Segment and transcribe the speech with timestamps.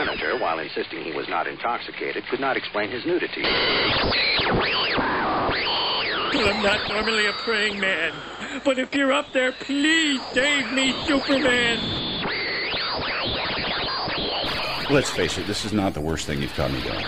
[0.00, 3.42] senator, while insisting he was not intoxicated, could not explain his nudity.
[6.32, 8.14] I'm not normally a praying man,
[8.64, 11.78] but if you're up there, please save me, Superman.
[14.90, 17.04] Let's face it, this is not the worst thing you've caught me doing.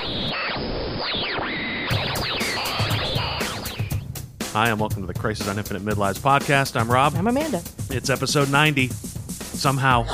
[4.53, 6.79] Hi, and welcome to the Crisis on Infinite Midlives podcast.
[6.79, 7.15] I'm Rob.
[7.17, 7.63] I'm Amanda.
[7.89, 8.89] It's episode 90.
[8.89, 10.05] Somehow,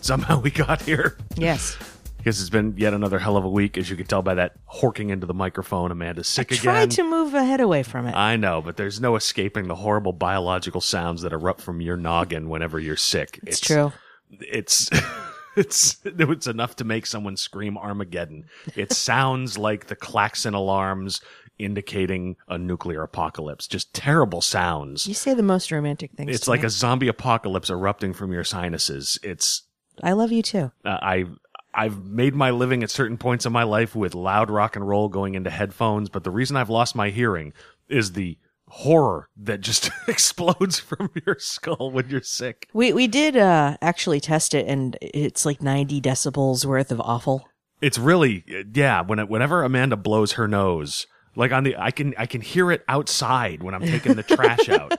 [0.00, 1.18] somehow we got here.
[1.36, 1.76] Yes.
[2.22, 4.52] Because it's been yet another hell of a week, as you can tell by that
[4.72, 5.90] horking into the microphone.
[5.90, 6.62] Amanda's sick I again.
[6.62, 8.14] tried to move my head away from it.
[8.14, 12.48] I know, but there's no escaping the horrible biological sounds that erupt from your noggin
[12.48, 13.40] whenever you're sick.
[13.42, 13.92] it's, true.
[14.30, 14.88] It's
[15.56, 18.44] it's it's enough to make someone scream Armageddon.
[18.76, 21.20] It sounds like the klaxon alarms
[21.58, 23.66] indicating a nuclear apocalypse.
[23.66, 25.06] Just terrible sounds.
[25.06, 26.34] You say the most romantic things.
[26.34, 26.66] It's like me.
[26.66, 29.18] a zombie apocalypse erupting from your sinuses.
[29.22, 29.64] It's
[30.02, 30.72] I love you too.
[30.84, 31.26] uh, I
[31.74, 35.08] I've made my living at certain points in my life with loud rock and roll
[35.08, 37.52] going into headphones, but the reason I've lost my hearing
[37.88, 42.68] is the horror that just explodes from your skull when you're sick.
[42.72, 47.48] We we did uh actually test it, and it's like 90 decibels worth of awful.
[47.80, 49.02] It's really yeah.
[49.02, 51.06] When it, whenever Amanda blows her nose,
[51.36, 54.68] like on the I can I can hear it outside when I'm taking the trash
[54.68, 54.98] out.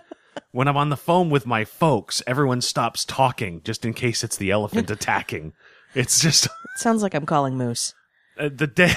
[0.52, 4.38] When I'm on the phone with my folks, everyone stops talking just in case it's
[4.38, 5.54] the elephant attacking.
[5.96, 7.94] It's just It sounds like I'm calling Moose.
[8.40, 8.94] uh, the day.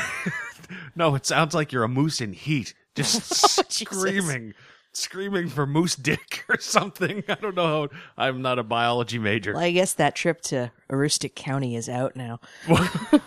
[0.97, 4.55] no, it sounds like you're a moose in heat, just Oh, screaming,
[4.92, 7.22] screaming for moose dick or something.
[7.28, 7.88] I don't know.
[8.16, 9.53] How, I'm not a biology major.
[9.53, 12.41] Well, I guess that trip to Aroostook County is out now.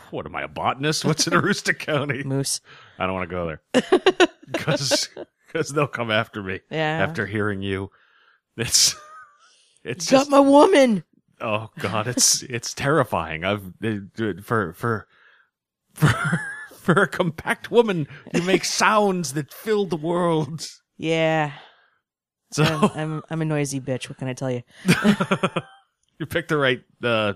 [0.10, 1.06] what am I, a botanist?
[1.06, 2.24] What's in Aroostook County?
[2.24, 2.62] Moose.
[2.98, 3.62] I don't want to go there
[4.52, 7.04] because they'll come after me Yeah.
[7.08, 7.92] after hearing you.
[8.58, 8.96] It's
[9.84, 11.04] it's Got just my woman.
[11.42, 13.44] Oh god, it's it's terrifying.
[13.44, 15.08] I've uh, for for
[15.94, 16.42] for
[16.74, 20.68] for a compact woman, you make sounds that fill the world.
[20.98, 21.52] Yeah.
[22.52, 24.10] So I'm, I'm I'm a noisy bitch.
[24.10, 24.64] What can I tell you?
[26.20, 26.82] you picked the right.
[27.04, 27.34] Uh,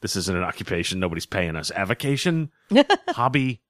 [0.00, 0.98] this isn't an occupation.
[0.98, 1.70] Nobody's paying us.
[1.70, 2.50] Avocation,
[3.10, 3.62] hobby,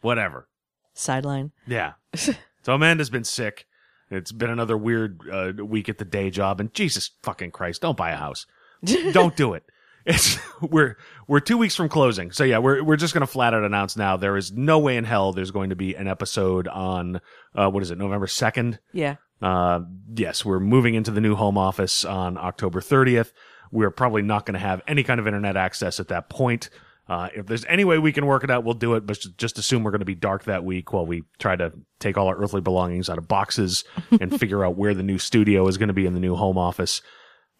[0.00, 0.48] whatever.
[0.94, 1.52] Sideline.
[1.66, 1.92] Yeah.
[2.14, 2.34] So
[2.74, 3.66] Amanda's been sick.
[4.10, 7.96] It's been another weird uh, week at the day job, and Jesus fucking Christ, don't
[7.96, 8.46] buy a house.
[9.12, 9.64] don't do it.
[10.04, 13.64] It's we're we're two weeks from closing, so yeah, we're we're just gonna flat out
[13.64, 14.16] announce now.
[14.16, 17.20] There is no way in hell there's going to be an episode on
[17.54, 18.78] uh, what is it, November second.
[18.92, 19.16] Yeah.
[19.42, 19.80] Uh,
[20.14, 23.32] yes, we're moving into the new home office on October 30th.
[23.70, 26.70] We're probably not going to have any kind of internet access at that point.
[27.08, 29.58] Uh, if there's any way we can work it out, we'll do it, but just
[29.58, 32.36] assume we're going to be dark that week while we try to take all our
[32.36, 33.84] earthly belongings out of boxes
[34.20, 36.58] and figure out where the new studio is going to be in the new home
[36.58, 37.02] office.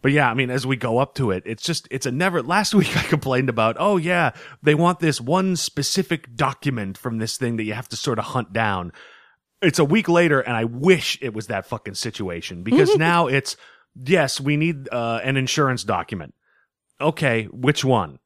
[0.06, 2.40] But yeah, I mean, as we go up to it, it's just, it's a never,
[2.40, 4.30] last week I complained about, oh yeah,
[4.62, 8.26] they want this one specific document from this thing that you have to sort of
[8.26, 8.92] hunt down
[9.62, 13.56] it's a week later and I wish it was that fucking situation because now it's
[14.00, 16.34] yes, we need uh, an insurance document.
[17.00, 18.20] Okay, which one?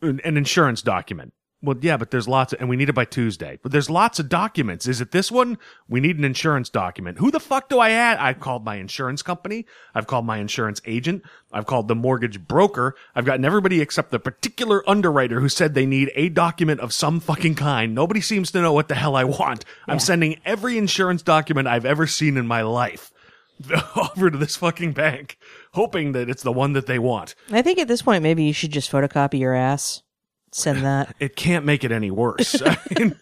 [0.00, 1.34] An an insurance document.
[1.62, 3.58] Well, yeah, but there's lots of, and we need it by Tuesday.
[3.62, 4.86] But there's lots of documents.
[4.86, 5.56] Is it this one?
[5.88, 7.18] We need an insurance document.
[7.18, 8.18] Who the fuck do I add?
[8.18, 9.64] I've called my insurance company.
[9.94, 11.22] I've called my insurance agent.
[11.52, 12.94] I've called the mortgage broker.
[13.14, 17.20] I've gotten everybody except the particular underwriter who said they need a document of some
[17.20, 17.94] fucking kind.
[17.94, 19.64] Nobody seems to know what the hell I want.
[19.88, 23.12] I'm sending every insurance document I've ever seen in my life
[23.96, 25.38] over to this fucking bank,
[25.72, 27.34] hoping that it's the one that they want.
[27.50, 30.02] I think at this point maybe you should just photocopy your ass.
[30.52, 31.14] Send that.
[31.20, 32.60] it can't make it any worse.
[32.64, 33.16] I mean,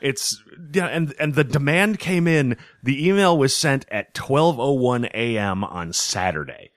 [0.00, 2.56] it's yeah, and and the demand came in.
[2.82, 5.64] The email was sent at twelve oh one a.m.
[5.64, 6.70] on Saturday.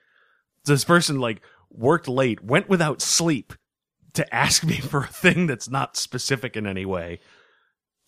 [0.65, 3.53] This person like worked late, went without sleep
[4.13, 7.19] to ask me for a thing that's not specific in any way.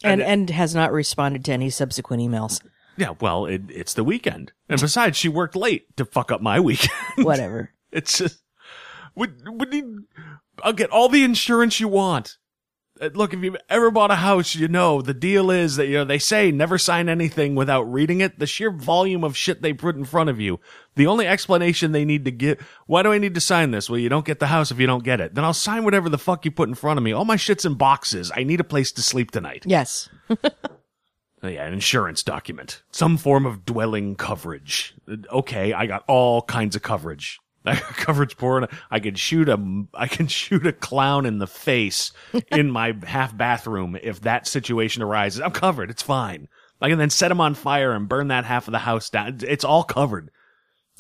[0.04, 2.62] and and has not responded to any subsequent emails.
[2.96, 6.60] Yeah, well, it, it's the weekend, and besides, she worked late to fuck up my
[6.60, 6.92] weekend.
[7.25, 7.72] Whatever.
[7.92, 8.43] It's just,
[9.15, 10.06] would, would you,
[10.62, 12.38] I'll get all the insurance you want.
[13.01, 15.95] Uh, Look, if you've ever bought a house, you know the deal is that you
[15.95, 18.38] know they say never sign anything without reading it.
[18.38, 20.60] The sheer volume of shit they put in front of you.
[20.95, 22.60] The only explanation they need to give.
[22.86, 23.89] Why do I need to sign this?
[23.89, 25.33] Well, you don't get the house if you don't get it.
[25.33, 27.13] Then I'll sign whatever the fuck you put in front of me.
[27.13, 28.31] All my shit's in boxes.
[28.36, 29.63] I need a place to sleep tonight.
[29.66, 30.09] Yes.
[31.44, 32.83] Yeah, an insurance document.
[32.92, 34.94] Some form of dwelling coverage.
[35.12, 37.39] Uh, Okay, I got all kinds of coverage.
[37.65, 42.12] Coverage for I can shoot a I can shoot a clown in the face
[42.51, 45.42] in my half bathroom if that situation arises.
[45.42, 45.89] I'm covered.
[45.89, 46.48] It's fine.
[46.81, 49.39] I can then set him on fire and burn that half of the house down.
[49.48, 50.30] It's all covered.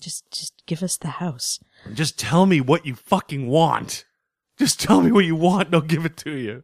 [0.01, 1.59] Just just give us the house.
[1.93, 4.05] Just tell me what you fucking want.
[4.57, 6.63] Just tell me what you want and I'll give it to you.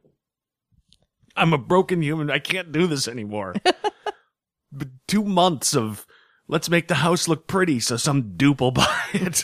[1.35, 2.31] I'm a broken human.
[2.31, 3.55] I can't do this anymore.
[4.71, 6.05] but two months of
[6.47, 9.43] let's make the house look pretty so some dupe will buy it.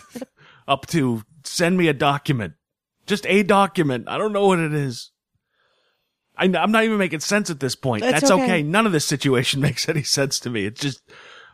[0.68, 2.54] Up to send me a document.
[3.06, 4.06] Just a document.
[4.08, 5.12] I don't know what it is.
[6.38, 8.02] I, am not even making sense at this point.
[8.02, 8.44] That's That's okay.
[8.44, 8.64] okay.
[8.64, 10.66] None of this situation makes any sense to me.
[10.66, 11.02] It's just,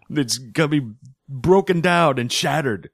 [0.10, 0.92] it's gonna be
[1.28, 2.90] broken down and shattered.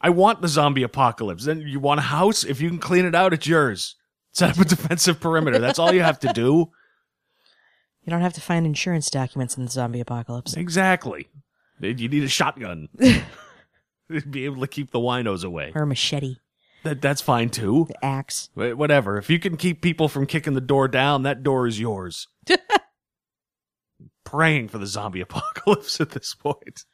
[0.00, 1.44] I want the zombie apocalypse.
[1.44, 2.44] Then you want a house?
[2.44, 3.96] If you can clean it out, it's yours.
[4.32, 5.58] Set up a defensive perimeter.
[5.58, 6.70] That's all you have to do.
[8.02, 10.54] You don't have to find insurance documents in the zombie apocalypse.
[10.54, 11.28] Exactly.
[11.80, 12.88] You need a shotgun.
[14.30, 15.72] Be able to keep the winos away.
[15.74, 16.36] Or a machete,
[16.82, 17.86] That that's fine too.
[17.88, 18.50] the axe.
[18.54, 19.16] Wh- Whatever.
[19.18, 22.28] If you can keep people from kicking the door down, that door is yours.
[24.24, 26.84] Praying for the zombie apocalypse at this point.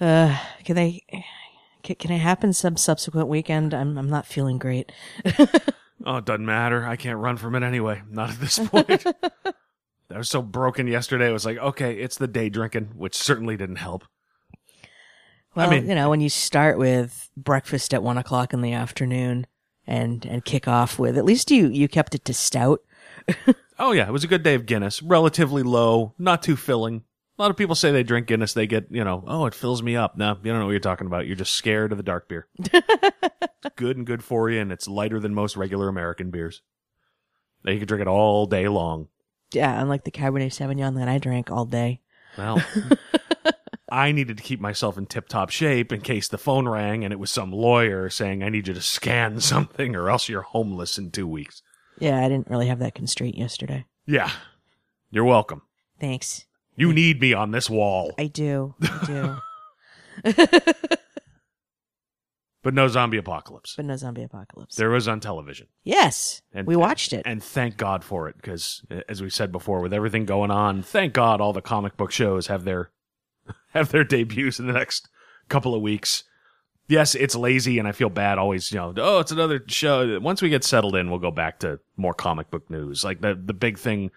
[0.00, 1.02] Uh, can they?
[1.82, 3.72] Can, can it happen some subsequent weekend?
[3.72, 4.92] I'm I'm not feeling great.
[6.04, 6.86] Oh, it doesn't matter.
[6.86, 8.00] I can't run from it anyway.
[8.08, 9.04] Not at this point.
[10.10, 11.28] I was so broken yesterday.
[11.30, 14.04] It was like, okay, it's the day drinking, which certainly didn't help.
[15.56, 19.46] Well, mean- you know, when you start with breakfast at one o'clock in the afternoon
[19.86, 22.80] and and kick off with at least you you kept it to stout.
[23.78, 25.02] Oh yeah, it was a good day of Guinness.
[25.02, 27.04] Relatively low, not too filling.
[27.38, 29.82] A lot of people say they drink Guinness, they get, you know, oh, it fills
[29.82, 30.16] me up.
[30.16, 31.26] No, you don't know what you're talking about.
[31.26, 32.48] You're just scared of the dark beer.
[32.58, 32.72] it's
[33.76, 36.62] good and good for you, and it's lighter than most regular American beers.
[37.64, 39.08] Now you can drink it all day long.
[39.52, 42.00] Yeah, unlike the Cabernet Sauvignon that I drank all day.
[42.38, 42.62] Well,
[43.88, 47.12] I needed to keep myself in tip top shape in case the phone rang and
[47.12, 50.98] it was some lawyer saying, I need you to scan something or else you're homeless
[50.98, 51.62] in two weeks.
[51.98, 53.86] Yeah, I didn't really have that constraint yesterday.
[54.06, 54.30] Yeah.
[55.10, 55.62] You're welcome.
[56.00, 56.44] Thanks.
[56.74, 58.12] You need me on this wall.
[58.18, 58.74] I do.
[58.82, 59.40] I
[60.24, 60.56] do.
[62.62, 63.76] But no zombie apocalypse.
[63.76, 64.74] but no zombie apocalypse.
[64.74, 65.68] There was on television.
[65.84, 67.22] yes, And- we watched it.
[67.24, 71.12] And thank God for it, because as we said before, with everything going on, thank
[71.12, 72.90] God all the comic book shows have their
[73.72, 75.08] have their debuts in the next
[75.48, 76.24] couple of weeks.
[76.88, 78.70] Yes, it's lazy, and I feel bad always.
[78.70, 80.20] You know, oh, it's another show.
[80.20, 83.02] Once we get settled in, we'll go back to more comic book news.
[83.02, 84.10] Like the the big thing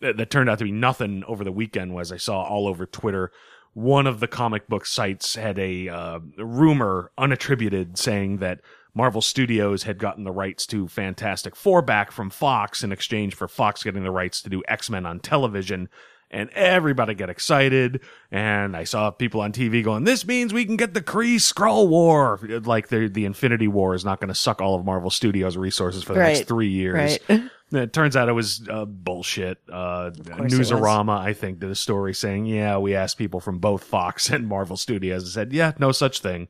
[0.00, 2.86] that, that turned out to be nothing over the weekend was I saw all over
[2.86, 3.32] Twitter.
[3.72, 8.60] One of the comic book sites had a uh, rumor, unattributed, saying that
[8.94, 13.48] Marvel Studios had gotten the rights to Fantastic Four back from Fox in exchange for
[13.48, 15.88] Fox getting the rights to do X Men on television.
[16.30, 18.00] And everybody got excited.
[18.32, 21.88] And I saw people on TV going, this means we can get the Kree Skrull
[21.88, 22.40] War.
[22.64, 26.02] Like the, the Infinity War is not going to suck all of Marvel Studios' resources
[26.02, 26.34] for the Right.
[26.36, 27.18] next three years.
[27.28, 27.42] Right.
[27.72, 29.58] It turns out it was uh, bullshit.
[29.68, 30.70] Uh, course it was.
[30.70, 34.46] Newsarama, I think, did a story saying, yeah, we asked people from both Fox and
[34.46, 36.46] Marvel Studios and said, yeah, no such thing.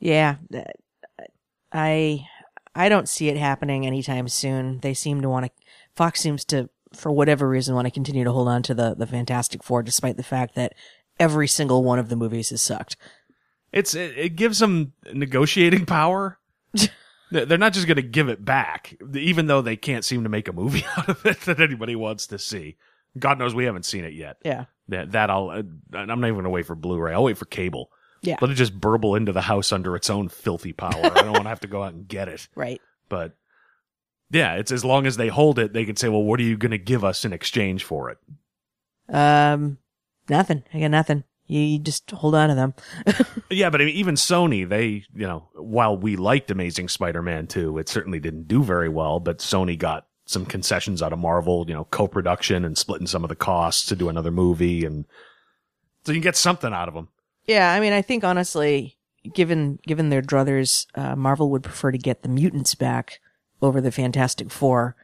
[0.00, 0.36] Yeah,
[1.72, 2.24] I
[2.74, 4.78] I don't see it happening anytime soon.
[4.80, 5.52] They seem to want to.
[5.94, 9.06] Fox seems to, for whatever reason, want to continue to hold on to the the
[9.06, 10.74] Fantastic Four, despite the fact that
[11.20, 12.96] every single one of the movies has sucked.
[13.72, 16.38] It's it, it gives them negotiating power.
[17.30, 20.30] They- They're not just going to give it back, even though they can't seem to
[20.30, 22.78] make a movie out of it that anybody wants to see.
[23.18, 24.38] God knows we haven't seen it yet.
[24.46, 25.50] Yeah, That that I'll.
[25.50, 25.62] Uh,
[25.92, 27.12] I'm not even going to wait for Blu-ray.
[27.12, 27.90] I'll wait for cable.
[28.22, 30.94] yeah, Let it just burble into the house under its own filthy power.
[31.04, 32.48] I don't want to have to go out and get it.
[32.54, 32.80] right.
[33.10, 33.36] But
[34.30, 36.56] yeah, it's as long as they hold it, they can say, "Well, what are you
[36.56, 38.18] going to give us in exchange for it?"
[39.08, 39.78] Um,
[40.28, 40.62] nothing.
[40.72, 41.24] I got nothing.
[41.46, 42.74] You, you just hold on to them.
[43.50, 47.78] Yeah, but I mean, even Sony, they, you know, while we liked Amazing Spider-Man 2,
[47.78, 51.72] it certainly didn't do very well, but Sony got some concessions out of Marvel, you
[51.72, 54.84] know, co-production and splitting some of the costs to do another movie.
[54.84, 55.06] And
[56.04, 57.08] so you can get something out of them.
[57.46, 58.98] Yeah, I mean, I think honestly,
[59.32, 63.20] given given their druthers, uh, Marvel would prefer to get the mutants back
[63.62, 64.94] over the Fantastic Four,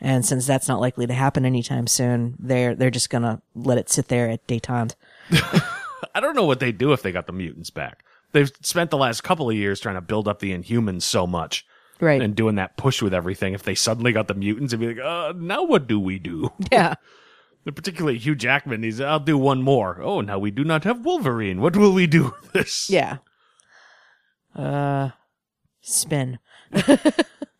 [0.00, 3.88] and since that's not likely to happen anytime soon, they're they're just gonna let it
[3.90, 4.94] sit there at détente.
[6.14, 8.04] I don't know what they'd do if they got the mutants back.
[8.32, 11.64] They've spent the last couple of years trying to build up the Inhumans so much
[12.00, 12.20] Right.
[12.20, 13.54] and doing that push with everything.
[13.54, 16.52] If they suddenly got the mutants, it'd be like, uh, now what do we do?
[16.72, 16.94] yeah.
[17.64, 20.00] Particularly Hugh Jackman, he's, I'll do one more.
[20.02, 21.60] Oh, now we do not have Wolverine.
[21.62, 22.90] What will we do with this?
[22.90, 23.18] Yeah.
[24.54, 25.10] Uh,
[25.80, 26.38] spin.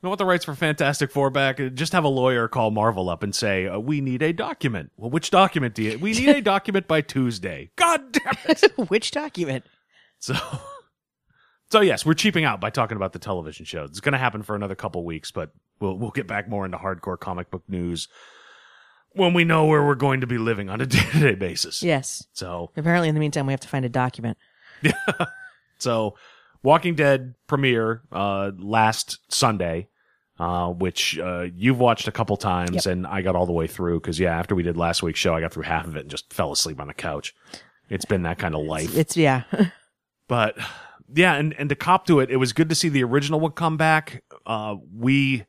[0.02, 1.58] You want the rights for Fantastic Four back?
[1.74, 5.10] Just have a lawyer call Marvel up and say, uh, "We need a document." Well,
[5.10, 5.98] which document do you?
[5.98, 7.70] We need a document by Tuesday.
[7.74, 8.72] God damn it!
[8.88, 9.64] Which document?
[10.20, 10.34] So,
[11.72, 13.82] so yes, we're cheaping out by talking about the television show.
[13.82, 16.78] It's going to happen for another couple weeks, but we'll we'll get back more into
[16.78, 18.06] hardcore comic book news
[19.10, 21.82] when we know where we're going to be living on a day to day basis.
[21.82, 22.24] Yes.
[22.32, 24.38] So, Apparently, in the meantime, we have to find a document.
[24.82, 24.92] Yeah.
[25.78, 26.14] so
[26.62, 29.88] Walking Dead premiere uh, last Sunday.
[30.38, 34.00] uh, which uh, you've watched a couple times, and I got all the way through
[34.00, 36.10] because yeah, after we did last week's show, I got through half of it and
[36.10, 37.34] just fell asleep on the couch.
[37.88, 38.94] It's been that kind of life.
[38.96, 39.44] It's yeah.
[40.28, 40.58] but
[41.14, 43.52] yeah, and and to cop to it, it was good to see the original one
[43.52, 44.24] come back.
[44.44, 45.44] Uh, we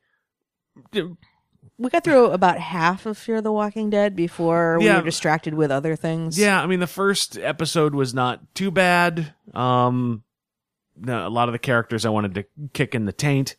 [0.94, 4.98] we got through about half of Fear the Walking Dead before we Yeah.
[5.00, 6.40] were distracted with other things.
[6.40, 9.34] Yeah, I mean the first episode was not too bad.
[9.54, 10.24] Um,
[11.08, 13.56] a lot of the characters I wanted to kick in the taint.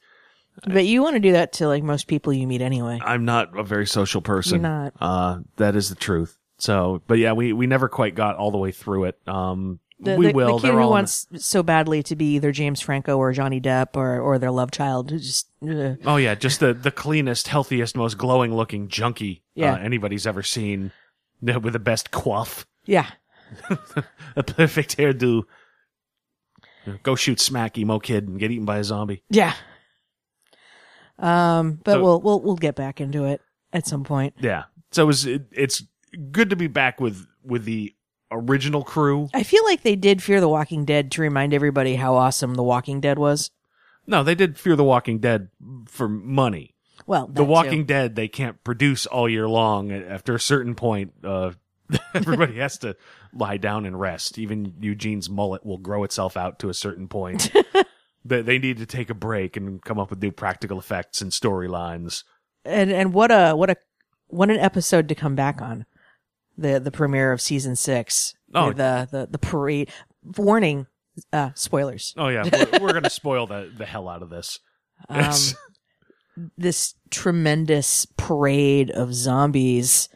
[0.66, 2.99] But you want to do that to like most people you meet anyway.
[3.02, 4.61] I'm not a very social person.
[4.61, 4.92] You're not.
[5.00, 6.37] Uh, that is the truth.
[6.59, 9.18] So, but yeah, we we never quite got all the way through it.
[9.28, 10.47] Um, The, we the, will.
[10.59, 13.33] The kid They're who all in wants so badly to be either James Franco or
[13.33, 15.12] Johnny Depp or or their love child.
[15.12, 19.75] who Just uh, oh yeah, just the the cleanest, healthiest, most glowing looking junkie Yeah.
[19.75, 20.90] uh, anybody's ever seen,
[21.40, 23.07] with the best coif, yeah.
[24.37, 25.45] a perfect hairdo.
[27.02, 29.23] Go shoot smack emo kid and get eaten by a zombie.
[29.30, 29.54] Yeah.
[31.18, 33.40] Um, but So- we'll we'll we'll get back into it
[33.73, 34.35] at some point.
[34.40, 34.64] Yeah.
[34.92, 35.83] So it was it, it's
[36.30, 37.95] good to be back with with the
[38.30, 39.28] original crew.
[39.35, 42.62] I feel like they did Fear the Walking Dead to remind everybody how awesome The
[42.62, 43.50] Walking Dead was.
[44.07, 45.49] No, they did Fear the Walking Dead
[45.87, 46.75] for money.
[47.07, 47.45] Well, The too.
[47.45, 49.90] Walking Dead they can't produce all year long.
[49.92, 51.52] After a certain point, uh,
[52.14, 52.97] everybody has to
[53.33, 54.39] lie down and rest.
[54.39, 57.53] Even Eugene's mullet will grow itself out to a certain point.
[58.25, 61.33] they, they need to take a break and come up with new practical effects and
[61.33, 62.25] storylines.
[62.65, 63.77] and and what a what a
[64.29, 65.87] what an episode to come back on
[66.59, 68.35] the the premiere of season six.
[68.55, 68.73] Oh.
[68.73, 69.91] the the the parade.
[70.37, 70.87] Warning,
[71.33, 72.13] uh, spoilers.
[72.17, 72.43] Oh yeah,
[72.73, 74.59] we're, we're gonna spoil the the hell out of this.
[75.09, 75.33] Um,
[76.59, 80.09] this tremendous parade of zombies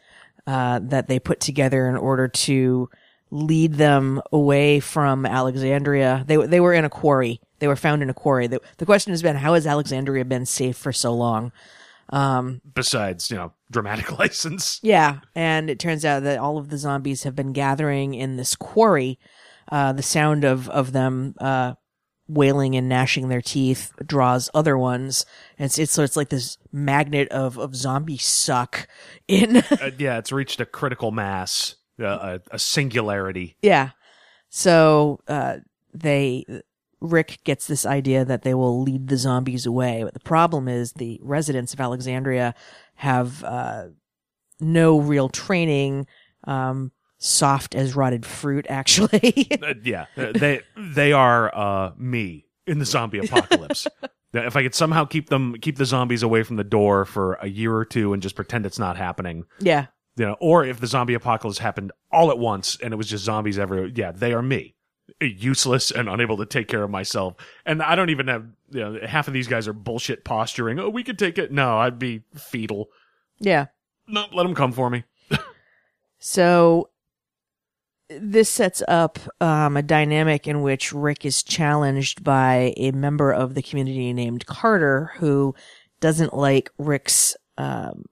[0.45, 2.89] uh, that they put together in order to
[3.33, 6.23] lead them away from Alexandria.
[6.27, 7.41] They they were in a quarry.
[7.57, 8.45] They were found in a quarry.
[8.45, 11.51] The, the question has been, how has Alexandria been safe for so long?
[12.75, 14.79] besides, you know, dramatic license.
[14.83, 18.55] Yeah, and it turns out that all of the zombies have been gathering in this
[18.55, 19.17] quarry.
[19.71, 21.73] Uh, the sound of of them uh,
[22.27, 25.25] wailing and gnashing their teeth draws other ones,
[25.57, 28.87] and it's, it's so it's like this magnet of of zombie suck
[29.27, 29.63] in.
[29.81, 31.75] Uh, yeah, it's reached a critical mass,
[32.07, 33.57] a, a singularity.
[33.61, 33.91] yeah,
[34.49, 35.57] so uh,
[35.93, 36.45] they.
[37.01, 40.93] Rick gets this idea that they will lead the zombies away, but the problem is
[40.93, 42.55] the residents of Alexandria
[42.95, 43.87] have uh,
[44.61, 46.07] no real training,
[46.45, 49.49] um, soft as rotted fruit, actually.
[49.61, 53.87] Uh, yeah, uh, they they are uh, me in the zombie apocalypse.
[54.35, 57.47] If I could somehow keep them keep the zombies away from the door for a
[57.47, 59.87] year or two and just pretend it's not happening, yeah.
[60.15, 63.23] You know, or if the zombie apocalypse happened all at once and it was just
[63.23, 64.75] zombies everywhere, yeah, they are me.
[65.19, 67.35] Useless and unable to take care of myself.
[67.65, 70.79] And I don't even have, you know, half of these guys are bullshit posturing.
[70.79, 71.51] Oh, we could take it.
[71.51, 72.89] No, I'd be fetal.
[73.39, 73.67] Yeah.
[74.07, 75.03] No, let them come for me.
[76.19, 76.89] So
[78.09, 83.55] this sets up um, a dynamic in which Rick is challenged by a member of
[83.55, 85.53] the community named Carter, who
[85.99, 88.05] doesn't like Rick's um,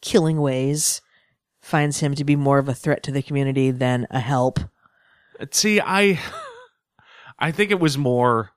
[0.00, 1.02] killing ways,
[1.70, 4.60] finds him to be more of a threat to the community than a help.
[5.52, 6.18] See, I,
[7.38, 8.50] I think it was more.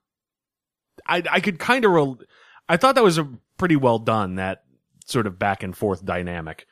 [1.08, 1.92] I I could kind of.
[1.92, 2.20] Rel-
[2.68, 4.64] I thought that was a pretty well done that
[5.06, 6.66] sort of back and forth dynamic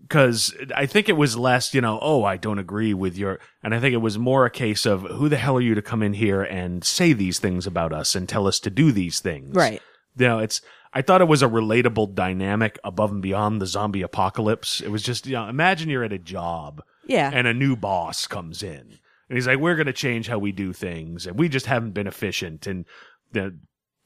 [0.00, 3.74] because I think it was less, you know, oh, I don't agree with your, and
[3.74, 6.02] I think it was more a case of who the hell are you to come
[6.02, 9.54] in here and say these things about us and tell us to do these things,
[9.54, 9.80] Right.
[10.16, 10.60] You know, it's.
[10.94, 14.80] I thought it was a relatable dynamic above and beyond the zombie apocalypse.
[14.80, 17.30] It was just, you know, imagine you're at a job Yeah.
[17.32, 20.52] and a new boss comes in and he's like we're going to change how we
[20.52, 22.84] do things and we just haven't been efficient and
[23.32, 23.56] the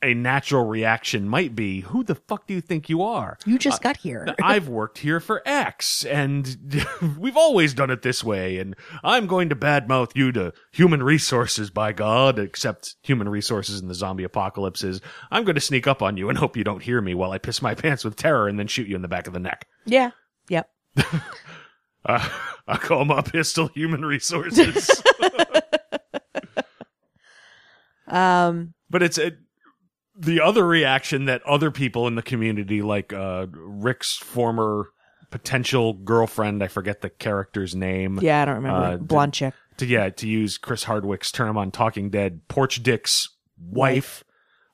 [0.02, 3.80] a natural reaction might be who the fuck do you think you are you just
[3.82, 4.26] got here.
[4.42, 6.84] I've worked here for X, and
[7.18, 11.70] we've always done it this way, and I'm going to badmouth you to human resources,
[11.70, 15.00] by God, except human resources in the zombie apocalypse is,
[15.30, 17.38] I'm going to sneak up on you and hope you don't hear me while I
[17.38, 19.66] piss my pants with terror and then shoot you in the back of the neck.
[19.86, 20.10] yeah.
[20.48, 20.70] Yep.
[22.04, 22.28] Uh,
[22.68, 25.02] I call my pistol human resources.
[28.06, 29.32] Um, But it's a,
[30.18, 34.88] the other reaction that other people in the community, like uh, Rick's former
[35.30, 38.18] potential girlfriend, I forget the character's name.
[38.22, 38.86] yeah, I don't remember.
[38.86, 39.54] Uh, Blonde chick.
[39.78, 43.28] To yeah, to use Chris Hardwick's term on Talking Dead, Porch Dick's
[43.60, 44.24] wife.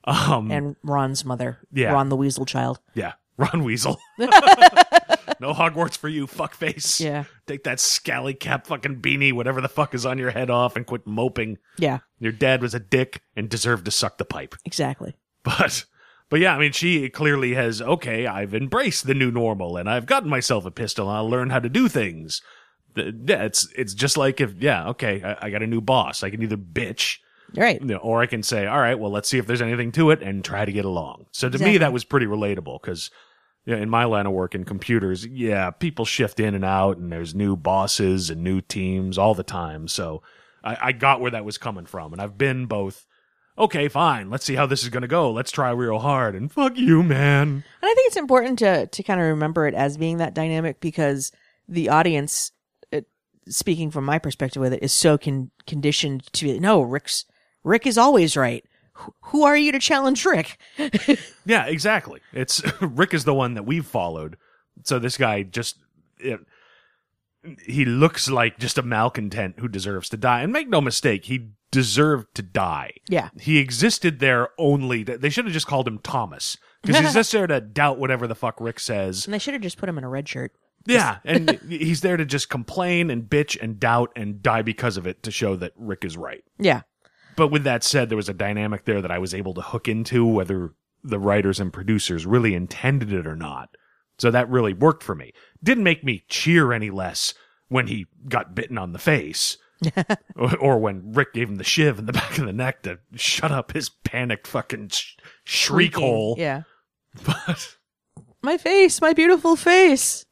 [0.05, 1.59] Um, And Ron's mother.
[1.73, 1.91] Yeah.
[1.93, 2.79] Ron the Weasel child.
[2.93, 3.99] yeah, Ron Weasel.
[4.17, 6.99] no Hogwarts for you, fuckface.
[7.03, 7.25] Yeah.
[7.47, 10.85] Take that scally cap fucking beanie, whatever the fuck is on your head off, and
[10.85, 11.57] quit moping.
[11.77, 11.99] Yeah.
[12.19, 14.55] Your dad was a dick and deserved to suck the pipe.
[14.65, 15.15] Exactly.
[15.59, 15.85] But
[16.29, 20.05] But yeah, I mean, she clearly has, okay, I've embraced the new normal and I've
[20.07, 22.41] gotten myself a pistol and I'll learn how to do things.
[22.95, 26.23] Yeah, it's, it's just like if, yeah, okay, I, I got a new boss.
[26.23, 27.17] I can either bitch,
[27.55, 27.79] Right.
[27.79, 30.09] you know, or I can say, all right, well, let's see if there's anything to
[30.11, 31.25] it and try to get along.
[31.31, 33.11] So to me, that was pretty relatable because,
[33.65, 36.97] you know, in my line of work in computers, yeah, people shift in and out
[36.97, 39.87] and there's new bosses and new teams all the time.
[39.87, 40.23] So
[40.63, 42.11] I, I got where that was coming from.
[42.13, 43.05] And I've been both,
[43.57, 45.31] okay, fine, let's see how this is going to go.
[45.31, 47.47] Let's try real hard and fuck you, man.
[47.49, 50.79] And I think it's important to to kind of remember it as being that dynamic
[50.79, 51.31] because
[51.67, 52.51] the audience,
[52.91, 53.05] it,
[53.47, 57.25] speaking from my perspective with it, is so con- conditioned to be, no, Rick's
[57.63, 58.65] Rick is always right.
[58.93, 60.57] Who- Who are you to challenge Rick?
[61.45, 62.21] Yeah, exactly.
[62.31, 64.37] It's Rick is the one that we've followed.
[64.83, 65.77] So this guy just
[66.19, 66.39] it,
[67.65, 70.41] he looks like just a malcontent who deserves to die.
[70.41, 72.93] And make no mistake, he deserved to die.
[73.09, 73.29] Yeah.
[73.39, 77.31] He existed there only to, they should have just called him Thomas because he's just
[77.33, 79.25] there to doubt whatever the fuck Rick says.
[79.25, 80.53] And they should have just put him in a red shirt.
[80.85, 85.07] Yeah, and he's there to just complain and bitch and doubt and die because of
[85.07, 86.43] it to show that Rick is right.
[86.59, 86.81] Yeah.
[87.35, 89.87] But with that said, there was a dynamic there that I was able to hook
[89.87, 93.69] into, whether the writers and producers really intended it or not.
[94.19, 95.33] So that really worked for me.
[95.63, 97.33] Didn't make me cheer any less
[97.69, 99.57] when he got bitten on the face.
[100.35, 102.99] or, or when Rick gave him the shiv in the back of the neck to
[103.15, 106.01] shut up his panicked fucking sh- shriek Shrieking.
[106.03, 106.35] hole.
[106.37, 106.63] Yeah.
[107.25, 107.75] But,
[108.41, 110.25] My face, my beautiful face.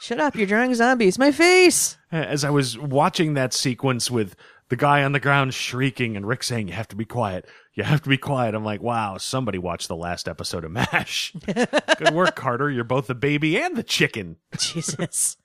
[0.00, 1.18] Shut up, you're drawing zombies.
[1.18, 1.96] My face.
[2.10, 4.34] as I was watching that sequence with
[4.70, 7.46] the guy on the ground shrieking and Rick saying, You have to be quiet.
[7.74, 8.54] You have to be quiet.
[8.54, 11.34] I'm like, wow, somebody watched the last episode of MASH.
[11.44, 12.70] Good work, Carter.
[12.70, 14.36] You're both the baby and the chicken.
[14.58, 15.36] Jesus.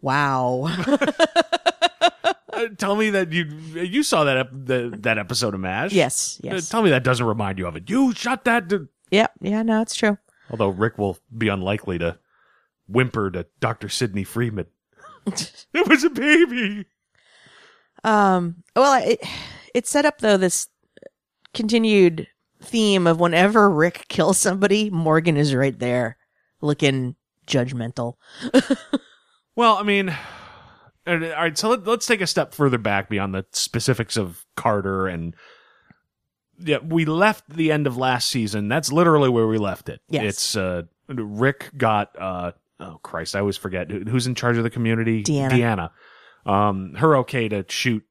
[0.00, 0.68] Wow.
[2.58, 5.92] Uh, tell me that you you saw that ep- the, that episode of MASH.
[5.92, 6.68] yes, Uh, yes.
[6.68, 7.88] tell me that doesn't remind you of it.
[7.88, 8.68] You shot that.
[8.68, 10.18] d- Yeah, yeah, no, it's true.
[10.50, 12.18] Although Rick will be unlikely to
[12.88, 13.88] whimper to Dr.
[13.88, 14.66] Sidney Freedman.
[15.26, 16.86] it was a baby.
[18.04, 19.20] Um, well, it,
[19.74, 20.68] it set up though this
[21.54, 22.26] continued
[22.62, 26.16] theme of whenever Rick kills somebody, Morgan is right there
[26.60, 27.16] looking
[27.46, 28.14] judgmental.
[29.56, 30.16] Well, I mean,
[31.08, 31.56] all right.
[31.56, 35.34] So let, let's take a step further back beyond the specifics of Carter and
[36.60, 38.68] yeah, we left the end of last season.
[38.68, 40.00] That's literally where we left it.
[40.08, 40.24] Yes.
[40.24, 44.70] It's uh, Rick got uh, oh Christ, I always forget who's in charge of the
[44.70, 45.22] community.
[45.22, 45.50] Deanna.
[46.46, 46.50] Deanna.
[46.50, 48.04] Um, her okay to shoot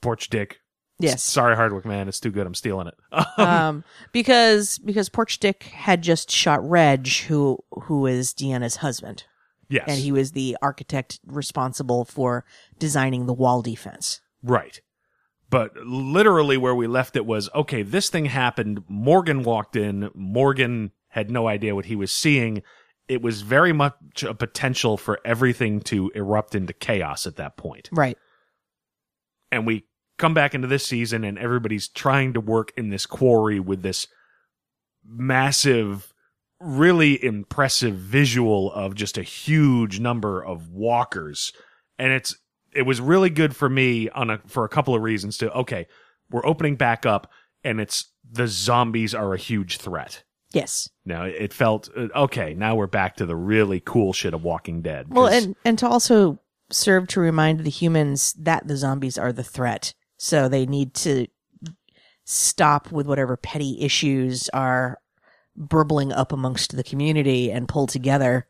[0.00, 0.58] Porch Dick.
[0.98, 1.22] Yes.
[1.22, 2.46] Sorry, Hardwick man, it's too good.
[2.46, 2.94] I'm stealing it.
[3.38, 9.24] um, because because Porch Dick had just shot Reg, who who is Deanna's husband,
[9.72, 9.84] yes.
[9.88, 12.44] and he was the architect responsible for
[12.78, 14.20] designing the wall defense.
[14.42, 14.80] Right.
[15.50, 18.82] But literally where we left it was okay, this thing happened.
[18.88, 20.10] Morgan walked in.
[20.14, 22.62] Morgan had no idea what he was seeing.
[23.08, 27.90] It was very much a potential for everything to erupt into chaos at that point.
[27.92, 28.16] Right.
[29.50, 29.84] And we
[30.18, 34.06] come back into this season and everybody's trying to work in this quarry with this
[35.04, 36.11] massive,
[36.62, 41.52] really impressive visual of just a huge number of walkers.
[41.98, 42.36] And it's,
[42.74, 45.86] it was really good for me on a, for a couple of reasons to, okay,
[46.30, 47.30] we're opening back up
[47.64, 50.22] and it's, the zombies are a huge threat.
[50.52, 50.88] Yes.
[51.04, 54.82] Now it felt, uh, okay, now we're back to the really cool shit of Walking
[54.82, 55.06] Dead.
[55.08, 56.38] well and and to also
[56.70, 61.26] serve to remind the humans that the zombies are the threat, so they need to
[62.24, 64.98] stop with whatever petty issues are
[65.56, 68.46] burbling up amongst the community and pull together.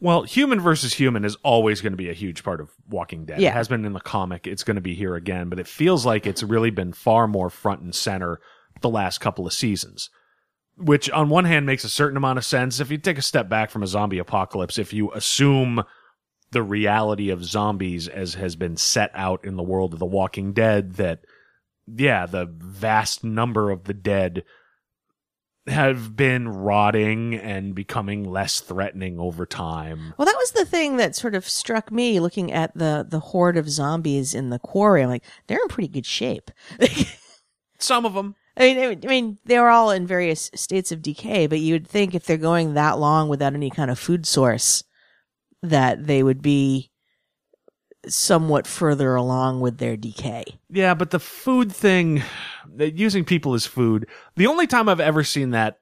[0.00, 3.40] Well, human versus human is always going to be a huge part of Walking Dead.
[3.40, 3.50] Yeah.
[3.50, 4.46] It has been in the comic.
[4.46, 7.48] It's going to be here again, but it feels like it's really been far more
[7.48, 8.40] front and center
[8.80, 10.10] the last couple of seasons.
[10.76, 12.80] Which on one hand makes a certain amount of sense.
[12.80, 15.84] If you take a step back from a zombie apocalypse, if you assume
[16.50, 20.52] the reality of zombies as has been set out in the world of the Walking
[20.52, 21.20] Dead, that,
[21.86, 24.42] yeah, the vast number of the dead
[25.66, 30.12] have been rotting and becoming less threatening over time.
[30.18, 33.56] Well, that was the thing that sort of struck me looking at the the horde
[33.56, 35.02] of zombies in the quarry.
[35.02, 36.50] I'm like, they're in pretty good shape.
[37.78, 38.34] Some of them.
[38.56, 41.58] I mean, I mean- I mean, they were all in various states of decay, but
[41.60, 44.84] you'd think if they're going that long without any kind of food source,
[45.62, 46.90] that they would be
[48.08, 50.44] somewhat further along with their decay.
[50.70, 52.22] Yeah, but the food thing,
[52.76, 55.80] using people as food, the only time I've ever seen that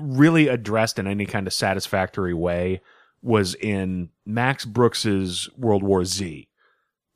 [0.00, 2.80] really addressed in any kind of satisfactory way
[3.22, 6.48] was in Max Brooks's World War Z,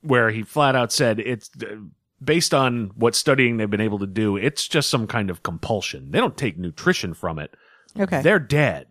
[0.03, 1.77] where he flat out said it's uh,
[2.23, 6.11] based on what studying they've been able to do, it's just some kind of compulsion.
[6.11, 7.55] They don't take nutrition from it.
[7.99, 8.23] Okay.
[8.23, 8.89] They're dead.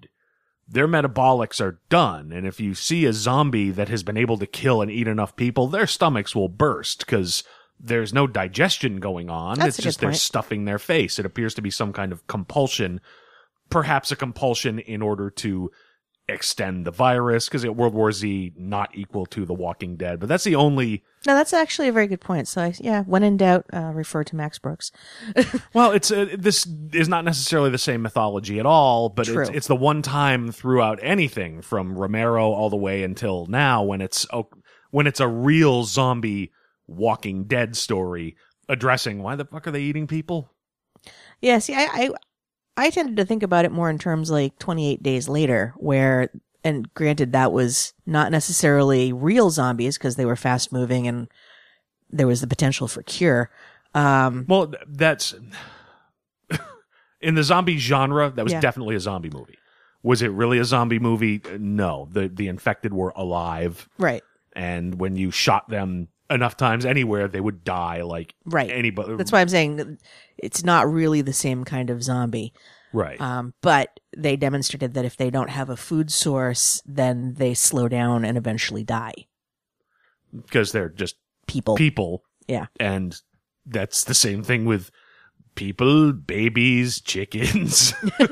[0.71, 2.31] Their metabolics are done.
[2.31, 5.35] And if you see a zombie that has been able to kill and eat enough
[5.35, 7.43] people, their stomachs will burst because
[7.79, 9.57] there's no digestion going on.
[9.57, 11.17] That's it's just they're stuffing their face.
[11.17, 13.01] It appears to be some kind of compulsion,
[13.69, 15.71] perhaps a compulsion in order to
[16.29, 20.19] extend the virus because World War Z not equal to The Walking Dead.
[20.19, 22.47] But that's the only no, that's actually a very good point.
[22.47, 24.91] So, I, yeah, when in doubt, uh, refer to Max Brooks.
[25.73, 29.67] Well, it's uh, this is not necessarily the same mythology at all, but it's it's
[29.67, 34.49] the one time throughout anything from Romero all the way until now when it's oh,
[34.91, 36.51] when it's a real zombie
[36.87, 38.35] Walking Dead story
[38.67, 40.49] addressing why the fuck are they eating people?
[41.41, 42.09] Yeah, see, I, I,
[42.79, 46.29] I tended to think about it more in terms like 28 days later, where,
[46.63, 51.27] and granted, that was not necessarily real zombies because they were fast moving and
[52.09, 53.49] there was the potential for cure.
[53.93, 55.35] Um, Well, that's
[57.21, 58.29] in the zombie genre.
[58.31, 58.61] That was Yeah.
[58.61, 59.57] definitely a zombie movie.
[60.03, 61.41] Was it really a zombie movie?
[61.45, 62.07] Uh, No.
[62.11, 67.41] The the infected were alive, right, and when you shot them enough times anywhere, they
[67.41, 68.69] would die like right.
[68.71, 69.15] anybody.
[69.15, 69.97] That's why I'm saying
[70.37, 72.53] it's not really the same kind of zombie.
[72.93, 73.19] right.
[73.19, 77.87] Um, but they demonstrated that if they don't have a food source, then they slow
[77.87, 79.13] down and eventually die.
[80.45, 81.15] because they're just
[81.47, 81.75] People.
[81.75, 82.67] people yeah.
[82.79, 83.19] and
[83.65, 84.91] that's the same thing with
[85.55, 87.93] people babies chickens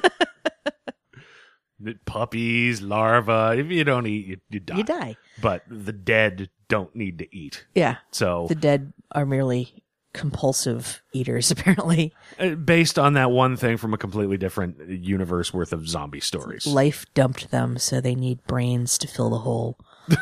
[2.06, 5.16] puppies larvae if you don't eat you, you die You die.
[5.42, 7.98] but the dead don't need to eat Yeah.
[8.12, 12.14] so The dead are merely compulsive eaters, apparently.
[12.40, 16.66] uh, based on that one thing from a completely different universe worth of zombie stories
[16.66, 19.78] Life dumped them, so they need brains to fill the hole.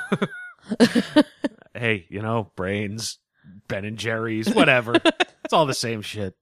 [1.76, 3.20] hey you know brains
[3.68, 4.96] ben and jerry's whatever
[5.44, 6.36] it's all the same shit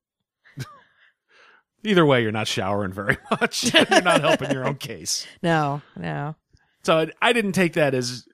[1.83, 6.35] either way you're not showering very much you're not helping your own case No, no.
[6.83, 8.25] So I, I didn't take that as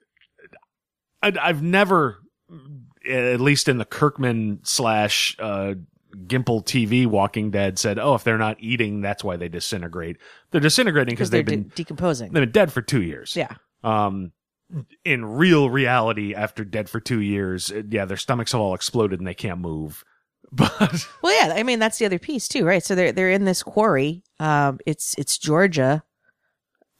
[1.22, 2.18] I, I've never,
[3.08, 5.74] at least in the Kirkman slash uh,
[6.26, 10.16] Gimple TV Walking Dead, said, "Oh, if they're not eating, that's why they disintegrate.
[10.50, 12.32] They're disintegrating because they've been de- decomposing.
[12.32, 13.36] they've been dead for two years.
[13.36, 13.54] yeah.
[13.82, 14.32] Um,
[15.04, 19.18] in real reality, after dead for two years, uh, yeah, their stomachs have all exploded
[19.18, 20.04] and they can't move.
[20.52, 21.54] But Well, yeah.
[21.54, 22.82] I mean, that's the other piece too, right?
[22.82, 24.24] So they're they're in this quarry.
[24.40, 26.02] Um, it's it's Georgia,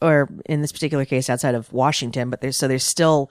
[0.00, 2.30] or in this particular case, outside of Washington.
[2.30, 3.28] But there's so there's still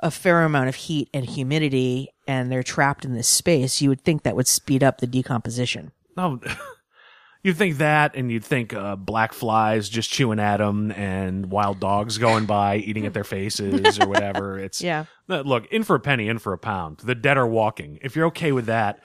[0.00, 3.80] a fair amount of heat and humidity, and they're trapped in this space.
[3.80, 5.92] You would think that would speed up the decomposition.
[6.16, 6.40] No,
[7.42, 11.80] you'd think that, and you'd think uh, black flies just chewing at them, and wild
[11.80, 14.58] dogs going by eating at their faces or whatever.
[14.58, 15.04] It's Yeah.
[15.28, 16.98] Look, in for a penny, in for a pound.
[16.98, 17.98] The dead are walking.
[18.02, 19.00] If you're okay with that,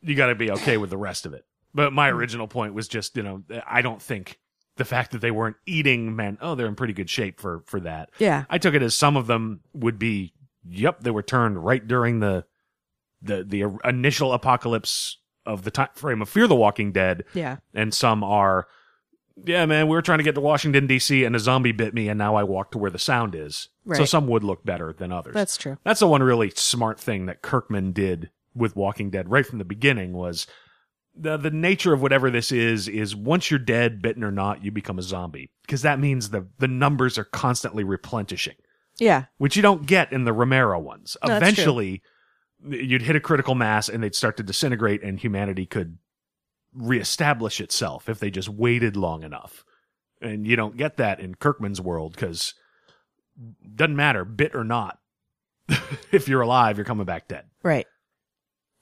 [0.00, 1.44] you got to be okay with the rest of it.
[1.74, 4.38] But my original point was just, you know, I don't think
[4.76, 7.80] the fact that they weren't eating meant, oh, they're in pretty good shape for for
[7.80, 8.10] that.
[8.18, 8.44] Yeah.
[8.48, 10.32] I took it as some of them would be,
[10.68, 12.44] yep, they were turned right during the
[13.20, 17.56] the the initial apocalypse of the time frame of Fear the Walking Dead, Yeah.
[17.74, 18.68] and some are,
[19.44, 21.24] yeah, man, we were trying to get to Washington D.C.
[21.24, 23.68] and a zombie bit me, and now I walk to where the sound is.
[23.94, 25.34] So some would look better than others.
[25.34, 25.78] That's true.
[25.84, 29.64] That's the one really smart thing that Kirkman did with Walking Dead right from the
[29.64, 30.46] beginning was
[31.14, 34.70] the the nature of whatever this is is once you're dead, bitten or not, you
[34.70, 38.56] become a zombie because that means the the numbers are constantly replenishing,
[38.98, 39.24] Yeah.
[39.38, 41.16] which you don't get in the Romero ones.
[41.26, 41.36] No.
[41.36, 42.02] Eventually,
[42.66, 45.98] you'd hit a critical mass and they'd start to disintegrate, and humanity could
[46.74, 49.64] reestablish itself if they just waited long enough.
[50.22, 52.54] And you don't get that in Kirkman's world because
[53.74, 54.98] doesn't matter, bit or not.
[56.12, 57.44] if you're alive, you're coming back dead.
[57.62, 57.86] Right.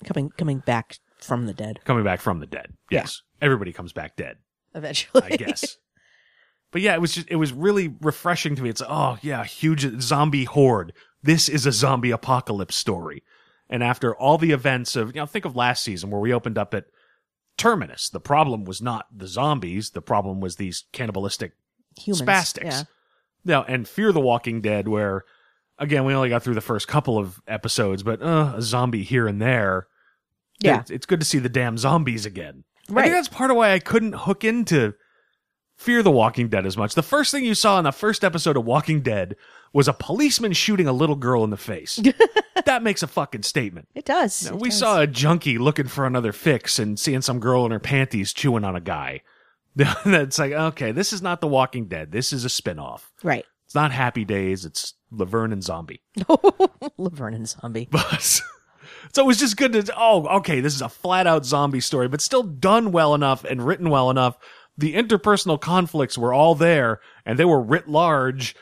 [0.04, 2.72] Coming coming back from the dead Coming back from the dead.
[2.90, 3.22] Yes.
[3.40, 4.36] Everybody comes back dead,
[4.74, 5.22] eventually.
[5.24, 5.76] I guess.
[6.70, 8.70] but yeah, it was just it was really refreshing to me.
[8.70, 10.92] It's oh yeah, huge zombie horde.
[11.22, 13.22] This is a zombie apocalypse story.
[13.68, 16.58] And after all the events of you know, think of last season where we opened
[16.58, 16.86] up at
[17.56, 18.08] Terminus.
[18.08, 21.52] The problem was not the zombies, the problem was these cannibalistic
[21.98, 22.22] Humans.
[22.22, 22.64] spastics.
[22.64, 22.82] Yeah.
[23.44, 25.24] Now, and Fear the Walking Dead, where
[25.78, 29.26] again we only got through the first couple of episodes, but uh, a zombie here
[29.26, 29.88] and there.
[30.60, 30.80] Yeah.
[30.80, 32.64] it's, it's good to see the damn zombies again.
[32.94, 34.94] I think that's part of why I couldn't hook into
[35.76, 36.94] Fear the Walking Dead as much.
[36.94, 39.36] The first thing you saw in the first episode of Walking Dead
[39.72, 42.00] was a policeman shooting a little girl in the face.
[42.66, 43.88] that makes a fucking statement.
[43.94, 44.44] It does.
[44.44, 44.78] Now, It we does.
[44.78, 48.64] saw a junkie looking for another fix and seeing some girl in her panties chewing
[48.64, 49.22] on a guy.
[49.76, 52.10] That's like, okay, this is not The Walking Dead.
[52.10, 53.02] This is a spinoff.
[53.22, 53.44] Right.
[53.66, 54.64] It's not Happy Days.
[54.64, 56.02] It's Laverne and Zombie.
[56.98, 57.86] Laverne and Zombie.
[57.90, 58.40] But
[59.12, 62.08] So it was just good to, oh, okay, this is a flat out zombie story,
[62.08, 64.38] but still done well enough and written well enough.
[64.78, 68.54] The interpersonal conflicts were all there and they were writ large,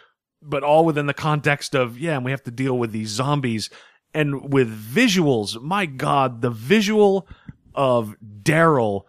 [0.42, 3.68] but all within the context of, yeah, and we have to deal with these zombies
[4.14, 5.60] and with visuals.
[5.60, 7.28] My God, the visual
[7.74, 9.02] of Daryl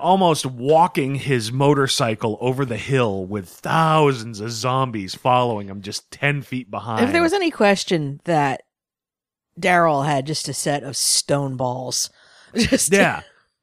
[0.00, 6.42] almost walking his motorcycle over the hill with thousands of zombies following him just 10
[6.42, 7.04] feet behind.
[7.04, 8.62] If there was any question that
[9.60, 12.10] Daryl had just a set of stone balls,
[12.54, 13.22] just Yeah.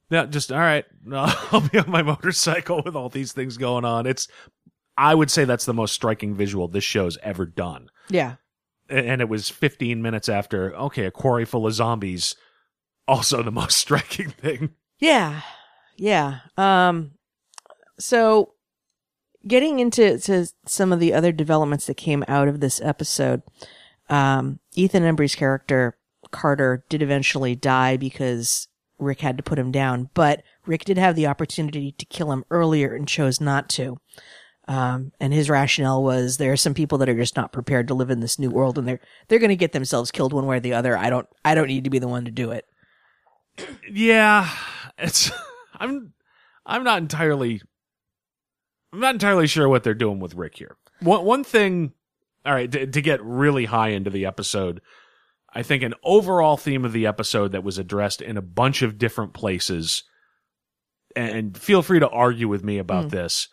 [0.10, 0.86] Yeah, just all right.
[1.12, 4.06] I'll be on my motorcycle with all these things going on.
[4.06, 4.28] It's
[4.98, 7.90] I would say that's the most striking visual this show's ever done.
[8.10, 8.36] yeah,
[8.90, 12.36] And it was 15 minutes after, okay, a quarry full of zombies.
[13.08, 14.72] Also the most striking thing.
[15.00, 15.42] yeah,
[15.98, 16.40] yeah.
[16.58, 17.12] Um,
[18.00, 18.54] so
[19.48, 23.42] getting into to some of the other developments that came out of this episode,
[24.10, 25.98] um, Ethan Embry's character
[26.32, 28.68] Carter did eventually die because
[29.00, 32.46] Rick had to put him down, but Rick did have the opportunity to kill him
[32.50, 33.98] earlier and chose not to.
[34.68, 37.94] Um, and his rationale was there are some people that are just not prepared to
[37.94, 40.58] live in this new world and they're, they're going to get themselves killed one way
[40.58, 40.98] or the other.
[40.98, 42.66] I don't, I don't need to be the one to do it.
[43.92, 44.50] Yeah,
[44.98, 45.32] it's
[45.76, 46.14] I'm
[46.66, 47.62] I'm not entirely
[48.92, 50.78] I'm not entirely sure what they're doing with Rick here.
[51.02, 51.94] One one thing,
[52.46, 54.82] all right, to, to get really high into the episode,
[55.54, 58.98] I think an overall theme of the episode that was addressed in a bunch of
[58.98, 60.04] different places,
[61.16, 63.10] and feel free to argue with me about hmm.
[63.10, 63.48] this,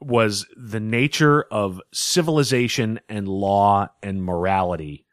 [0.00, 5.06] was the nature of civilization and law and morality,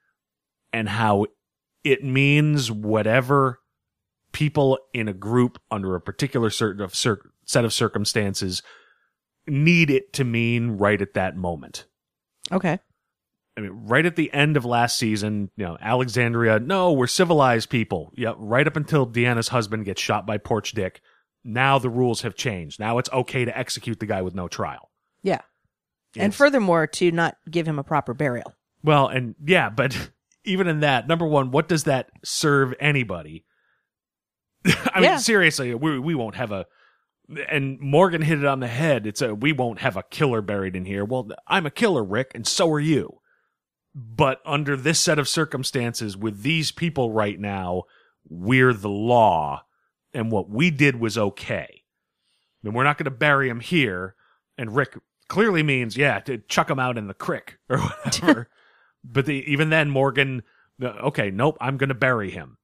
[0.74, 1.26] and how
[1.84, 3.60] it means whatever
[4.32, 8.62] people in a group under a particular certain of cir- set of circumstances
[9.48, 11.86] need it to mean right at that moment.
[12.52, 12.80] Okay.
[13.58, 17.70] I mean, right at the end of last season, you know, Alexandria, no, we're civilized
[17.70, 18.12] people.
[18.16, 21.02] Yeah, right up until Deanna's husband gets shot by Porch Dick.
[21.44, 22.80] Now the rules have changed.
[22.80, 24.90] Now it's okay to execute the guy with no trial.
[25.24, 25.42] Yeah.
[26.16, 28.54] And furthermore, to not give him a proper burial.
[28.84, 30.12] Well, and yeah, but
[30.46, 33.46] even in that, number one, what does that serve anybody?
[34.94, 36.66] I mean, seriously, we we won't have a.
[37.50, 39.08] And Morgan hit it on the head.
[39.08, 41.06] It's a we won't have a killer buried in here.
[41.06, 43.21] Well, I'm a killer, Rick, and so are you.
[43.94, 47.84] But under this set of circumstances, with these people right now,
[48.30, 49.66] we're the law,
[50.14, 51.84] and what we did was okay.
[52.64, 54.16] And we're not going to bury him here.
[54.58, 58.50] And Rick clearly means, yeah, to chuck him out in the crick or whatever.
[59.04, 60.44] but the, even then, Morgan,
[60.82, 62.58] okay, nope, I'm going to bury him.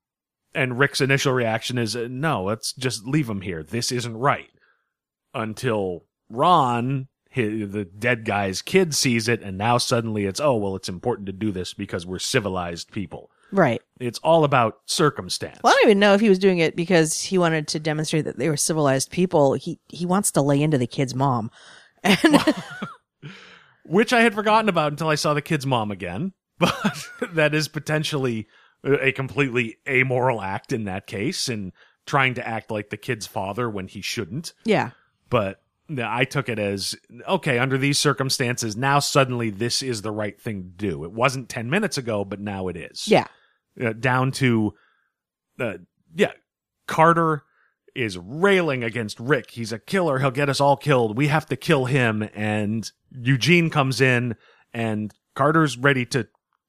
[0.55, 3.63] And Rick's initial reaction is, uh, no, let's just leave him here.
[3.63, 4.49] This isn't right.
[5.33, 10.89] Until Ron, the dead guy's kid, sees it, and now suddenly it's, oh, well, it's
[10.89, 13.29] important to do this because we're civilized people.
[13.51, 13.81] Right.
[13.99, 15.59] It's all about circumstance.
[15.63, 18.25] Well, I don't even know if he was doing it because he wanted to demonstrate
[18.25, 19.53] that they were civilized people.
[19.53, 21.49] He he wants to lay into the kid's mom.
[22.03, 22.43] And
[23.85, 26.33] which I had forgotten about until I saw the kid's mom again.
[26.59, 28.47] But that is potentially
[28.83, 31.71] a completely amoral act in that case, and
[32.07, 34.53] trying to act like the kid's father when he shouldn't.
[34.65, 34.91] yeah.
[35.29, 36.95] But I took it as
[37.27, 41.03] okay, under these circumstances, now suddenly this is the right thing to do.
[41.03, 43.07] It wasn't 10 minutes ago, but now it is.
[43.07, 43.27] Yeah.
[43.81, 44.73] Uh, down to,
[45.59, 45.77] uh,
[46.15, 46.31] yeah,
[46.87, 47.43] Carter
[47.95, 49.51] is railing against Rick.
[49.51, 50.19] He's a killer.
[50.19, 51.17] He'll get us all killed.
[51.17, 52.27] We have to kill him.
[52.35, 54.35] And Eugene comes in
[54.73, 56.27] and Carter's ready to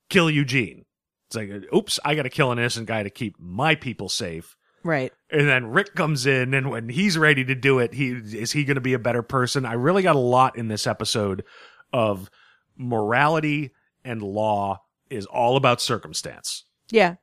[0.08, 0.84] kill Eugene.
[1.28, 4.56] It's like, oops, I got to kill an innocent guy to keep my people safe.
[4.88, 5.12] Right.
[5.30, 8.64] And then Rick comes in, and when he's ready to do it, he is he
[8.64, 9.66] going to be a better person?
[9.66, 11.44] I really got a lot in this episode
[11.92, 12.30] of
[12.74, 13.72] morality
[14.02, 16.64] and law is all about circumstance.
[16.90, 17.16] Yeah.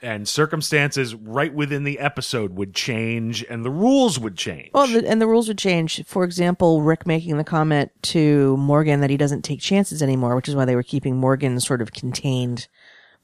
[0.00, 4.70] And circumstances right within the episode would change and the rules would change.
[4.72, 6.04] Well, the, and the rules would change.
[6.06, 10.48] For example, Rick making the comment to Morgan that he doesn't take chances anymore, which
[10.48, 12.68] is why they were keeping Morgan sort of contained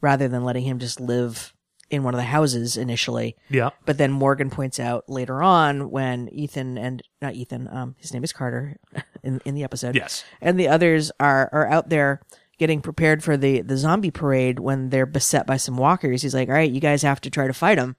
[0.00, 1.54] rather than letting him just live
[1.94, 3.37] in one of the houses initially.
[3.48, 3.70] yeah.
[3.87, 8.24] But then Morgan points out later on when Ethan and not Ethan, um, his name
[8.24, 8.76] is Carter
[9.22, 9.94] in in the episode.
[9.94, 10.24] Yes.
[10.40, 12.20] and the others are are out there
[12.59, 16.22] getting prepared for the the zombie parade when they're beset by some walkers.
[16.22, 17.96] He's like, "All right, you guys have to try to fight them."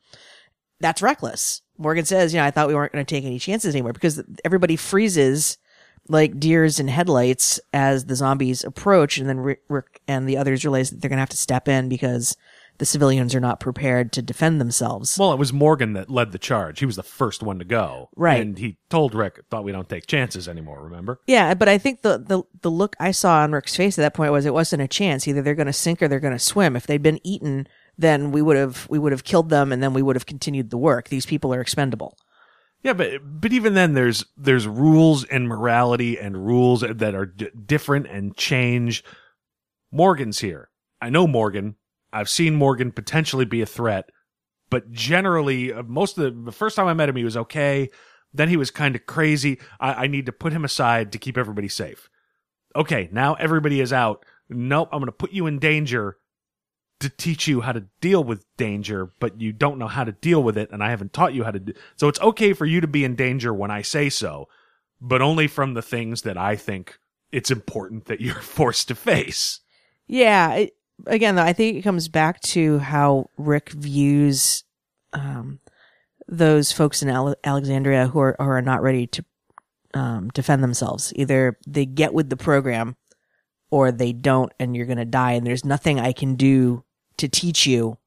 [0.80, 1.62] That's reckless.
[1.78, 4.22] Morgan says, "You know, I thought we weren't going to take any chances anymore because
[4.44, 5.58] everybody freezes."
[6.08, 10.64] Like deers in headlights as the zombies approach, and then Rick, Rick and the others
[10.64, 12.38] realize that they're going to have to step in because
[12.78, 15.18] the civilians are not prepared to defend themselves.
[15.18, 16.80] Well, it was Morgan that led the charge.
[16.80, 18.10] He was the first one to go.
[18.16, 18.42] Right.
[18.42, 21.20] And he told Rick, thought we don't take chances anymore, remember?
[21.28, 24.14] Yeah, but I think the, the the look I saw on Rick's face at that
[24.14, 25.28] point was it wasn't a chance.
[25.28, 26.76] Either they're going to sink or they're going to swim.
[26.76, 29.94] If they'd been eaten, then we would have we would have killed them and then
[29.94, 31.10] we would have continued the work.
[31.10, 32.18] These people are expendable.
[32.84, 37.50] Yeah, but but even then, there's there's rules and morality and rules that are d-
[37.66, 39.04] different and change.
[39.92, 40.70] Morgan's here.
[41.02, 41.76] I know Morgan.
[42.16, 44.10] I've seen Morgan potentially be a threat,
[44.70, 47.90] but generally, uh, most of the the first time I met him, he was okay.
[48.34, 49.60] Then he was kind of crazy.
[49.80, 52.10] I, I need to put him aside to keep everybody safe.
[52.76, 54.26] Okay, now everybody is out.
[54.50, 56.18] Nope, I'm going to put you in danger
[57.00, 60.42] to teach you how to deal with danger, but you don't know how to deal
[60.42, 61.74] with it, and I haven't taught you how to do.
[61.96, 64.48] So it's okay for you to be in danger when I say so,
[65.02, 66.98] but only from the things that I think
[67.32, 69.60] it's important that you're forced to face.
[70.08, 70.54] Yeah.
[70.54, 74.64] It, again, though, I think it comes back to how Rick views
[75.14, 75.60] um,
[76.28, 79.26] those folks in Ale- Alexandria who are, who are not ready to
[79.94, 81.14] um, defend themselves.
[81.16, 82.96] Either they get with the program
[83.70, 86.84] or they don't, and you're going to die, and there's nothing I can do
[87.18, 87.98] to teach you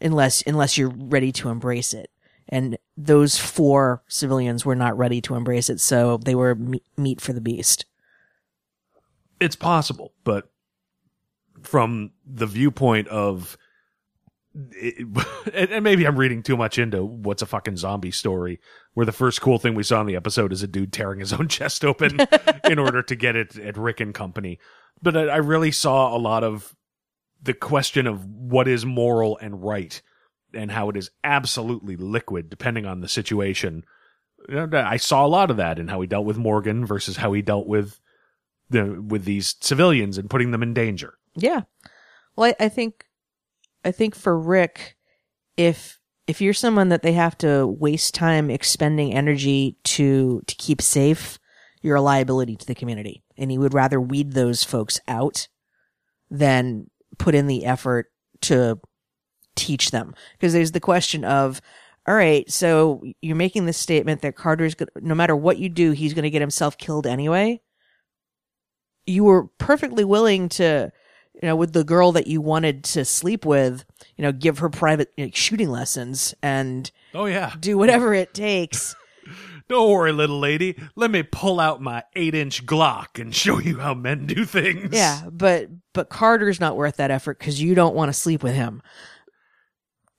[0.00, 2.10] unless unless you're ready to embrace it.
[2.48, 7.20] And those four civilians were not ready to embrace it, so they were me- meat
[7.20, 7.86] for the beast.
[9.40, 10.50] It's possible, but
[11.66, 13.58] from the viewpoint of
[14.72, 15.06] it,
[15.72, 18.60] and maybe I'm reading too much into what's a fucking zombie story,
[18.94, 21.32] where the first cool thing we saw in the episode is a dude tearing his
[21.38, 22.18] own chest open
[22.64, 24.58] in order to get it at Rick and Company.
[25.02, 26.74] But I, I really saw a lot of
[27.42, 30.00] the question of what is moral and right,
[30.54, 33.84] and how it is absolutely liquid depending on the situation.
[34.48, 37.42] I saw a lot of that in how he dealt with Morgan versus how he
[37.42, 38.00] dealt with
[38.70, 41.14] the with these civilians and putting them in danger.
[41.36, 41.62] Yeah.
[42.34, 43.04] Well, I, I think,
[43.84, 44.96] I think for Rick,
[45.56, 50.82] if, if you're someone that they have to waste time expending energy to, to keep
[50.82, 51.38] safe,
[51.82, 53.22] you're a liability to the community.
[53.36, 55.48] And he would rather weed those folks out
[56.30, 58.10] than put in the effort
[58.42, 58.80] to
[59.54, 60.14] teach them.
[60.32, 61.60] Because there's the question of,
[62.08, 65.92] all right, so you're making this statement that Carter's gonna, no matter what you do,
[65.92, 67.60] he's going to get himself killed anyway.
[69.06, 70.92] You were perfectly willing to,
[71.42, 73.84] you know, with the girl that you wanted to sleep with,
[74.16, 77.52] you know, give her private you know, shooting lessons and Oh yeah.
[77.60, 78.94] do whatever it takes.
[79.68, 80.78] Don't worry, little lady.
[80.94, 84.90] Let me pull out my eight inch Glock and show you how men do things.
[84.92, 88.54] yeah, but but Carter's not worth that effort because you don't want to sleep with
[88.54, 88.80] him.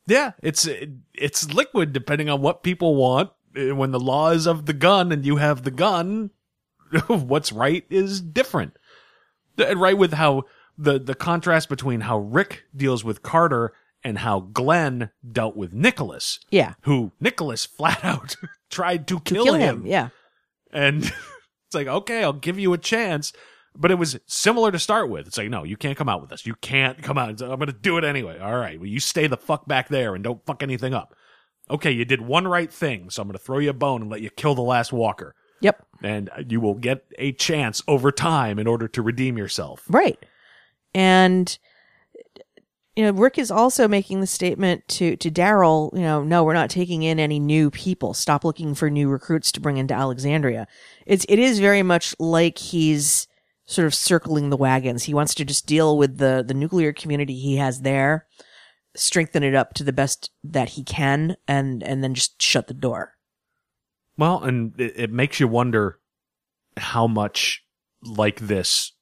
[0.05, 0.31] Yeah.
[0.43, 0.67] It's
[1.13, 3.31] it's liquid depending on what people want.
[3.57, 6.31] Uh, When the law is of the gun and you have the gun,
[7.07, 8.77] what's right is different.
[9.57, 10.43] And right with how
[10.77, 16.39] the the contrast between how Rick deals with Carter and how Glenn dealt with Nicholas,
[16.51, 18.35] Yeah, who Nicholas flat out
[18.69, 19.81] tried to to kill, kill him.
[19.81, 19.85] him.
[19.87, 20.09] Yeah,
[20.71, 23.33] And it's like, okay, I'll give you a chance.
[23.79, 25.27] But it was similar to start with.
[25.27, 26.47] It's like, no, you can't come out with us.
[26.47, 27.29] You can't come out.
[27.41, 28.39] I'm going to do it anyway.
[28.39, 28.79] All right.
[28.79, 31.13] Well, you stay the fuck back there and don't fuck anything up.
[31.69, 31.91] Okay.
[31.91, 33.11] You did one right thing.
[33.11, 35.35] So I'm going to throw you a bone and let you kill the last walker.
[35.61, 39.83] yep, And you will get a chance over time in order to redeem yourself.
[39.89, 40.17] right.
[40.97, 41.59] And
[42.95, 45.93] you know, Rick is also making the statement to to Daryl.
[45.93, 48.15] You know, no, we're not taking in any new people.
[48.15, 50.67] Stop looking for new recruits to bring into Alexandria.
[51.05, 53.27] It's it is very much like he's
[53.67, 55.03] sort of circling the wagons.
[55.03, 58.25] He wants to just deal with the the nuclear community he has there,
[58.95, 62.73] strengthen it up to the best that he can, and and then just shut the
[62.73, 63.13] door.
[64.17, 65.99] Well, and it, it makes you wonder
[66.77, 67.63] how much
[68.01, 68.93] like this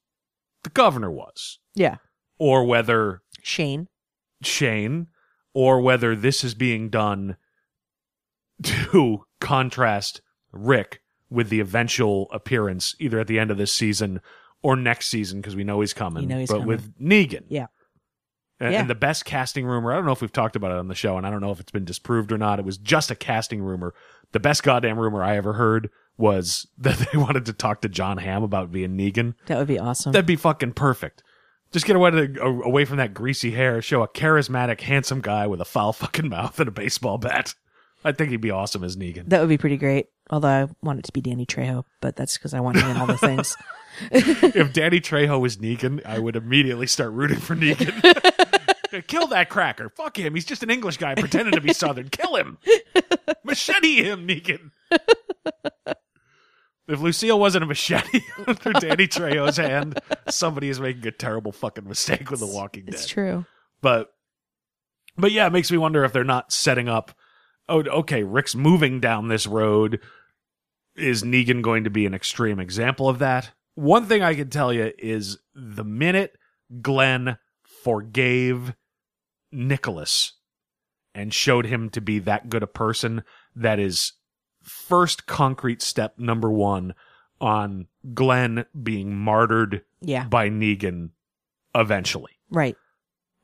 [0.62, 1.96] the governor was Yeah,
[2.38, 3.86] or whether Shane.
[4.42, 5.06] Shane,
[5.54, 7.36] or whether this is being done
[8.62, 10.20] to contrast
[10.52, 14.20] Rick with the eventual appearance either at the end of this season
[14.62, 16.22] or next season because we know he's coming.
[16.24, 16.68] You know he's but coming.
[16.68, 17.44] with Negan.
[17.48, 17.66] Yeah.
[18.58, 18.80] And, Yeah.
[18.80, 20.94] and the best casting rumor, I don't know if we've talked about it on the
[20.94, 22.58] show, and I don't know if it's been disproved or not.
[22.58, 23.94] It was just a casting rumor.
[24.32, 28.16] The best goddamn rumor I ever heard was that they wanted to talk to Jon
[28.18, 29.34] Hamm about being Negan.
[29.46, 30.12] That would be awesome.
[30.12, 31.22] That'd be fucking perfect.
[31.76, 33.82] Just get away, to, away from that greasy hair.
[33.82, 37.54] Show a charismatic, handsome guy with a foul fucking mouth and a baseball bat.
[38.02, 39.28] I think he'd be awesome as Negan.
[39.28, 40.06] that would be pretty great.
[40.30, 42.96] Although I want it to be Danny Trejo, but that's because I want him in
[42.96, 43.54] all the things.
[44.10, 47.92] if Danny Trejo was Negan, I would immediately start rooting for Negan.
[49.06, 49.90] Kill that cracker.
[49.90, 50.34] Fuck him.
[50.34, 52.08] He's just an English guy pretending to be Southern.
[52.08, 52.56] Kill him.
[53.44, 54.70] Machete him, Negan.
[56.88, 58.20] If Lucille wasn't a machete
[58.54, 62.94] through Danny Trejo's hand, somebody is making a terrible fucking mistake with The Walking Dead.
[62.94, 63.44] It's true.
[63.80, 64.12] but
[65.18, 67.12] but yeah, it makes me wonder if they're not setting up.
[67.68, 70.00] Oh, okay, Rick's moving down this road.
[70.94, 73.50] Is Negan going to be an extreme example of that?
[73.74, 76.36] One thing I can tell you is the minute
[76.80, 77.38] Glenn
[77.82, 78.74] forgave
[79.52, 80.34] Nicholas
[81.14, 83.24] and showed him to be that good a person
[83.54, 84.12] that is
[84.66, 86.94] first concrete step number one
[87.40, 90.24] on Glenn being martyred Yeah.
[90.24, 91.10] by Negan
[91.74, 92.32] eventually.
[92.50, 92.76] Right.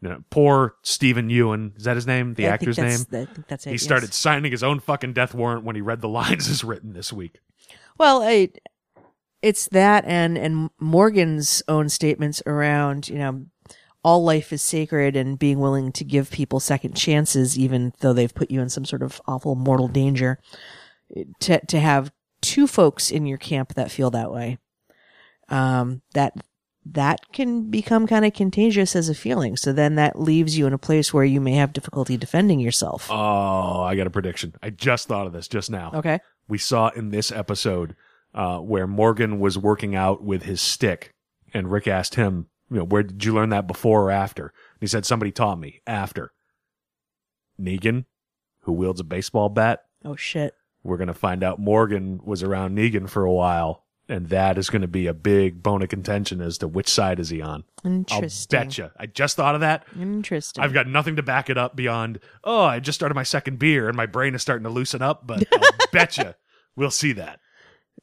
[0.00, 2.34] You know, poor Steven Yeun, is that his name?
[2.34, 3.06] The I actor's name?
[3.12, 3.70] I think that's it.
[3.70, 3.82] He yes.
[3.82, 7.12] started signing his own fucking death warrant when he read the lines as written this
[7.12, 7.38] week.
[7.98, 8.48] Well, I,
[9.42, 13.44] it's that and and Morgan's own statements around you know
[14.04, 18.34] all life is sacred and being willing to give people second chances even though they've
[18.34, 20.40] put you in some sort of awful mortal danger.
[21.40, 24.58] To to have two folks in your camp that feel that way,
[25.48, 26.34] um, that
[26.84, 29.56] that can become kind of contagious as a feeling.
[29.56, 33.08] So then that leaves you in a place where you may have difficulty defending yourself.
[33.10, 34.54] Oh, I got a prediction.
[34.62, 35.92] I just thought of this just now.
[35.94, 36.18] Okay.
[36.48, 37.94] we saw in this episode
[38.34, 41.14] uh, where Morgan was working out with his stick,
[41.54, 44.80] and Rick asked him, "You know, where did you learn that before or after?" And
[44.80, 46.32] he said, "Somebody taught me after."
[47.60, 48.06] Negan,
[48.60, 50.54] who wields a baseball bat, Oh shit.
[50.82, 54.88] We're gonna find out Morgan was around Negan for a while, and that is gonna
[54.88, 57.64] be a big bone of contention as to which side is he on.
[57.84, 58.58] Interesting.
[58.58, 58.92] I'll betcha.
[58.98, 59.84] I just thought of that.
[59.98, 60.62] Interesting.
[60.62, 63.88] I've got nothing to back it up beyond, oh, I just started my second beer
[63.88, 66.36] and my brain is starting to loosen up, but I'll betcha
[66.76, 67.40] we'll see that.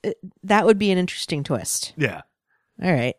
[0.03, 0.11] Uh,
[0.43, 1.93] that would be an interesting twist.
[1.97, 2.21] Yeah.
[2.81, 3.15] All right.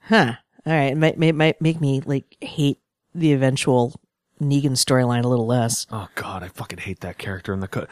[0.00, 0.34] Huh.
[0.66, 0.92] All right.
[0.92, 2.78] It might, might, might make me like hate
[3.14, 4.00] the eventual
[4.42, 5.86] Negan storyline a little less.
[5.90, 7.88] Oh God, I fucking hate that character in the cut.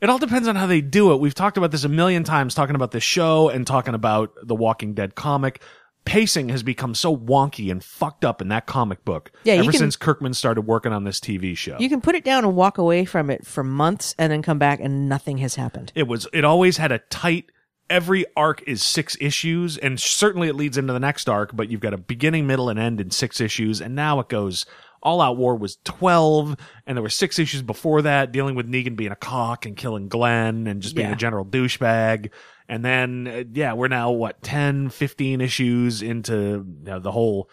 [0.00, 1.20] It all depends on how they do it.
[1.20, 4.54] We've talked about this a million times, talking about this show and talking about the
[4.54, 5.62] Walking Dead comic.
[6.04, 9.30] Pacing has become so wonky and fucked up in that comic book.
[9.44, 11.76] Yeah, ever can- since Kirkman started working on this TV show.
[11.78, 14.58] You can put it down and walk away from it for months and then come
[14.58, 15.92] back and nothing has happened.
[15.94, 17.52] it was it always had a tight
[17.88, 21.80] every arc is six issues and certainly it leads into the next arc but you've
[21.80, 24.64] got a beginning middle and end in six issues and now it goes
[25.02, 28.94] all out war was 12 and there were six issues before that dealing with negan
[28.96, 31.14] being a cock and killing glenn and just being Yeah.
[31.14, 32.30] a general douchebag
[32.68, 37.50] and then uh, yeah we're now what 10 15 issues into you know, the whole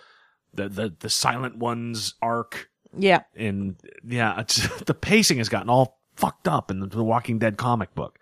[0.53, 3.21] the, the the silent ones arc Yeah.
[3.35, 3.75] and
[4.05, 7.95] yeah it's, the pacing has gotten all fucked up in the, the walking dead comic
[7.95, 8.19] book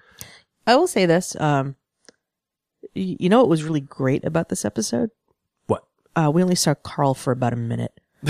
[0.65, 1.33] I will say this.
[1.39, 1.75] Um,
[2.93, 5.11] you know what was really great about this episode?
[5.67, 5.83] what
[6.15, 7.97] Uh, we only saw Carl for about a minute.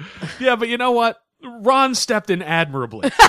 [0.40, 1.18] Yeah, but you know what?
[1.42, 3.10] Ron stepped in admirably.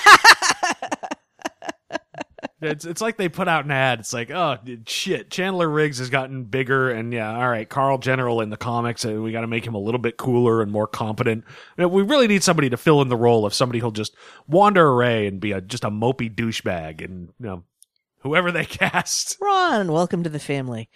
[2.62, 4.00] it's it's like they put out an ad.
[4.00, 8.42] It's like, oh shit, Chandler Riggs has gotten bigger, and yeah, all right, Carl General
[8.42, 10.88] in the comics, uh, we got to make him a little bit cooler and more
[10.88, 11.44] competent.
[11.78, 14.16] We really need somebody to fill in the role of somebody who'll just
[14.48, 17.64] wander away and be a just a mopey douchebag, and you know.
[18.22, 20.90] Whoever they cast, Ron, welcome to the family.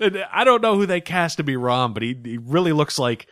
[0.00, 3.26] I don't know who they cast to be Ron, but he, he really looks like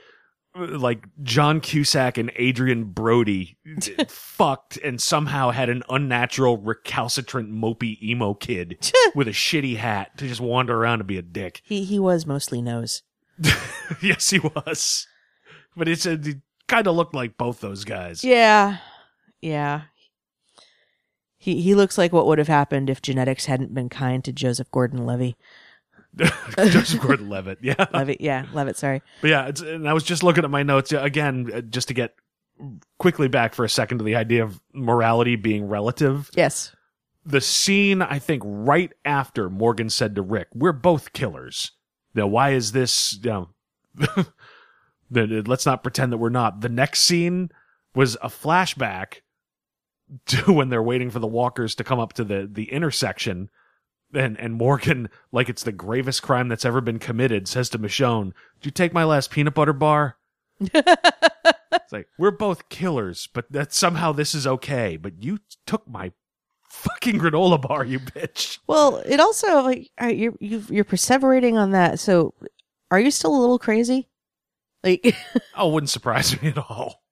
[0.55, 3.57] like John Cusack and Adrien Brody
[4.09, 10.29] fucked and somehow had an unnatural recalcitrant mopey emo kid with a shitty hat to
[10.29, 11.63] just wander around and be a dick.
[11.65, 13.03] He he was mostly nose.
[14.03, 15.07] yes, he was.
[15.77, 16.37] But it's uh, a, it
[16.69, 18.23] kind of looked like both those guys.
[18.23, 18.79] Yeah.
[19.41, 19.83] Yeah.
[21.39, 24.71] He he looks like what would have happened if genetics hadn't been kind to Joseph
[24.71, 25.35] Gordon-Levitt.
[26.57, 27.59] Joseph Gordon-Levitt.
[27.63, 27.87] Yeah.
[27.93, 28.77] Levitt, yeah, Levitt.
[28.77, 29.03] Sorry.
[29.21, 31.89] But yeah, it's, and I was just looking at my notes uh, again, uh, just
[31.89, 32.15] to get
[32.99, 36.31] quickly back for a second to the idea of morality being relative.
[36.35, 36.75] Yes.
[37.25, 41.73] the scene I think right after Morgan said to Rick, "We're both killers."
[42.15, 43.19] Now, why is this?
[43.23, 44.27] You know,
[45.11, 46.61] let's not pretend that we're not.
[46.61, 47.51] The next scene
[47.95, 49.21] was a flashback
[50.27, 53.49] to when they're waiting for the walkers to come up to the the intersection.
[54.15, 58.33] And and Morgan, like it's the gravest crime that's ever been committed, says to Michonne,
[58.61, 60.17] "Did you take my last peanut butter bar?"
[60.61, 64.97] it's like we're both killers, but that somehow this is okay.
[64.97, 66.13] But you took my
[66.71, 68.59] fucking granola bar, you bitch.
[68.67, 71.99] Well, it also like you you you're perseverating on that.
[71.99, 72.35] So,
[72.91, 74.09] are you still a little crazy?
[74.85, 75.15] Like,
[75.57, 77.03] Oh, wouldn't surprise me at all.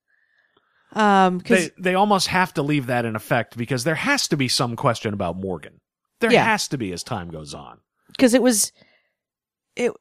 [0.93, 4.37] um, because They they almost have to leave that in effect because there has to
[4.37, 5.81] be some question about Morgan.
[6.21, 6.45] There Yeah.
[6.45, 7.79] has to be as time goes on.
[8.09, 8.73] because it was
[9.77, 9.93] it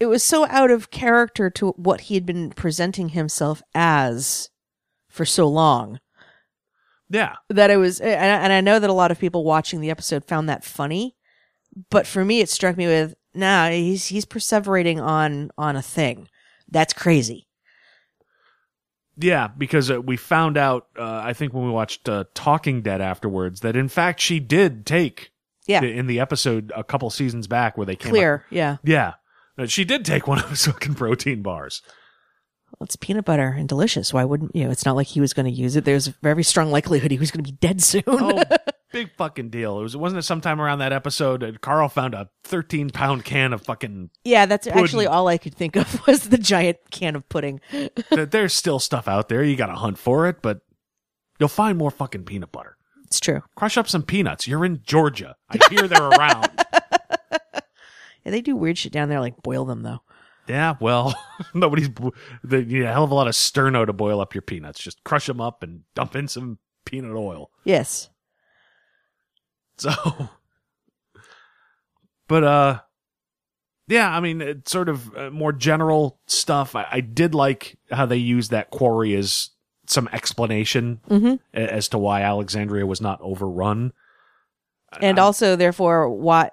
[0.00, 4.50] it was so out of character to what he had been presenting himself as
[5.08, 6.00] for so long
[7.08, 7.34] Yeah.
[7.48, 9.90] that it was and I, and I know that a lot of people watching the
[9.90, 11.14] episode found that funny
[11.90, 16.28] but for me it struck me with nah he's he's perseverating on on a thing
[16.70, 17.46] that's crazy
[19.18, 23.00] Yeah, because uh, we found out, uh, I think when we watched uh, Talking Dead
[23.00, 25.30] afterwards, that in fact she did take
[25.66, 29.14] yeah in the episode a couple seasons back where they came up- clear yeah Yeah.
[29.58, 31.80] Uh, She did take one of his fucking protein bars.
[32.82, 34.12] it's peanut butter and delicious.
[34.12, 34.70] Why wouldn't you know?
[34.70, 35.84] It's not like he was going to use it.
[35.84, 38.02] There's a very strong likelihood he was going to be dead soon.
[38.06, 38.42] Oh,
[38.92, 39.78] big fucking deal.
[39.78, 43.62] It was wasn't it sometime around that episode Carl found a 13 pound can of
[43.62, 44.82] fucking yeah, that's Pudding.
[44.84, 47.60] actually all I could think of was the giant can of pudding.
[47.70, 47.90] Th-
[48.30, 49.42] there's still stuff out there.
[49.42, 50.60] You got to hunt for it, but
[51.40, 52.75] you'll find more fucking peanut butter.
[53.06, 53.42] It's true.
[53.54, 54.46] Crush up some peanuts.
[54.48, 55.36] You're in Georgia.
[55.48, 56.48] I hear they're around.
[58.24, 60.00] Yeah, they do weird shit down there, like boil them though.
[60.48, 61.14] Yeah, well,
[61.54, 64.42] nobody's bo- the need a hell of a lot of sterno to boil up your
[64.42, 64.80] peanuts.
[64.80, 67.52] Just crush them up and dump in some peanut oil.
[67.62, 68.08] Yes.
[69.78, 69.92] So,
[72.26, 72.80] but uh,
[73.86, 76.74] yeah, I mean, it's sort of uh, more general stuff.
[76.74, 79.50] I, I did like how they used that quarry as
[79.90, 81.38] some explanation Mhm.
[81.54, 83.92] as to why Alexandria was not overrun.
[85.00, 86.50] And I'm- also, therefore, why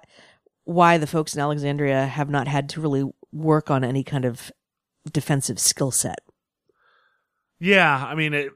[0.64, 4.50] why the folks in Alexandria have not had to really work on any kind of
[5.12, 6.20] defensive skill set.
[7.60, 8.52] Yeah, I mean, it,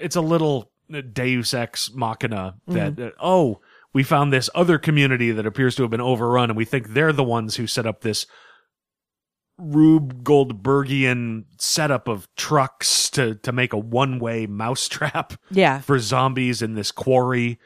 [0.00, 0.70] it's a little
[1.12, 3.60] Deus ex machina that, uh, oh,
[3.92, 7.12] we found this other community that appears to have been overrun, and we think they're
[7.12, 8.26] the ones who set up this
[9.62, 15.80] Rube Goldbergian setup of trucks to, to make a one way mousetrap Yeah.
[15.80, 17.58] for zombies in this quarry.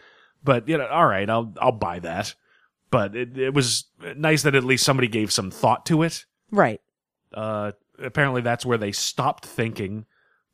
[0.44, 2.34] But, you know, all right, I'll, I'll buy that.
[2.90, 3.86] But it, it was
[4.16, 6.80] nice that at least somebody gave some thought to it Right.
[7.34, 10.06] uh, apparently that's where they stopped thinking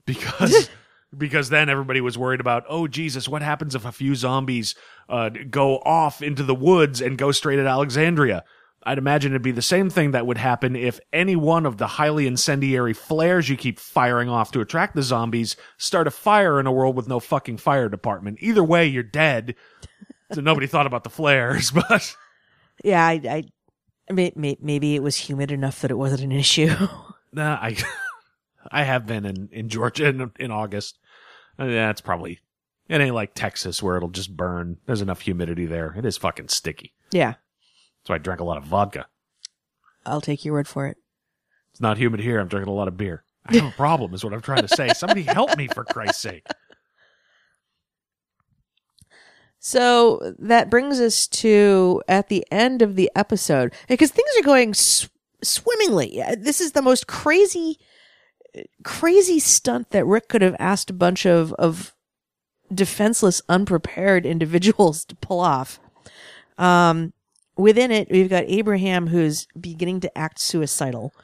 [0.06, 0.70] because
[1.18, 4.74] because then everybody was worried about oh Jesus what happens if a few zombies
[5.10, 8.44] uh, go off into the woods and go straight at Alexandria
[8.84, 11.86] I'd imagine it'd be the same thing that would happen if any one of the
[11.86, 16.66] highly incendiary flares you keep firing off to attract the zombies start a fire in
[16.66, 19.54] a world with no fucking fire department either way you're dead
[20.32, 22.16] so nobody thought about the flares but
[22.82, 23.06] Yeah.
[23.06, 23.44] I.
[24.10, 26.74] I may, may, maybe it was humid enough that it wasn't an issue.
[27.32, 27.76] Nah, I
[28.70, 30.98] I have been in in Georgia in, in August.
[31.58, 32.40] Uh, Yeah, it's probably
[32.88, 34.76] it ain't like Texas where it'll just burn.
[34.86, 35.94] There's enough humidity there.
[35.96, 36.92] It is fucking sticky.
[37.12, 37.34] yeah.
[38.04, 39.06] So I drank a lot of vodka.
[40.04, 40.96] I'll take your word for it.
[41.70, 42.38] It's not humid here.
[42.40, 43.24] I'm drinking a lot of beer.
[43.46, 44.88] I have a problem, is what I'm trying to say.
[44.92, 46.46] Somebody help me for Christ's sake.
[49.58, 54.74] So that brings us to at the end of the episode because things are going
[54.74, 55.08] sw-
[55.42, 56.20] swimmingly.
[56.20, 57.78] Uh, This is the most crazy,
[58.82, 61.94] crazy stunt that Rick could have asked a bunch of of
[62.74, 65.78] defenseless, unprepared individuals to pull off.
[66.58, 67.12] Um,
[67.56, 71.14] within it, we've got Abraham who's beginning to act suicidal.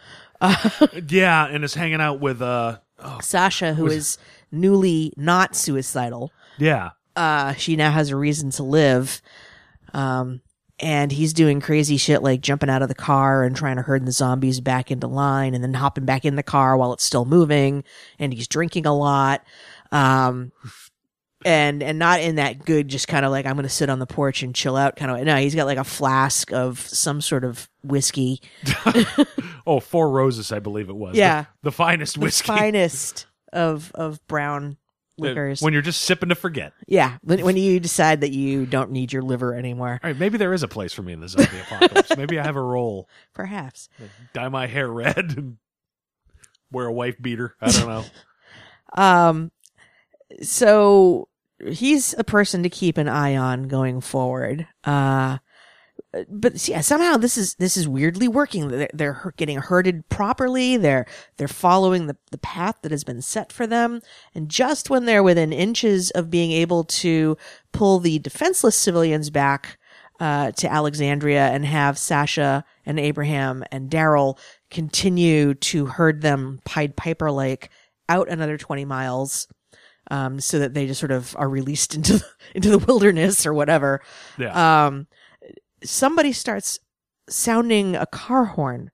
[1.08, 4.18] Yeah, and is hanging out with uh oh, Sasha, who is
[4.52, 6.32] newly not suicidal.
[6.58, 6.90] yeah.
[7.16, 9.20] uh, she now has a reason to live.
[9.92, 10.40] Um,
[10.80, 14.06] and he's doing crazy shit like jumping out of the car and trying to herd
[14.06, 17.24] the zombies back into line and then hopping back in the car while it's still
[17.24, 17.82] moving.
[18.20, 19.42] And he's drinking a lot.
[19.90, 20.52] Um,
[21.44, 23.98] and, and not in that good, just kind of like, I'm going to sit on
[23.98, 25.20] the porch and chill out kind of.
[25.24, 28.40] No, he's got like a flask of some sort of whiskey.
[29.66, 31.14] Oh, Four Roses, I believe it was.
[31.14, 31.42] Yeah.
[31.62, 32.46] The, the finest The whiskey.
[32.46, 34.78] finest of, of brown
[35.18, 35.60] liquors.
[35.60, 36.72] When you're just sipping to forget.
[36.86, 37.18] yeah.
[37.22, 40.54] When, when you decide that you don't need your liver anymore, All right, maybe there
[40.54, 42.16] is a place for me in the zombie apocalypse.
[42.16, 43.10] Maybe I have a role.
[43.34, 43.90] perhaps.
[44.32, 45.58] dye my hair red and
[46.72, 47.54] wear a wife beater.
[47.60, 48.04] I don't know.
[48.96, 49.52] Um,
[50.40, 51.27] so
[51.66, 54.66] he's a person to keep an eye on going forward.
[54.84, 55.38] Uh,
[56.30, 58.68] but yeah, somehow this is this is weirdly working.
[58.68, 60.76] They're, they're getting herded properly.
[60.76, 61.06] They're
[61.36, 64.00] they're following the the path that has been set for them.
[64.34, 67.36] And just when they're within inches of being able to
[67.72, 69.78] pull the defenseless civilians back
[70.18, 74.38] uh, to Alexandria and have Sasha and Abraham and Daryl
[74.70, 77.70] continue to herd them Pied Piper like
[78.08, 79.46] out another 20 miles
[80.10, 83.54] um, so that they just sort of are released into the, into the wilderness or
[83.54, 84.00] whatever.
[84.38, 84.86] Yeah.
[84.86, 85.06] Um,
[85.82, 86.78] somebody starts
[87.28, 88.90] sounding a car horn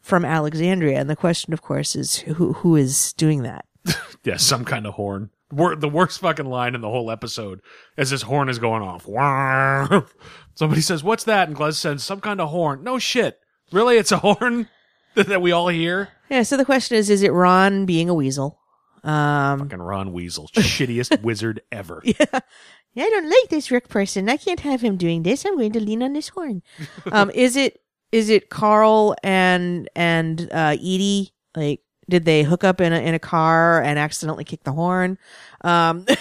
[0.00, 3.64] from Alexandria, and the question, of course, is who who is doing that?
[4.24, 5.30] yeah, some kind of horn.
[5.50, 7.60] Wor- the worst fucking line in the whole episode
[7.96, 9.06] is this horn is going off.
[10.54, 13.40] Somebody says, "What's that?" And Glez says, "Some kind of horn." No shit.
[13.72, 14.68] Really, it's a horn
[15.14, 16.08] that we all hear.
[16.30, 16.42] Yeah.
[16.42, 18.60] So the question is, is it Ron being a weasel?
[19.06, 22.02] Um, Fucking Ron Weasel, shittiest wizard ever.
[22.04, 24.28] yeah, I don't like this Rick person.
[24.28, 25.44] I can't have him doing this.
[25.44, 26.62] I'm going to lean on this horn.
[27.12, 27.80] um, is it
[28.12, 31.32] is it Carl and and uh, Edie?
[31.54, 31.80] Like,
[32.10, 35.18] did they hook up in a in a car and accidentally kick the horn?
[35.62, 36.04] Um,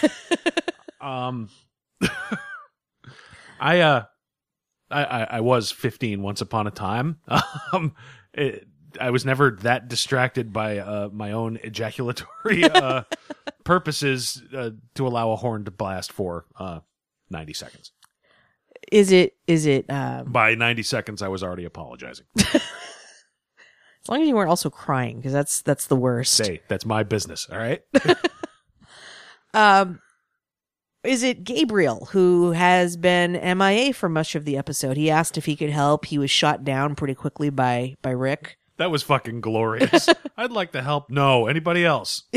[1.01, 1.49] Um,
[3.59, 4.05] I uh,
[4.89, 7.19] I, I I was 15 once upon a time.
[7.71, 7.93] Um,
[8.33, 8.67] it,
[8.99, 13.03] I was never that distracted by uh, my own ejaculatory uh,
[13.63, 16.79] purposes uh, to allow a horn to blast for uh,
[17.29, 17.91] 90 seconds.
[18.91, 22.25] Is it is it um, By 90 seconds, I was already apologizing.
[22.37, 22.61] as
[24.07, 26.37] long as you weren't also crying because that's that's the worst.
[26.37, 27.47] Hey, that's my business.
[27.51, 27.81] All right.
[29.55, 30.01] Um,
[31.03, 34.97] is it Gabriel who has been MIA for much of the episode?
[34.97, 36.05] He asked if he could help.
[36.05, 38.57] He was shot down pretty quickly by by Rick.
[38.78, 40.09] That was fucking glorious.
[40.38, 41.09] I'd like to help.
[41.09, 42.23] No, anybody else?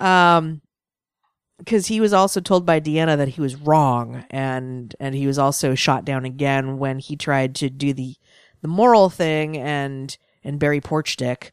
[0.00, 0.62] Um,
[1.58, 5.38] because he was also told by Deanna that he was wrong, and and he was
[5.38, 8.14] also shot down again when he tried to do the
[8.62, 11.52] the moral thing and and bury porch dick.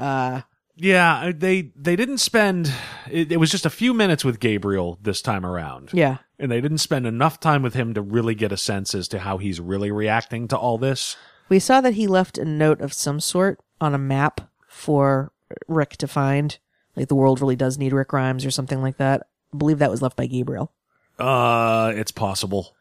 [0.00, 0.40] Uh,
[0.74, 2.72] Yeah, they they didn't spend.
[3.08, 5.90] It, it was just a few minutes with Gabriel this time around.
[5.92, 9.06] yeah, and they didn't spend enough time with him to really get a sense as
[9.08, 11.16] to how he's really reacting to all this.
[11.48, 15.32] We saw that he left a note of some sort on a map for
[15.68, 16.58] Rick to find.
[16.96, 19.26] Like the world really does need Rick Grimes or something like that.
[19.52, 20.72] I believe that was left by Gabriel.
[21.18, 22.74] Uh, it's possible.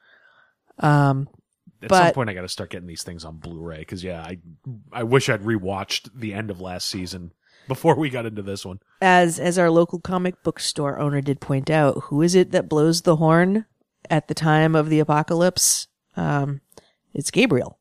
[0.79, 1.29] Um,
[1.81, 4.39] At some point, I got to start getting these things on Blu-ray because yeah, I
[4.91, 7.31] I wish I'd rewatched the end of last season
[7.67, 8.79] before we got into this one.
[9.01, 12.69] as as our local comic book store owner did point out, who is it that
[12.69, 13.65] blows the horn
[14.09, 15.87] at the time of the apocalypse?
[16.15, 16.61] Um,
[17.13, 17.77] it's Gabriel.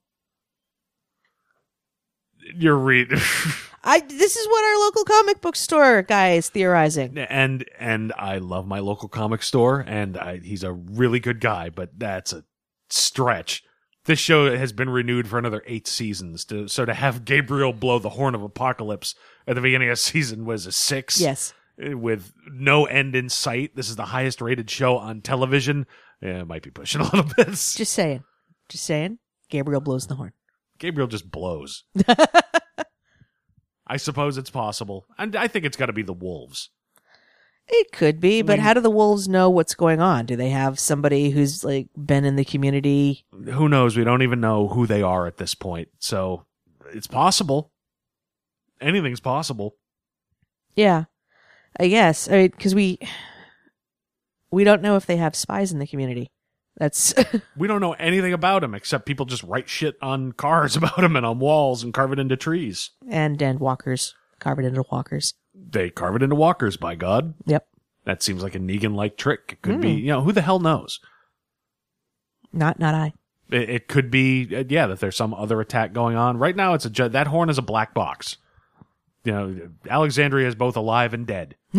[2.57, 3.12] You're read
[3.84, 7.18] I this is what our local comic book store guy is theorizing.
[7.18, 11.68] and and I love my local comic store, and I, he's a really good guy,
[11.68, 12.44] but that's a
[12.90, 13.64] stretch.
[14.05, 18.00] This show has been renewed for another eight seasons, to, so to have Gabriel blow
[18.00, 19.14] the horn of apocalypse
[19.46, 21.20] at the beginning of season was a six.
[21.20, 21.55] Yes.
[21.82, 23.74] Uh, with no end in sight.
[23.74, 25.86] This is the highest rated show on television.
[26.20, 27.48] Yeah, it might be pushing a little bit.
[27.48, 28.24] Just saying.
[28.68, 29.18] Just saying.
[29.48, 30.32] Gabriel blows the horn.
[30.83, 31.85] Gabriel just blows.
[33.87, 35.07] I suppose it's possible.
[35.16, 36.70] And I think it's got to be the Wolves.
[37.68, 40.26] It could be, but We- how do the wolves know what's going on?
[40.26, 43.24] Do they have somebody who's like been in the community?
[43.53, 43.97] Who knows?
[43.97, 45.89] We don't even know who they are at this point.
[46.01, 46.45] So
[46.93, 47.70] it's possible.
[48.80, 49.76] Anything's possible.
[50.74, 51.05] Yeah,
[51.78, 52.28] I guess.
[52.28, 52.99] I mean, because we
[54.51, 56.33] we don't know if they have spies in the community.
[56.76, 57.14] That's
[57.56, 61.16] We don't know anything about him except people just write shit on cars about him
[61.16, 62.90] and on walls and carve it into trees.
[63.08, 65.34] and and walkers carve it into walkers.
[65.54, 67.34] They carve it into walkers, by God.
[67.46, 67.66] Yep.
[68.04, 69.40] That seems like a Negan like trick.
[69.52, 70.98] It could be, you know, who the hell knows?
[72.52, 73.12] Not not I.
[73.50, 76.38] It, it could be, uh, yeah, that there's some other attack going on.
[76.38, 78.38] Right now, it's a that horn is a black box.
[79.24, 81.54] You know, Alexandria is both alive and dead.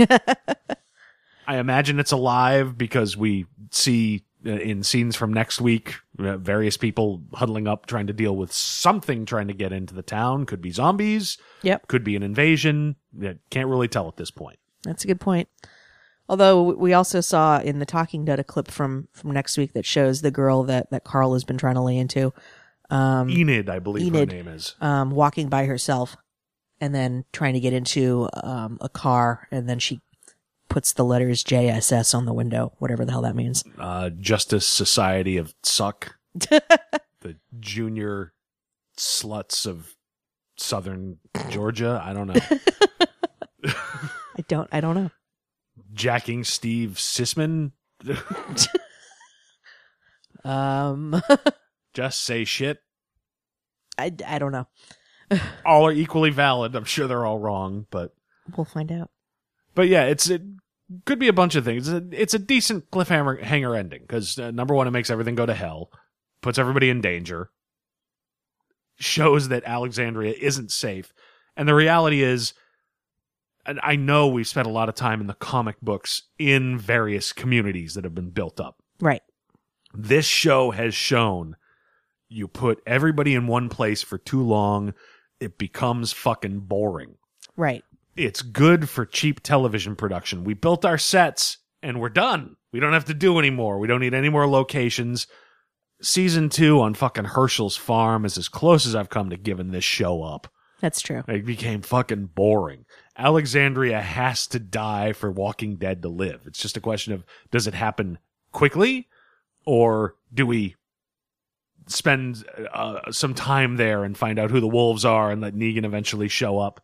[1.45, 7.23] I imagine it's alive because we see in scenes from next week uh, various people
[7.33, 10.45] huddling up trying to deal with something trying to get into the town.
[10.45, 11.37] Could be zombies.
[11.61, 11.87] Yep.
[11.87, 12.95] Could be an invasion.
[13.49, 14.59] Can't really tell at this point.
[14.83, 15.47] That's a good point.
[16.29, 19.85] Although we also saw in the Talking Dead a clip from from next week that
[19.85, 22.33] shows the girl that that Carl has been trying to lay into,
[23.29, 24.31] Enid, I believe Enid.
[24.31, 24.75] her name is.
[24.79, 26.15] um, walking by herself,
[26.79, 30.01] and then trying to get into um, a car, and then she
[30.74, 33.63] puts the letters JSS on the window, whatever the hell that means.
[33.78, 38.34] uh, Justice Society of Suck, the junior
[38.97, 39.95] sluts of
[40.57, 41.19] Southern
[41.49, 42.01] Georgia.
[42.03, 42.39] I don't know.
[44.36, 45.11] I don't I don't know.
[45.93, 47.71] Jacking Steve Sisman.
[50.45, 51.21] Um,
[51.93, 52.80] Just say shit.
[53.97, 54.67] I, I don't know.
[55.65, 56.76] All are equally valid.
[56.76, 58.13] I'm sure they're all wrong, but
[58.57, 59.09] We'll find out.
[59.74, 60.41] but yeah, it's it
[61.05, 61.88] could be a bunch of things.
[61.88, 65.36] It's a, it's a decent cliffhanger hanger ending because uh, number one, it makes everything
[65.36, 65.89] go to hell,
[66.41, 67.49] puts everybody in danger,
[68.99, 71.13] shows that Alexandria isn't safe,
[71.55, 72.53] and the reality is,
[73.65, 77.31] and I know we've spent a lot of time in the comic books in various
[77.31, 78.77] communities that have been built up.
[78.99, 79.21] Right.
[79.93, 81.55] This show has shown
[82.27, 84.93] you put everybody in one place for too long,
[85.39, 87.15] it becomes fucking boring
[87.55, 87.84] Right.
[88.16, 90.43] It's good for cheap television production.
[90.43, 92.55] We built our sets and we're done.
[92.72, 93.80] We don't have to do anymore.
[93.80, 95.28] We don't need any more locations.
[96.01, 99.84] Season two on fucking Hershel's farm is as close as I've come to giving this
[99.84, 100.47] show up.
[100.80, 101.24] That's true.
[101.28, 102.86] It became fucking boring.
[103.18, 106.41] Alexandria has to die for Walking Dead to live.
[106.45, 108.20] It's just a question of does it happen
[108.51, 109.07] quickly
[109.66, 110.76] or do we
[111.88, 112.43] spend
[112.74, 116.28] uh, some time there and find out who the wolves are and let Negan eventually
[116.28, 116.82] show up?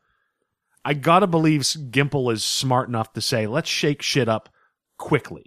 [0.83, 4.49] I gotta believe Gimple is smart enough to say, let's shake shit up
[4.97, 5.45] quickly.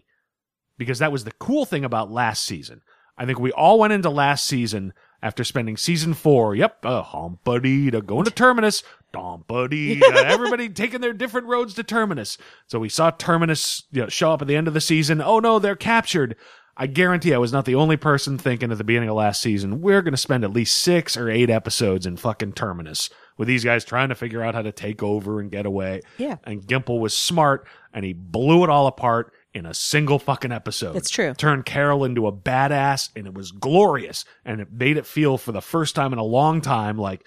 [0.79, 2.83] Because that was the cool thing about last season.
[3.17, 8.05] I think we all went into last season after spending season four, yep, uh, Humpadita
[8.05, 8.83] going to Terminus,
[9.15, 12.39] Dompadita, everybody taking their different roads to Terminus.
[12.67, 15.23] So we saw Terminus you know, show up at the end of the season.
[15.23, 16.35] Oh no, they're captured.
[16.77, 19.83] I guarantee I was not the only person thinking at the beginning of last season,
[19.83, 23.65] we're going to spend at least six or eight episodes in fucking Terminus with these
[23.65, 26.01] guys trying to figure out how to take over and get away.
[26.17, 26.37] Yeah.
[26.45, 30.97] And Gimple was smart and he blew it all apart in a single fucking episode.
[30.97, 31.35] It's true.
[31.35, 35.53] Turned Carol into a badass and it was glorious and it made it feel for
[35.53, 37.27] the first time in a long time like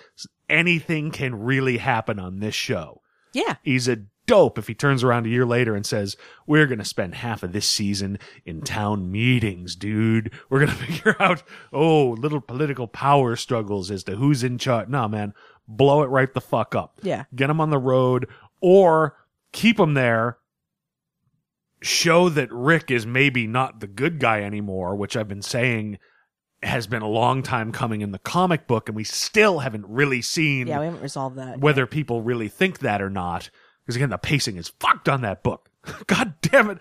[0.50, 3.02] anything can really happen on this show.
[3.34, 3.56] Yeah.
[3.62, 6.15] He's a dope if he turns around a year later and says,
[6.47, 10.32] We're going to spend half of this season in town meetings, dude.
[10.49, 14.89] We're going to figure out, oh, little political power struggles as to who's in charge.
[14.89, 15.34] No, man,
[15.67, 16.99] blow it right the fuck up.
[17.03, 17.26] Yeah.
[17.36, 18.28] Get him on the road
[18.61, 19.17] or
[19.51, 20.38] keep him there.
[21.82, 25.99] Show that Rick is maybe not the good guy anymore, which I've been saying
[26.63, 30.21] has been a long time coming in the comic book, and we still haven't really
[30.21, 31.59] seen Yeah, we haven't resolved that.
[31.59, 33.51] whether people really think that or not.
[33.86, 35.69] Because again, the pacing is fucked on that book.
[36.07, 36.79] God damn it.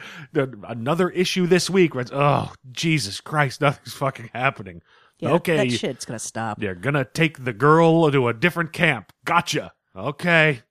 [0.66, 4.82] Another issue this week where it's, oh, Jesus Christ, nothing's fucking happening.
[5.18, 5.68] Yeah, okay.
[5.68, 6.58] That shit's gonna stop.
[6.58, 9.12] They're gonna take the girl to a different camp.
[9.24, 9.72] Gotcha.
[9.94, 10.62] Okay.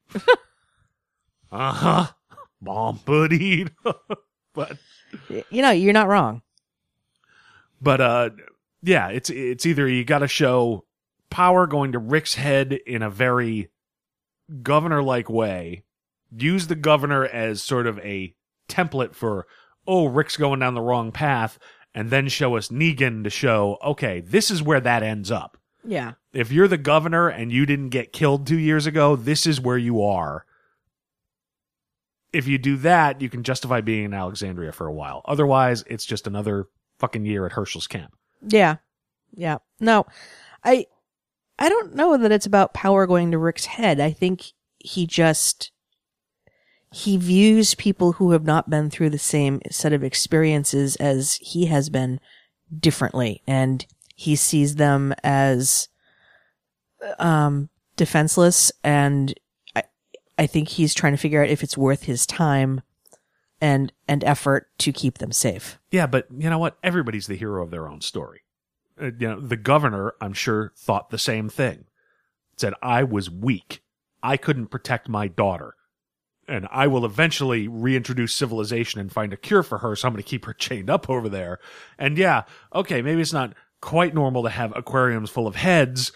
[1.51, 2.07] uh huh.
[2.61, 3.67] Bomb buddy.
[4.53, 4.77] but
[5.29, 6.41] You know, you're not wrong.
[7.81, 8.29] but uh
[8.81, 10.83] yeah, it's it's either you got to show
[11.29, 13.69] power going to Rick's head in a very
[14.61, 15.83] governor like way,
[16.35, 18.35] use the governor as sort of a
[18.69, 19.45] template for
[19.87, 21.59] oh Rick's going down the wrong path,
[21.93, 25.57] and then show us Negan to show okay this is where that ends up.
[25.85, 26.13] Yeah.
[26.31, 29.77] If you're the governor and you didn't get killed two years ago, this is where
[29.77, 30.45] you are.
[32.31, 35.21] If you do that, you can justify being in Alexandria for a while.
[35.25, 36.67] Otherwise, it's just another
[36.99, 38.15] fucking year at Hershel's camp.
[38.41, 38.77] Yeah.
[39.35, 39.57] Yeah.
[39.79, 40.05] No,
[40.63, 40.87] I,
[41.59, 43.99] I don't know that it's about power going to Rick's head.
[43.99, 45.71] I think he just,
[46.93, 51.65] he views people who have not been through the same set of experiences as he
[51.65, 52.19] has been
[52.79, 53.41] differently.
[53.47, 53.83] And
[54.15, 55.89] he sees them as,
[57.17, 58.71] um, defenseless.
[58.83, 59.33] And
[59.75, 59.83] I,
[60.37, 62.81] I think he's trying to figure out if it's worth his time
[63.59, 65.79] and, and effort to keep them safe.
[65.89, 66.77] Yeah, but you know what?
[66.83, 68.41] Everybody's the hero of their own story.
[69.01, 71.85] Uh, you know, the governor, I'm sure, thought the same thing.
[72.55, 73.81] Said, I was weak.
[74.21, 75.73] I couldn't protect my daughter.
[76.47, 80.23] And I will eventually reintroduce civilization and find a cure for her, so I'm going
[80.23, 81.59] to keep her chained up over there.
[81.97, 86.11] And yeah, okay, maybe it's not quite normal to have aquariums full of heads.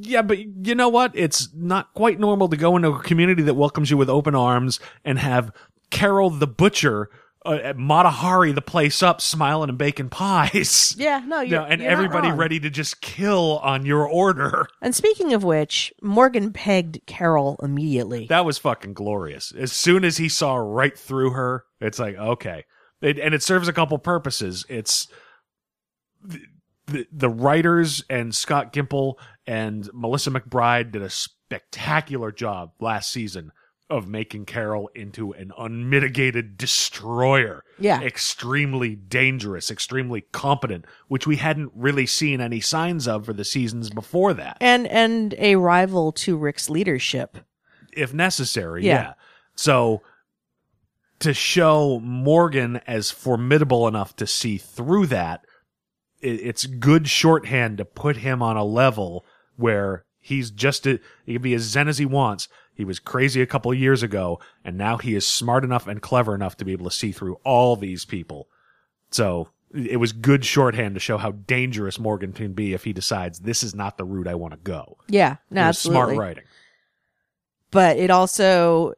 [0.00, 1.12] Yeah, but you know what?
[1.14, 4.80] It's not quite normal to go into a community that welcomes you with open arms
[5.04, 5.52] and have
[5.90, 7.08] Carol the Butcher
[7.44, 10.94] uh, at Mata Hari the place up, smiling and baking pies.
[11.00, 14.66] Yeah, no, You know, and everybody ready to just kill on your order.
[14.82, 18.26] And speaking of which, Morgan pegged Carol immediately.
[18.28, 19.52] That was fucking glorious.
[19.52, 22.64] As soon as he saw right through her, it's like, okay.
[23.00, 24.66] It, and it serves a couple purposes.
[24.68, 25.08] It's
[26.22, 26.40] the,
[26.86, 29.14] the, the writers and Scott Gimple
[29.46, 33.52] and Melissa McBride did a spectacular job last season
[33.90, 37.64] of making Carol into an unmitigated destroyer.
[37.78, 38.00] Yeah.
[38.00, 43.90] Extremely dangerous, extremely competent, which we hadn't really seen any signs of for the seasons
[43.90, 44.56] before that.
[44.60, 47.38] and and a rival to Rick's leadership.
[47.92, 48.84] if necessary.
[48.86, 48.94] Yeah.
[48.94, 49.12] Yeah.
[49.56, 50.02] So
[51.18, 55.44] to show Morgan as formidable enough to see through that,
[56.20, 59.26] it, it's good shorthand to put him on a level
[59.56, 62.48] where he's just a, he can be as zen as he wants.
[62.80, 66.00] He was crazy a couple of years ago, and now he is smart enough and
[66.00, 68.48] clever enough to be able to see through all these people.
[69.10, 73.40] So it was good shorthand to show how dangerous Morgan can be if he decides
[73.40, 74.96] this is not the route I want to go.
[75.08, 76.14] Yeah, no, absolutely.
[76.14, 76.44] smart writing.
[77.70, 78.94] But it also,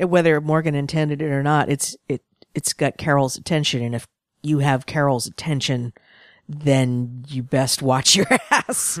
[0.00, 2.22] whether Morgan intended it or not, it's it
[2.52, 4.08] it's got Carol's attention, and if
[4.42, 5.92] you have Carol's attention,
[6.48, 8.98] then you best watch your ass.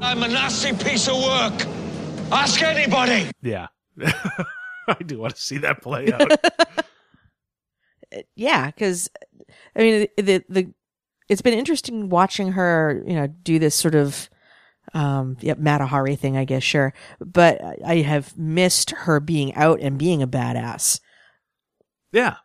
[0.00, 1.97] I'm a nasty piece of work.
[2.30, 3.30] Ask anybody.
[3.42, 3.68] Yeah.
[4.00, 6.30] I do want to see that play out.
[8.36, 9.08] yeah, because
[9.76, 10.72] I mean the the
[11.28, 14.28] it's been interesting watching her, you know, do this sort of
[14.94, 16.94] um yep Mata Hari thing, I guess, sure.
[17.20, 21.00] But I have missed her being out and being a badass.
[22.12, 22.36] yeah.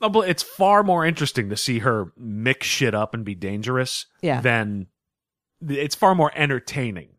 [0.00, 4.06] No, but It's far more interesting to see her mix shit up and be dangerous
[4.20, 4.40] Yeah.
[4.40, 4.88] than
[5.68, 7.10] it's far more entertaining.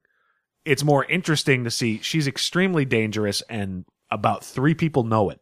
[0.66, 5.39] It's more interesting to see she's extremely dangerous and about three people know it.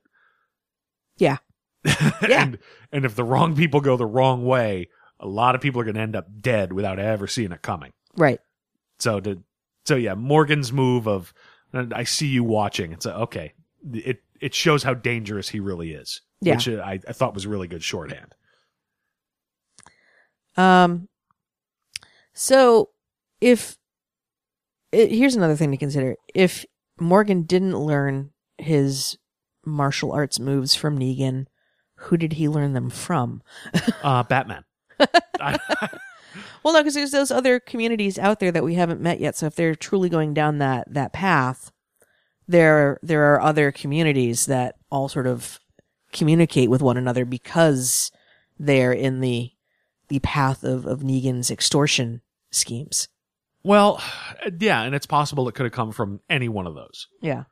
[1.17, 1.38] Yeah.
[2.28, 2.43] Yeah.
[2.43, 2.59] and
[2.91, 5.95] and if the wrong people go the wrong way, a lot of people are going
[5.95, 7.91] to end up dead without ever seeing it coming.
[8.15, 8.39] Right.
[8.99, 9.43] So to,
[9.86, 11.34] so yeah, Morgan's move of,
[11.74, 12.91] I see you watching.
[12.91, 13.53] It's a, okay.
[13.93, 16.22] It, it shows how dangerous he really is.
[16.41, 16.55] Yeah.
[16.55, 18.36] Which I, I thought was really good shorthand.
[20.57, 21.07] Um,
[22.34, 22.89] so
[23.39, 23.78] if
[24.91, 26.65] it, here's another thing to consider: if
[26.99, 29.17] Morgan didn't learn his
[29.65, 31.45] martial arts moves from Negan,
[31.95, 33.41] who did he learn them from?
[34.03, 34.63] Uh, Batman.
[36.63, 39.35] Well, no, because there's those other communities out there that we haven't met yet.
[39.35, 41.71] So if they're truly going down that that path,
[42.47, 45.59] there there are other communities that all sort of
[46.11, 48.11] communicate with one another because
[48.59, 49.51] they're in the
[50.09, 52.21] the path of of Negan's extortion
[52.51, 53.07] schemes.
[53.64, 54.01] Well,
[54.59, 57.07] yeah, and it's possible it could have come from any one of those.
[57.22, 57.43] Yeah.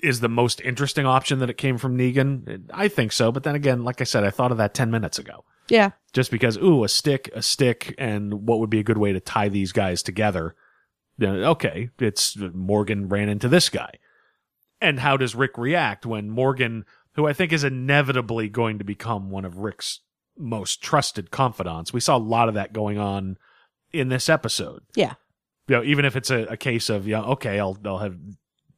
[0.00, 2.68] Is the most interesting option that it came from Negan?
[2.72, 5.18] I think so, but then again, like I said, I thought of that 10 minutes
[5.18, 5.44] ago.
[5.68, 5.90] Yeah.
[6.12, 9.18] just because ooh a stick a stick and what would be a good way to
[9.18, 10.54] tie these guys together
[11.20, 13.90] okay it's morgan ran into this guy
[14.80, 16.84] and how does rick react when morgan
[17.16, 20.02] who i think is inevitably going to become one of rick's
[20.38, 23.36] most trusted confidants we saw a lot of that going on
[24.00, 25.14] in this episode Yeah.
[25.68, 28.16] you know even if it's a, a case of yeah okay i'll i'll have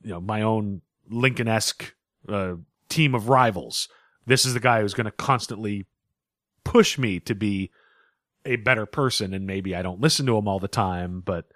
[0.02, 1.94] you know my own lincoln-esque
[2.28, 2.54] uh,
[2.88, 3.88] team of rivals
[4.26, 5.86] this is the guy who's going to constantly
[6.64, 7.70] push me to be
[8.44, 11.46] a better person and maybe I don't listen to him all the time, but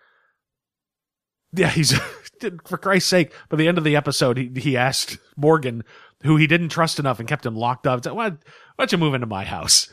[1.54, 1.92] yeah, he's
[2.66, 3.32] for Christ's sake.
[3.50, 5.84] By the end of the episode, he he asked Morgan,
[6.22, 8.02] who he didn't trust enough and kept him locked up.
[8.04, 8.36] Said, why, why
[8.78, 9.88] don't you move into my house?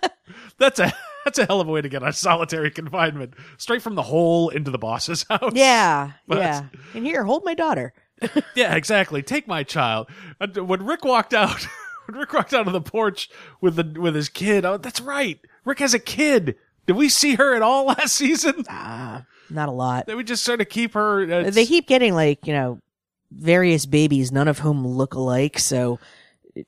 [0.58, 0.92] that's a
[1.28, 4.48] that's a hell of a way to get on solitary confinement, straight from the hole
[4.48, 5.52] into the boss's house.
[5.54, 6.12] Yeah.
[6.26, 6.64] But- yeah.
[6.94, 7.92] And here, hold my daughter.
[8.56, 9.22] Yeah, exactly.
[9.22, 10.08] Take my child.
[10.56, 11.62] When Rick walked out,
[12.06, 15.38] when Rick walked out of the porch with the with his kid, oh, that's right.
[15.64, 16.56] Rick has a kid.
[16.88, 18.64] Did we see her at all last season?
[18.68, 20.06] Ah, not a lot.
[20.06, 21.30] They we just sort of keep her?
[21.46, 22.80] uh, They keep getting like, you know,
[23.30, 25.58] various babies, none of whom look alike.
[25.60, 26.00] So,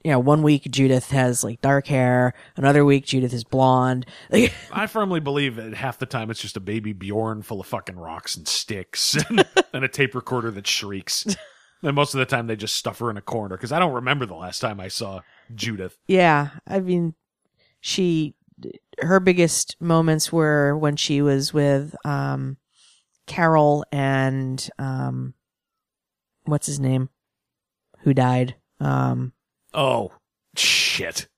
[0.04, 4.06] you know, one week Judith has like dark hair, another week Judith is blonde.
[4.72, 7.96] I firmly believe that half the time it's just a baby Bjorn full of fucking
[7.96, 11.26] rocks and sticks and, and a tape recorder that shrieks.
[11.82, 13.94] And most of the time they just stuff her in a corner because I don't
[13.94, 15.20] remember the last time I saw
[15.54, 15.96] Judith.
[16.06, 17.14] yeah, I mean,
[17.80, 18.34] she,
[18.98, 22.58] her biggest moments were when she was with, um,
[23.26, 25.32] Carol and, um,
[26.44, 27.08] what's his name?
[28.00, 28.56] Who died?
[28.78, 29.32] Um,
[29.74, 30.12] Oh,
[30.56, 31.28] shit.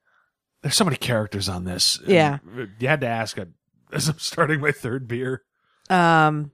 [0.63, 1.99] There's so many characters on this.
[2.07, 2.39] Yeah.
[2.79, 3.47] You had to ask uh,
[3.93, 5.43] as I'm starting my third beer.
[5.91, 6.53] um,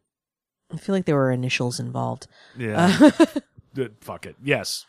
[0.73, 2.27] I feel like there were initials involved.
[2.57, 2.97] Yeah.
[3.77, 4.37] Uh, fuck it.
[4.43, 4.85] Yes.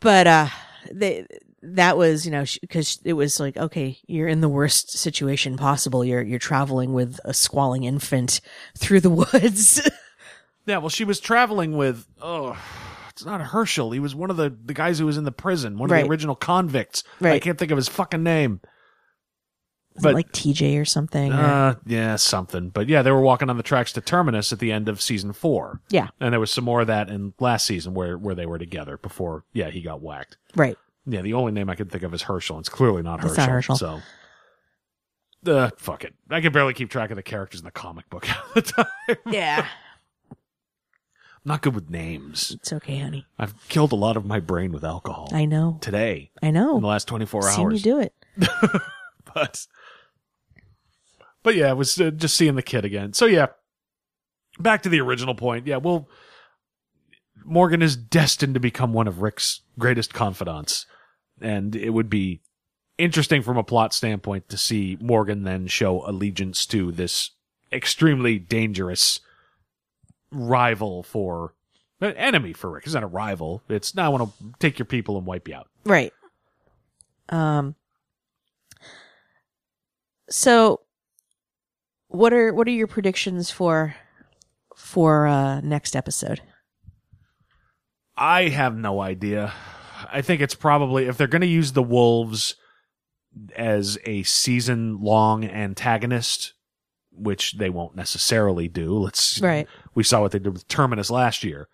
[0.00, 0.48] but uh
[0.92, 1.26] they
[1.62, 6.04] that was you know because it was like okay you're in the worst situation possible
[6.04, 8.40] you're you're traveling with a squalling infant
[8.76, 9.80] through the woods
[10.66, 12.56] Yeah, well, she was traveling with, oh,
[13.14, 13.92] it's not Hershel.
[13.92, 16.02] He was one of the, the guys who was in the prison, one of Right.
[16.04, 17.02] the original convicts.
[17.20, 17.42] I Right.
[17.42, 18.60] can't think of his fucking name.
[19.94, 22.70] Was it But- like tj or something or- Uh, yeah, something.
[22.70, 25.32] But yeah, they were walking on the tracks to Terminus at the end of season
[25.32, 25.80] four.
[25.90, 28.58] yeah And there was some more of that in last season where, where they were
[28.58, 30.36] together before, yeah, he got whacked.
[30.56, 32.56] right Yeah, the only name I can think of is Hershel.
[32.56, 33.38] and It's clearly not It's Hershel.
[33.38, 33.76] not Hershel.
[35.44, 36.14] So, uh, fuck it.
[36.30, 38.86] I can barely keep track of the characters in the comic book at the time.
[39.26, 39.66] yeah
[41.44, 42.52] I'm not good with names.
[42.52, 46.30] it's okay honey I've killed a lot of my brain with alcohol i know today
[46.42, 46.76] i know.
[46.76, 47.82] in the last 24 seen you hours.
[47.82, 48.14] do it
[49.34, 49.66] But,
[51.42, 53.12] but yeah, it was uh, just seeing the kid again.
[53.14, 53.46] So yeah,
[54.60, 55.66] back to the original point.
[55.66, 56.08] Yeah, well,
[57.44, 60.86] Morgan is destined to become one of Rick's greatest confidants.
[61.40, 62.42] And it would be
[62.96, 67.32] interesting from a plot standpoint to see Morgan then show allegiance to this
[67.72, 69.18] extremely dangerous
[70.34, 71.54] rival for
[72.02, 72.84] uh, enemy for Rick.
[72.84, 73.62] It's not a rival.
[73.68, 75.68] It's now I want to take your people and wipe you out.
[75.86, 76.12] right
[77.30, 77.74] um
[80.28, 80.80] so
[82.08, 83.94] what are what are your predictions for
[84.76, 86.40] for uh next episode
[88.16, 89.52] I have no idea.
[90.12, 92.54] I think it's probably if they're going to use the wolves
[93.56, 96.52] as a season long antagonist,
[97.10, 98.96] which they won't necessarily do.
[98.98, 99.66] Let's Right.
[99.94, 101.68] We saw what they did with Terminus last year.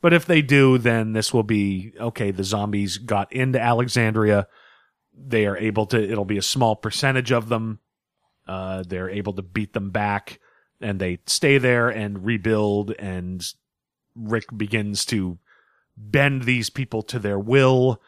[0.00, 2.30] But if they do, then this will be okay.
[2.32, 4.48] The zombies got into Alexandria.
[5.14, 7.78] They are able to, it'll be a small percentage of them.
[8.46, 10.40] Uh, they're able to beat them back
[10.80, 13.44] and they stay there and rebuild and
[14.16, 15.38] Rick begins to
[15.96, 18.02] bend these people to their will.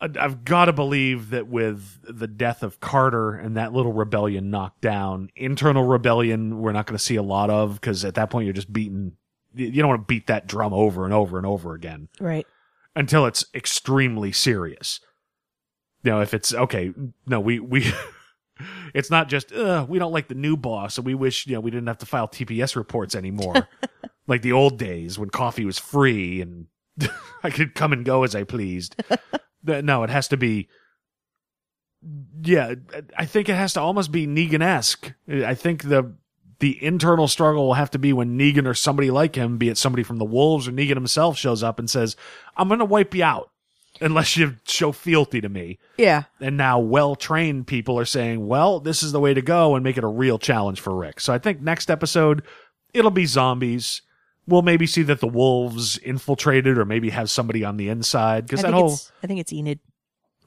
[0.00, 4.50] I- I've got to believe that with the death of Carter and that little rebellion
[4.50, 8.28] knocked down, internal rebellion we're not going to see a lot of because at that
[8.30, 9.12] point you're just beating.
[9.54, 12.46] You you don't want to beat that drum over and over and over again Right.
[12.94, 15.00] until it's extremely serious.
[16.02, 16.92] You know, if it's okay,
[17.26, 17.90] no, we we.
[18.94, 21.60] It's not just uh, we don't like the new boss, and we wish you know
[21.60, 23.68] we didn't have to file TPS reports anymore,
[24.26, 26.66] like the old days when coffee was free and
[27.44, 28.96] I could come and go as I pleased.
[29.66, 30.68] No, it has to be.
[32.42, 32.74] Yeah,
[33.16, 35.12] I think it has to almost be Negan esque.
[35.28, 36.14] I think the
[36.58, 39.78] the internal struggle will have to be when Negan or somebody like him, be it
[39.78, 42.16] somebody from the Wolves or Negan himself, shows up and says,
[42.56, 43.50] "I'm going to wipe you out
[44.00, 46.24] unless you show fealty to me." Yeah.
[46.40, 49.84] And now well trained people are saying, "Well, this is the way to go," and
[49.84, 51.20] make it a real challenge for Rick.
[51.20, 52.42] So I think next episode
[52.94, 54.02] it'll be zombies.
[54.48, 58.62] We'll maybe see that the wolves infiltrated, or maybe have somebody on the inside because
[58.62, 59.80] that whole I think it's Enid.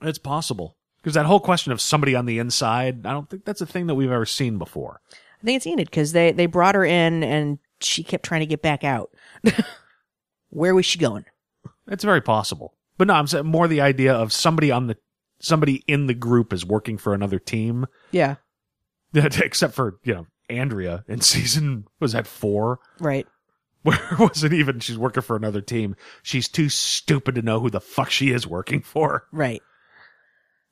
[0.02, 3.62] it's possible because that whole question of somebody on the inside, I don't think that's
[3.62, 5.02] a thing that we've ever seen before.
[5.12, 8.46] I think it's Enid because they they brought her in and she kept trying to
[8.46, 9.10] get back out.
[10.50, 11.26] Where was she going?
[11.88, 14.98] It's very possible, but no, I'm saying more the idea of somebody on the
[15.40, 18.36] somebody in the group is working for another team, Yeah.
[19.14, 22.80] except for you know Andrea in season was that four.
[23.00, 23.28] Right.
[23.84, 25.96] Where it wasn't even she's working for another team.
[26.22, 29.26] She's too stupid to know who the fuck she is working for.
[29.32, 29.62] Right.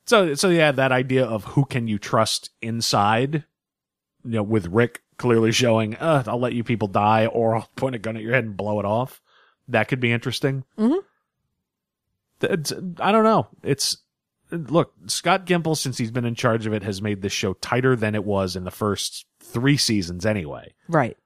[0.06, 3.46] So so yeah, that idea of who can you trust inside,
[4.24, 7.96] you know, with Rick clearly showing, uh, I'll let you people die or I'll point
[7.96, 9.22] a gun at your head and blow it off.
[9.68, 10.64] That could be interesting.
[10.78, 11.00] Mm-hmm.
[12.42, 13.48] It's- I don't know.
[13.64, 13.98] It's
[14.52, 17.96] look, Scott Gimple, since he's been in charge of it, has made this show tighter
[17.96, 20.74] than it was in the first three seasons anyway.
[20.88, 21.18] Right.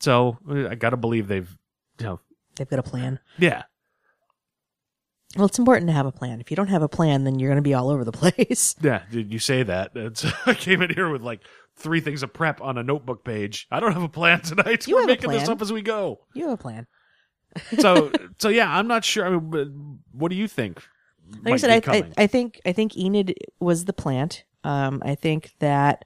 [0.00, 1.56] So I gotta believe they've,
[2.00, 2.20] you know,
[2.56, 3.18] They've got a plan.
[3.38, 3.62] yeah,
[5.36, 6.40] Well, it's important to have a plan.
[6.40, 8.76] If you don't have a plan, then you're going to be all over the place.
[8.80, 9.90] Yeah, did you say that?
[9.96, 11.40] It's, I came in here with like
[11.76, 13.66] three things of prep on a notebook page.
[13.72, 14.86] I don't have a plan tonight.
[14.86, 15.56] You We're have a making this plan.
[15.56, 16.20] up as we go.
[16.34, 16.86] You have a plan.
[17.80, 19.26] So, so yeah, I'm not sure.
[19.26, 19.68] I mean, but
[20.12, 20.80] what do you think?
[21.28, 22.14] Like I might said, be I, I, coming?
[22.18, 24.44] I think I think Enid was the plant.
[24.62, 26.04] Um, I think that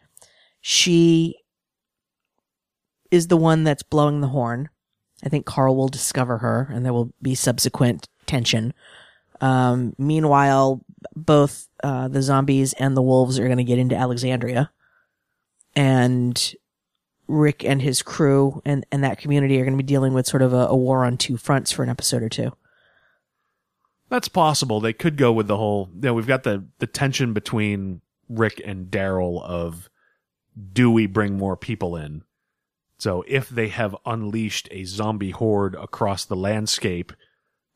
[0.60, 1.36] she
[3.10, 4.68] is the one that's blowing the horn.
[5.24, 8.72] I think Carl will discover her, and there will be subsequent tension.
[9.40, 10.84] Um, meanwhile,
[11.16, 14.70] both uh, the zombies and the wolves are going to get into Alexandria,
[15.74, 16.54] and
[17.28, 20.42] Rick and his crew and, and that community are going to be dealing with sort
[20.42, 22.52] of a, a war on two fronts for an episode or two.
[24.08, 24.80] That's possible.
[24.80, 25.90] They could go with the whole.
[25.94, 29.90] You know, we've got the the tension between Rick and Daryl of
[30.72, 32.22] do we bring more people in?
[32.98, 37.12] So if they have unleashed a zombie horde across the landscape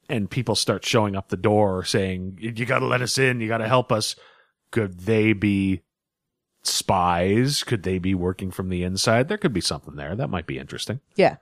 [0.08, 3.48] and people start showing up the door saying, you got to let us in, you
[3.48, 4.16] got to help us,
[4.72, 5.82] could they be
[6.62, 7.62] spies?
[7.62, 9.28] Could they be working from the inside?
[9.28, 10.16] There could be something there.
[10.16, 11.00] That might be interesting.
[11.14, 11.36] Yeah,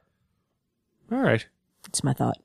[1.11, 1.47] All right.
[1.89, 2.39] it's my thought.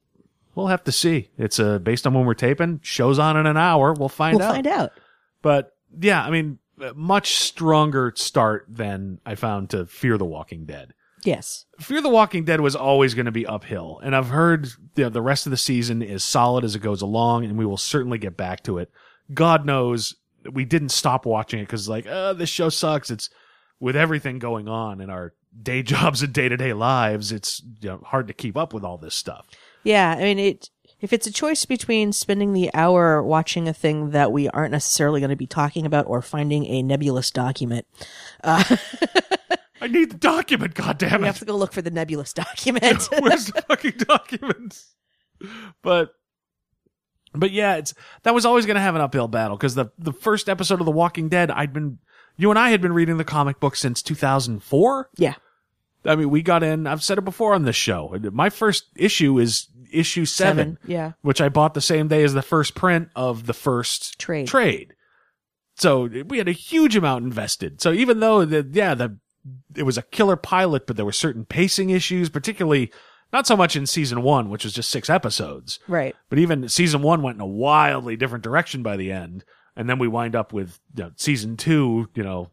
[0.55, 1.29] We'll have to see.
[1.38, 2.79] It's uh, based on when we're taping.
[2.81, 3.91] Show's on in an hour.
[3.91, 4.53] We'll find we'll out.
[4.53, 4.91] find out.
[5.41, 6.59] But yeah, I mean,
[6.95, 10.93] much stronger start than I found to Fear the Walking Dead.
[11.26, 11.65] Yes.
[11.80, 15.09] Fear the Walking Dead was always going to be uphill, and I've heard you know,
[15.09, 18.17] the rest of the season is solid as it goes along, and we will certainly
[18.17, 18.91] get back to it.
[19.34, 20.15] God knows
[20.51, 23.09] we didn't stop watching it because like, uh, this show sucks.
[23.09, 23.30] It's
[23.80, 27.32] with everything going on in our day jobs and day to day lives.
[27.32, 29.47] It's you know, hard to keep up with all this stuff.
[29.84, 30.69] Yeah, I mean, it.
[31.01, 35.19] If it's a choice between spending the hour watching a thing that we aren't necessarily
[35.19, 37.86] going to be talking about or finding a nebulous document,
[39.82, 40.73] I need the document.
[40.73, 43.07] God damn we have to go look for the nebulous document.
[43.19, 44.93] Where's the fucking documents?
[45.82, 46.11] But
[47.34, 50.13] but yeah, it's that was always going to have an uphill battle because the the
[50.13, 51.99] first episode of The Walking Dead, I'd been
[52.38, 55.09] you and I had been reading the comic book since 2004.
[55.17, 55.36] yeah.
[56.07, 56.86] I mean, we got in.
[56.86, 58.15] I've said it before on this show.
[58.32, 61.13] My first issue is issue seven, Yeah.
[61.23, 64.45] which I bought the same day as the first print of the first Trade.
[64.47, 64.93] Trade.
[65.78, 67.82] So we had a huge amount invested.
[67.82, 69.17] So even though the yeah the
[69.76, 72.91] it was a killer pilot, but there were certain pacing issues, particularly
[73.34, 76.16] not so much in season one, which was just six episodes, Right.
[76.30, 79.43] but even season one went in a wildly different direction by the end.
[79.76, 82.50] And then we wind up with you know, season two, you know,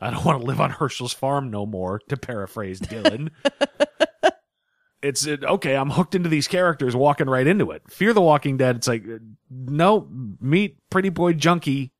[0.00, 3.30] I don't want to live on Hershel's farm no more, to paraphrase Dylan.
[5.02, 7.82] it's it, okay, I'm hooked into these characters, walking right into it.
[7.90, 9.18] Fear the Walking Dead, it's like, uh,
[9.50, 10.08] no,
[10.40, 11.92] meet Pretty Boy Junkie.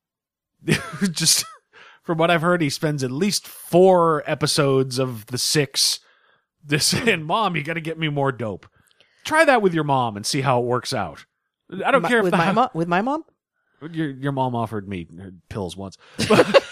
[1.11, 1.45] Just
[2.07, 6.01] from what I've heard, he spends at least four episodes of the six
[6.65, 8.67] this and Mom, you got to get me more dope.
[9.25, 11.27] Try that with your mom and see how it works out.
[11.85, 12.69] I don't Mi- care if with the my mom.
[12.75, 13.25] With my mom.
[13.93, 15.07] Your your mom offered me
[15.49, 15.99] pills once.
[16.29, 16.65] But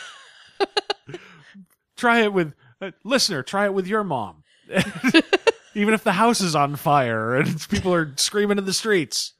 [1.97, 3.43] try it with uh, listener.
[3.43, 4.43] Try it with your mom.
[5.74, 9.32] Even if the house is on fire and people are screaming in the streets,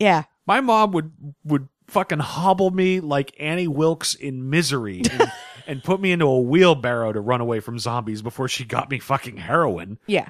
[0.00, 0.24] Yeah.
[0.46, 1.12] my mom would
[1.44, 5.32] would fucking hobble me like Annie Wilkes in Misery and,
[5.66, 8.98] and put me into a wheelbarrow to run away from zombies before she got me
[8.98, 9.98] fucking heroin.
[10.06, 10.28] Yeah.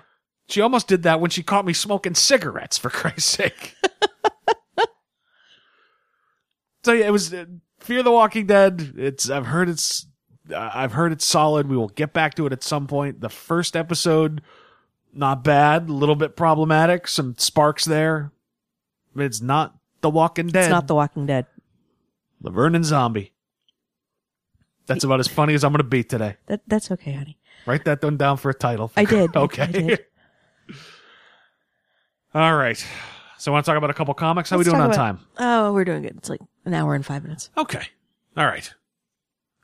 [0.48, 3.74] She almost did that when she caught me smoking cigarettes, for Christ's sake.
[6.84, 7.46] so yeah, it was uh,
[7.80, 8.94] Fear the Walking Dead.
[8.96, 10.07] It's I've heard it's
[10.52, 11.68] uh, I've heard it's solid.
[11.68, 13.20] We will get back to it at some point.
[13.20, 14.42] The first episode,
[15.12, 18.32] not bad, a little bit problematic, some sparks there.
[19.16, 20.64] It's not The Walking Dead.
[20.64, 21.46] It's not The Walking Dead.
[22.42, 23.32] Laverne and Zombie.
[24.84, 26.36] That's about as funny as I'm going to be today.
[26.46, 27.38] That that's okay, honey.
[27.64, 28.92] Write that one down for a title.
[28.98, 29.34] I did.
[29.36, 29.62] okay.
[29.62, 30.05] I did.
[32.34, 32.76] All right.
[33.38, 34.50] So, I want to talk about a couple comics?
[34.50, 35.20] How Let's we doing on talk time?
[35.36, 36.18] about- Oh, we're doing good.
[36.18, 37.48] It's like an hour and five minutes.
[37.57, 37.86] Okay.
[38.36, 38.74] All right.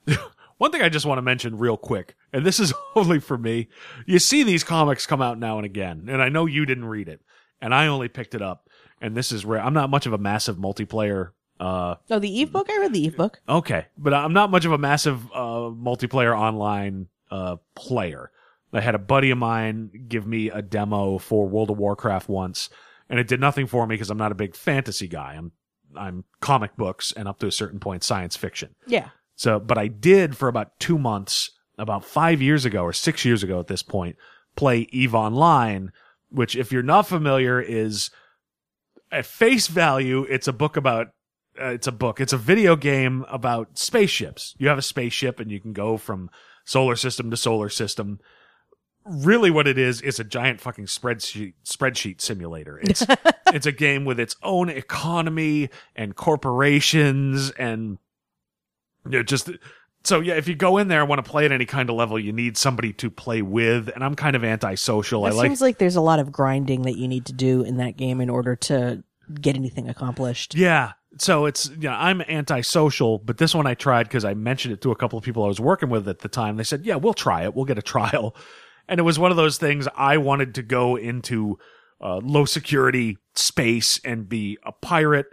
[0.56, 3.68] One thing I just want to mention real quick, and this is only for me.
[4.06, 7.08] You see these comics come out now and again, and I know you didn't read
[7.08, 7.20] it,
[7.60, 8.69] and I only picked it up.
[9.00, 9.62] And this is rare.
[9.62, 11.30] I'm not much of a massive multiplayer.
[11.58, 12.68] Uh, Oh, the Eve book.
[12.70, 13.40] I read the Eve book.
[13.48, 18.30] okay, but I'm not much of a massive uh, multiplayer online uh, player.
[18.72, 22.70] I had a buddy of mine give me a demo for World of Warcraft once,
[23.08, 25.34] and it did nothing for me because I'm not a big fantasy guy.
[25.36, 25.52] I'm
[25.96, 28.74] I'm comic books and up to a certain point science fiction.
[28.86, 29.08] Yeah.
[29.34, 33.42] So, but I did for about two months, about five years ago or six years
[33.42, 34.16] ago at this point,
[34.54, 35.90] play EVE Online,
[36.30, 38.10] which if you're not familiar is
[39.10, 41.08] at face value, it's a book about,
[41.60, 44.54] uh, it's a book, it's a video game about spaceships.
[44.58, 46.30] You have a spaceship and you can go from
[46.64, 48.20] solar system to solar system.
[49.04, 52.78] Really what it is, is a giant fucking spreadsheet, spreadsheet simulator.
[52.78, 53.04] It's,
[53.52, 57.98] it's a game with its own economy and corporations and
[59.04, 59.50] you know, just
[60.02, 61.96] so yeah, if you go in there and want to play at any kind of
[61.96, 63.88] level, you need somebody to play with.
[63.88, 65.26] And I'm kind of antisocial.
[65.26, 67.62] It I like seems like there's a lot of grinding that you need to do
[67.62, 69.02] in that game in order to
[69.40, 70.54] get anything accomplished.
[70.54, 70.92] Yeah.
[71.18, 74.92] So it's, yeah, I'm antisocial, but this one I tried because I mentioned it to
[74.92, 76.56] a couple of people I was working with at the time.
[76.56, 77.54] They said, yeah, we'll try it.
[77.54, 78.34] We'll get a trial.
[78.88, 81.58] And it was one of those things I wanted to go into
[82.00, 85.26] uh, low security space and be a pirate.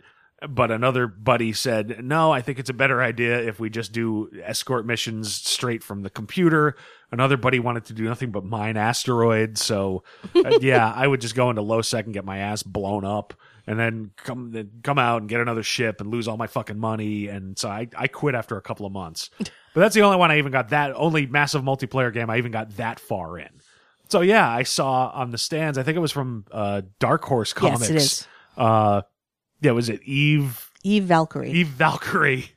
[0.47, 4.29] But another buddy said, no, I think it's a better idea if we just do
[4.43, 6.75] escort missions straight from the computer.
[7.11, 9.63] Another buddy wanted to do nothing but mine asteroids.
[9.63, 10.03] So,
[10.35, 13.33] uh, yeah, I would just go into low sec and get my ass blown up
[13.65, 16.77] and then come then come out and get another ship and lose all my fucking
[16.77, 17.27] money.
[17.27, 19.29] And so I, I quit after a couple of months.
[19.73, 22.51] But that's the only one I even got that only massive multiplayer game I even
[22.51, 23.61] got that far in.
[24.09, 25.77] So yeah, I saw on the stands.
[25.77, 27.81] I think it was from uh, Dark Horse Comics.
[27.81, 28.27] Yes, it is.
[28.57, 29.01] Uh,
[29.61, 31.51] yeah, was it Eve Eve Valkyrie.
[31.51, 32.51] Eve Valkyrie?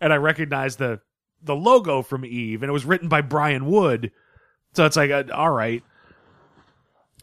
[0.00, 1.00] And I recognized the
[1.42, 4.10] the logo from Eve, and it was written by Brian Wood.
[4.74, 5.82] So it's like, uh, all right,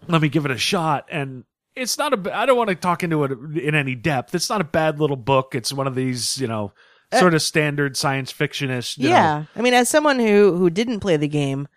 [0.07, 1.07] let me give it a shot.
[1.09, 1.43] And
[1.75, 2.38] it's not a.
[2.38, 4.36] I don't want to talk into it in any depth.
[4.36, 5.55] It's not a bad little book.
[5.55, 6.73] It's one of these, you know,
[7.13, 8.97] sort of standard science fictionist.
[8.97, 9.43] you know, yeah.
[9.55, 11.67] I mean, as someone who who didn't play the game,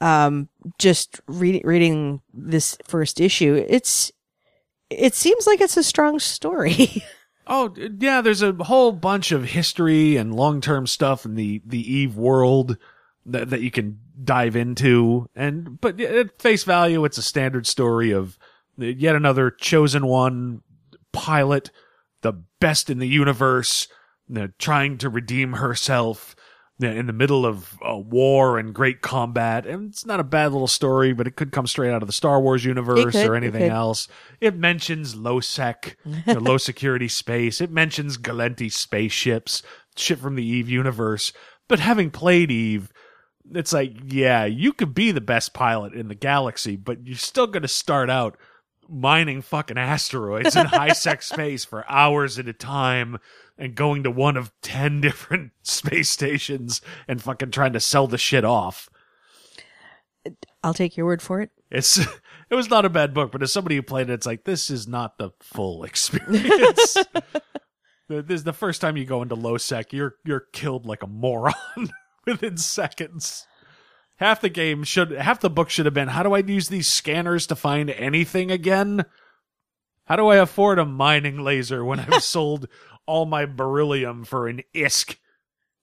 [0.00, 4.12] um, just reading reading this first issue, it's
[4.90, 7.04] it seems like it's a strong story.
[7.46, 11.92] Oh yeah, there's a whole bunch of history and long term stuff in the the
[11.92, 12.78] Eve world
[13.26, 18.12] that that you can dive into, and but at face value, it's a standard story
[18.12, 18.38] of
[18.78, 20.62] yet another chosen one
[21.12, 21.70] pilot,
[22.22, 23.88] the best in the universe,
[24.26, 26.34] you know, trying to redeem herself
[26.80, 29.64] in the middle of a war and great combat.
[29.66, 32.12] And it's not a bad little story, but it could come straight out of the
[32.12, 33.70] Star Wars universe could, or anything could.
[33.70, 34.08] else.
[34.40, 37.60] It mentions low sec, you know, low security space.
[37.60, 39.62] It mentions Gallente spaceships,
[39.96, 41.32] shit from the Eve universe.
[41.68, 42.92] But having played Eve,
[43.52, 47.46] it's like, yeah, you could be the best pilot in the galaxy, but you're still
[47.46, 48.36] going to start out
[48.88, 53.18] mining fucking asteroids in high sec space for hours at a time
[53.58, 58.18] and going to one of 10 different space stations and fucking trying to sell the
[58.18, 58.88] shit off.
[60.62, 61.50] I'll take your word for it.
[61.70, 61.98] It's
[62.50, 64.70] it was not a bad book, but as somebody who played it, it's like this
[64.70, 66.96] is not the full experience.
[68.08, 71.02] The- this is the first time you go into low sec, you're you're killed like
[71.02, 71.54] a moron
[72.26, 73.46] within seconds.
[74.24, 76.88] Half the game should half the book should have been how do I use these
[76.88, 79.04] scanners to find anything again?
[80.06, 82.66] How do I afford a mining laser when I've sold
[83.04, 85.16] all my beryllium for an isk?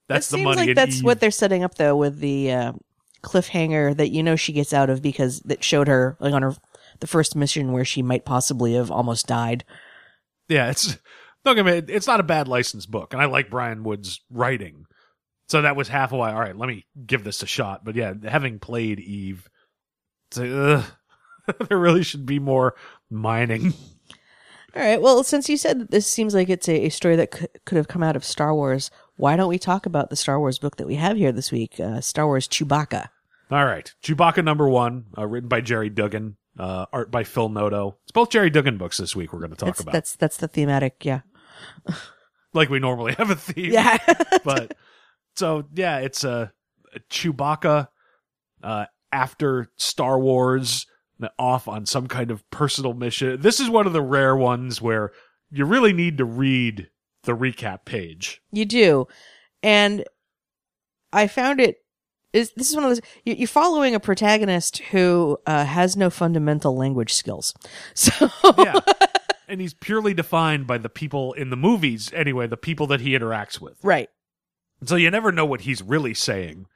[0.08, 0.68] That's it the seems money.
[0.70, 1.04] like that's Eve.
[1.04, 2.74] what they're setting up though with the uh,
[3.22, 6.56] cliffhanger that you know she gets out of because that showed her like on her
[7.00, 9.64] the first mission where she might possibly have almost died.
[10.50, 10.98] Yeah, it's
[11.46, 14.88] don't get me, it's not a bad licensed book, and I like Brian Wood's writing.
[15.52, 16.32] So that was half a why.
[16.32, 17.84] All right, let me give this a shot.
[17.84, 19.50] But yeah, having played Eve,
[20.30, 20.86] it's like,
[21.68, 22.74] there really should be more
[23.10, 23.74] mining.
[24.74, 25.02] All right.
[25.02, 27.76] Well, since you said that this seems like it's a, a story that could, could
[27.76, 30.78] have come out of Star Wars, why don't we talk about the Star Wars book
[30.78, 31.82] that we have here this week?
[31.82, 33.10] Uh, Star Wars Chewbacca.
[33.52, 37.98] All right, Chewbacca number one, uh, written by Gerry Duggan, uh, art by Phil Noto.
[38.04, 39.34] It's both Gerry Duggan books this week.
[39.34, 41.04] We're going to talk That's about, that's that's the thematic.
[41.04, 41.22] Yeah.
[42.54, 43.74] like we normally have a theme.
[43.74, 43.98] Yeah.
[44.46, 44.78] but
[45.36, 46.52] so yeah, it's a,
[46.96, 47.88] a Chewbacca
[48.64, 50.86] uh, after Star Wars
[51.38, 53.40] off on some kind of personal mission.
[53.42, 55.12] This is one of the rare ones where
[55.52, 56.90] you really need to read
[57.24, 58.42] the recap page.
[58.52, 59.08] You do.
[59.62, 60.04] And
[61.14, 61.78] I found it
[62.34, 66.10] is this is one of those you- you're following a protagonist who uh, has no
[66.10, 67.54] fundamental language skills.
[67.94, 68.80] So Yeah.
[69.48, 73.10] and he's purely defined by the people in the movies anyway, the people that he
[73.12, 73.78] interacts with.
[73.84, 74.10] right.
[74.84, 76.68] So you never know what he's really saying.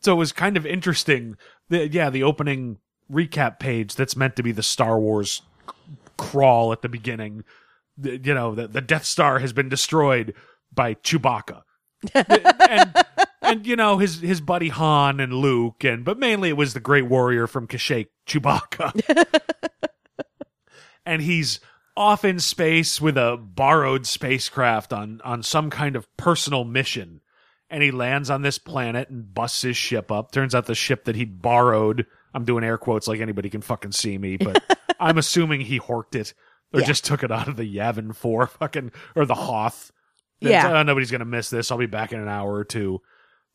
[0.00, 1.36] So it was kind of interesting.
[1.68, 2.78] The, yeah, the opening
[3.10, 5.42] recap page that's meant to be the Star Wars
[6.16, 7.44] crawl at the beginning.
[7.96, 10.34] The- you know, the, the Death Star has been destroyed
[10.72, 11.62] by Chewbacca.
[12.14, 13.04] and
[13.42, 16.78] and you know his his buddy Han and Luke and but mainly it was the
[16.78, 19.26] great warrior from Kashyyyk, Chewbacca.
[21.06, 21.58] and he's
[21.96, 27.20] off in space with a borrowed spacecraft on on some kind of personal mission
[27.70, 31.04] and he lands on this planet and busts his ship up turns out the ship
[31.04, 34.62] that he'd borrowed i'm doing air quotes like anybody can fucking see me but
[35.00, 36.34] i'm assuming he horked it
[36.72, 36.86] or Yeah.
[36.86, 39.90] just took it out of the yavin 4 fucking or the hoth
[40.40, 40.78] Yeah.
[40.78, 43.00] "Oh, nobody's gonna miss this i'll be back in an hour or two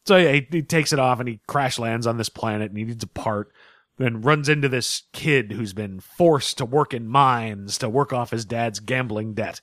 [0.05, 2.77] so yeah he, he takes it off and he crash lands on this planet and
[2.77, 3.51] he needs a part
[3.97, 8.31] then runs into this kid who's been forced to work in mines to work off
[8.31, 9.61] his dad's gambling debt.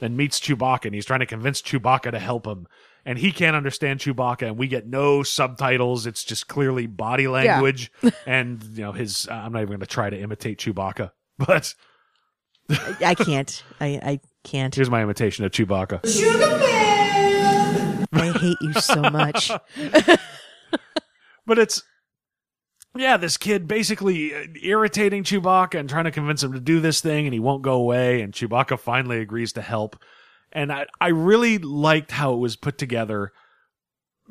[0.00, 2.66] Then meets Chewbacca and he's trying to convince Chewbacca to help him.
[3.04, 6.06] And he can't understand Chewbacca and we get no subtitles.
[6.06, 7.90] It's just clearly body language.
[8.26, 11.74] and, you know, his, uh, I'm not even going to try to imitate Chewbacca, but
[12.68, 13.64] I, I can't.
[13.80, 14.74] I I can't.
[14.74, 16.00] here's my imitation of Chewbacca.
[18.12, 19.50] I hate you so much.
[21.50, 21.82] But it's
[22.96, 27.00] yeah, this kid basically uh, irritating Chewbacca and trying to convince him to do this
[27.00, 28.20] thing, and he won't go away.
[28.20, 30.00] And Chewbacca finally agrees to help.
[30.52, 33.32] And I, I really liked how it was put together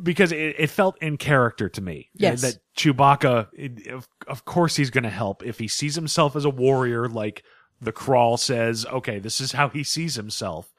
[0.02, 2.10] because it, it felt in character to me.
[2.16, 2.42] Uh, yes.
[2.42, 6.46] that Chewbacca, it, of, of course, he's going to help if he sees himself as
[6.46, 7.44] a warrior, like
[7.82, 8.86] the crawl says.
[8.86, 10.74] Okay, this is how he sees himself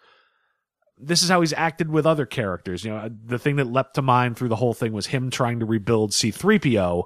[1.02, 2.84] this is how he's acted with other characters.
[2.84, 5.30] You know, uh, the thing that leapt to mind through the whole thing was him
[5.30, 7.04] trying to rebuild C3PO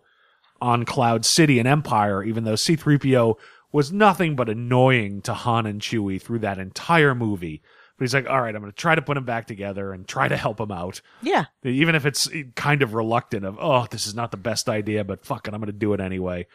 [0.60, 3.36] on Cloud City and Empire, even though C3PO
[3.72, 7.62] was nothing but annoying to Han and Chewie through that entire movie.
[7.96, 10.06] But he's like, all right, I'm going to try to put him back together and
[10.06, 11.00] try to help him out.
[11.22, 11.44] Yeah.
[11.62, 15.24] Even if it's kind of reluctant of, oh, this is not the best idea, but
[15.24, 16.46] fuck it, I'm going to do it anyway.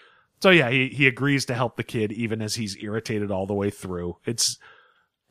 [0.41, 3.53] So yeah, he, he agrees to help the kid even as he's irritated all the
[3.53, 4.17] way through.
[4.25, 4.57] It's,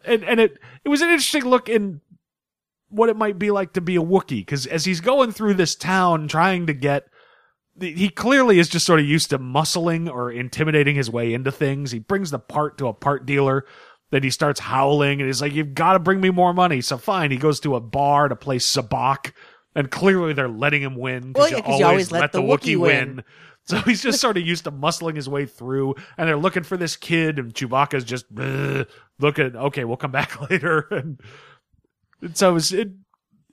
[0.05, 2.01] and, and it, it was an interesting look in
[2.89, 4.47] what it might be like to be a Wookiee.
[4.47, 7.05] Cause as he's going through this town trying to get,
[7.81, 11.91] he clearly is just sort of used to muscling or intimidating his way into things.
[11.91, 13.67] He brings the part to a part dealer.
[14.11, 16.81] Then he starts howling and he's like, you've got to bring me more money.
[16.81, 17.31] So fine.
[17.31, 19.33] He goes to a bar to play sabacc
[19.75, 21.33] and clearly they're letting him win.
[21.35, 23.23] Well, yeah, 'cause you always let the Wookiee win.
[23.65, 26.79] So he's just sort of used to muscling his way through, and they're looking for
[26.79, 28.25] this kid, and Chewbacca's just
[29.19, 29.55] looking.
[29.57, 30.87] Okay, we'll come back later.
[30.91, 31.21] And,
[32.23, 32.89] and so it was, it,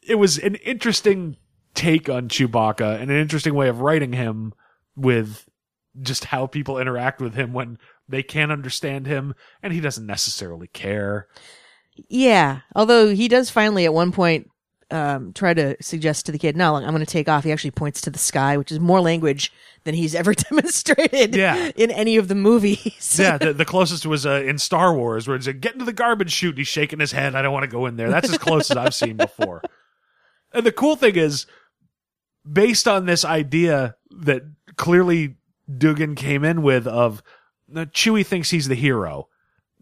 [0.07, 1.36] it was an interesting
[1.73, 4.53] take on Chewbacca and an interesting way of writing him
[4.95, 5.49] with
[6.02, 7.77] just how people interact with him when
[8.07, 9.34] they can't understand him,
[9.64, 11.27] and he doesn't necessarily care.
[12.10, 12.60] Yeah.
[12.76, 14.49] Although he does finally at one point
[14.91, 17.44] um, try to suggest to the kid, no, I'm going to take off.
[17.44, 19.52] He actually points to the sky, which is more language
[19.86, 21.72] than he's ever demonstrated Yeah.
[21.76, 23.18] in any of the movies.
[23.19, 25.94] yeah, the, the closest was uh, in Star Wars, where it's like, get into the
[25.94, 26.52] garbage chute.
[26.52, 27.34] And he's shaking his head.
[27.36, 28.10] I don't want to go in there.
[28.10, 29.61] That's as close as I've seen before.
[30.53, 31.48] And the cool thing is,
[32.49, 34.44] based on this idea that
[34.76, 35.36] clearly
[35.77, 37.23] Duggan came in with of
[37.74, 39.28] Chewie thinks he's the hero.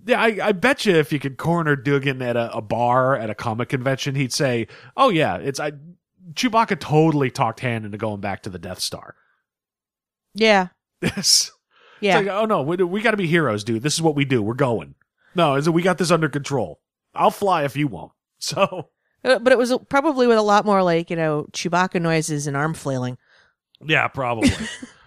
[0.05, 3.29] Yeah, I, I bet you if you could corner Duggan at a, a bar at
[3.29, 5.73] a comic convention, he'd say, "Oh yeah, it's I."
[6.33, 9.15] Chewbacca totally talked Han into going back to the Death Star.
[10.33, 10.67] yeah.
[11.01, 11.51] Yes.
[11.99, 12.19] Yeah.
[12.19, 13.81] It's like, oh no, we, we got to be heroes, dude.
[13.81, 14.41] This is what we do.
[14.41, 14.95] We're going.
[15.35, 16.81] No, is we got this under control.
[17.15, 18.11] I'll fly if you won't.
[18.39, 18.89] So
[19.23, 22.57] Uh, but it was probably with a lot more like, you know, Chewbacca noises and
[22.57, 23.17] arm flailing.
[23.81, 24.51] yeah, probably.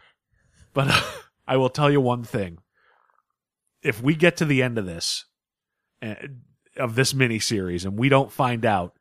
[0.72, 1.02] but uh,
[1.46, 2.60] I will tell you one thing:
[3.86, 5.24] if we get to the end of this,
[6.02, 6.42] and,
[6.76, 8.94] of this miniseries and we don't find out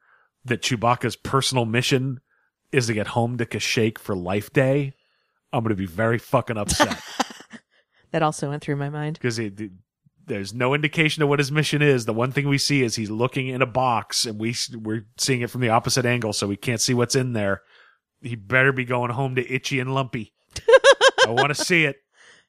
[0.45, 2.21] that Chewbacca's personal mission
[2.71, 4.93] is to get home to Kashyyyk for Life Day,
[5.51, 7.01] I'm going to be very fucking upset
[8.11, 9.19] That also went through my mind.
[9.21, 9.41] because
[10.25, 12.05] there's no indication of what his mission is.
[12.05, 15.41] The one thing we see is he's looking in a box and we we're seeing
[15.41, 17.61] it from the opposite angle, so we can't see what's in there.
[18.21, 20.33] He better be going home to Itchy and Lumpy.
[21.25, 21.97] I want to see it.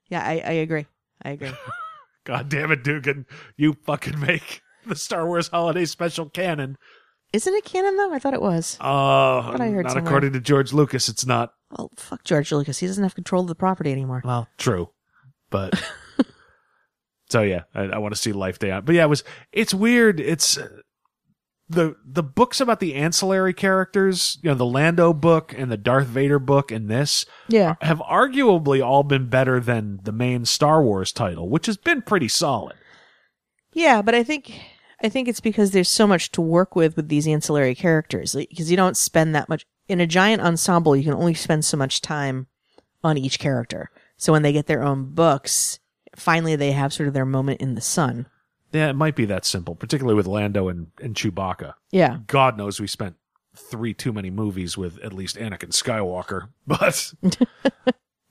[0.08, 0.86] Yeah, I, I agree.
[1.22, 1.50] I agree.
[2.27, 3.24] God damn it, Duggan.
[3.57, 6.77] You fucking make the Star Wars Holiday Special canon.
[7.32, 8.12] Isn't it canon though?
[8.12, 8.77] I thought it was.
[8.81, 10.09] Uh, What I heard not somewhere.
[10.09, 11.53] according to George Lucas, it's not.
[11.70, 12.78] Well, fuck George Lucas.
[12.78, 14.23] He doesn't have control of the property anymore.
[14.24, 14.90] Well, true.
[15.51, 15.81] But.
[17.31, 18.85] so yeah, I, I want to see Life Day on.
[18.85, 20.20] But yeah, it was, it's weird.
[20.20, 20.59] It's.
[21.68, 26.06] The the books about the ancillary characters, you know, the Lando book and the Darth
[26.06, 27.74] Vader book and this Yeah.
[27.80, 32.28] have arguably all been better than the main Star Wars title, which has been pretty
[32.28, 32.76] solid.
[33.72, 34.60] Yeah, but I think
[35.02, 38.70] I think it's because there's so much to work with with these ancillary characters because
[38.70, 40.94] you don't spend that much in a giant ensemble.
[40.97, 42.47] You can only spend so much time
[43.02, 43.90] on each character.
[44.16, 45.78] So when they get their own books,
[46.14, 48.26] finally they have sort of their moment in the sun.
[48.77, 51.74] Yeah, it might be that simple, particularly with Lando and, and Chewbacca.
[51.90, 52.19] Yeah.
[52.27, 53.16] God knows we spent
[53.57, 57.12] three too many movies with at least Anakin Skywalker, but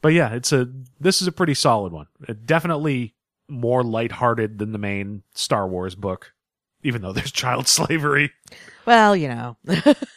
[0.01, 0.69] but yeah, it's a
[0.99, 2.07] this is a pretty solid one.
[2.27, 3.15] It definitely
[3.47, 6.33] more lighthearted than the main Star Wars book,
[6.83, 8.31] even though there's child slavery.
[8.85, 9.95] Well, you know, the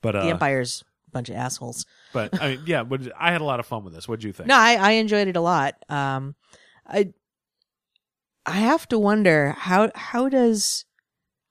[0.00, 1.86] But uh, Empire's a bunch of assholes.
[2.12, 4.08] but I mean, yeah, but I had a lot of fun with this.
[4.08, 4.48] What'd you think?
[4.48, 5.76] No, I, I enjoyed it a lot.
[5.88, 6.34] Um,
[6.86, 7.12] I
[8.46, 10.84] I have to wonder how how does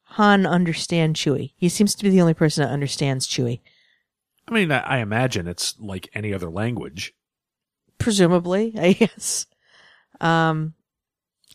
[0.03, 1.53] Han understand Chewie?
[1.55, 3.61] He seems to be the only person that understands Chewie.
[4.47, 7.13] I mean, I, I imagine it's like any other language.
[7.97, 9.45] Presumably, I guess.
[10.19, 10.73] Um,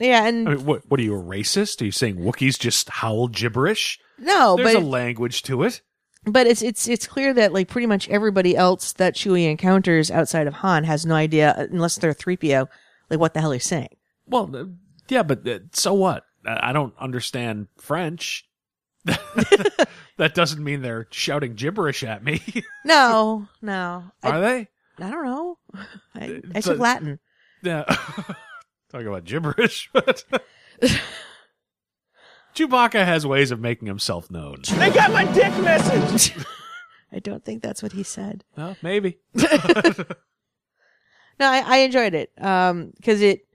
[0.00, 1.80] yeah, and I mean, what what are you a racist?
[1.82, 3.98] Are you saying Wookiees just howl gibberish?
[4.18, 5.82] no, There's but a language to it.
[6.24, 10.46] but it's it's it's clear that like pretty much everybody else that Chewie encounters outside
[10.46, 12.68] of Han has no idea unless they're three PO
[13.10, 13.90] like what the hell he's saying.
[14.26, 14.70] Well,
[15.08, 16.24] yeah, but uh, so what?
[16.44, 18.48] I I don't understand French.
[19.04, 22.42] that doesn't mean they're shouting gibberish at me,
[22.84, 24.68] No, no, I, are they?
[24.98, 25.58] I don't know.
[26.14, 27.20] I, I took Latin.
[27.62, 27.84] Yeah.
[28.90, 30.24] Talking about gibberish, but
[32.54, 34.62] Chewbacca has ways of making himself known.
[34.76, 36.34] They got my dick message.
[37.12, 38.42] I don't think that's what he said.
[38.56, 39.18] Well, maybe.
[41.38, 42.30] No, I, I enjoyed it.
[42.38, 43.45] Um, cause it,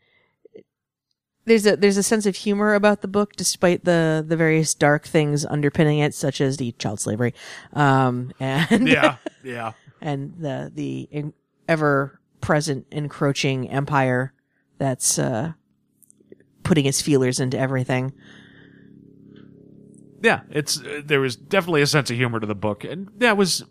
[1.45, 5.07] there's a, there's a sense of humor about the book despite the, the various dark
[5.07, 7.33] things underpinning it, such as the child slavery.
[7.73, 9.71] Um, and, Yeah, yeah.
[10.01, 11.33] and the, the in,
[11.67, 14.33] ever present encroaching empire
[14.77, 15.53] that's, uh,
[16.63, 18.13] putting its feelers into everything.
[20.21, 23.37] yeah, it's uh, there was definitely a sense of humor to the book, and that
[23.37, 23.63] was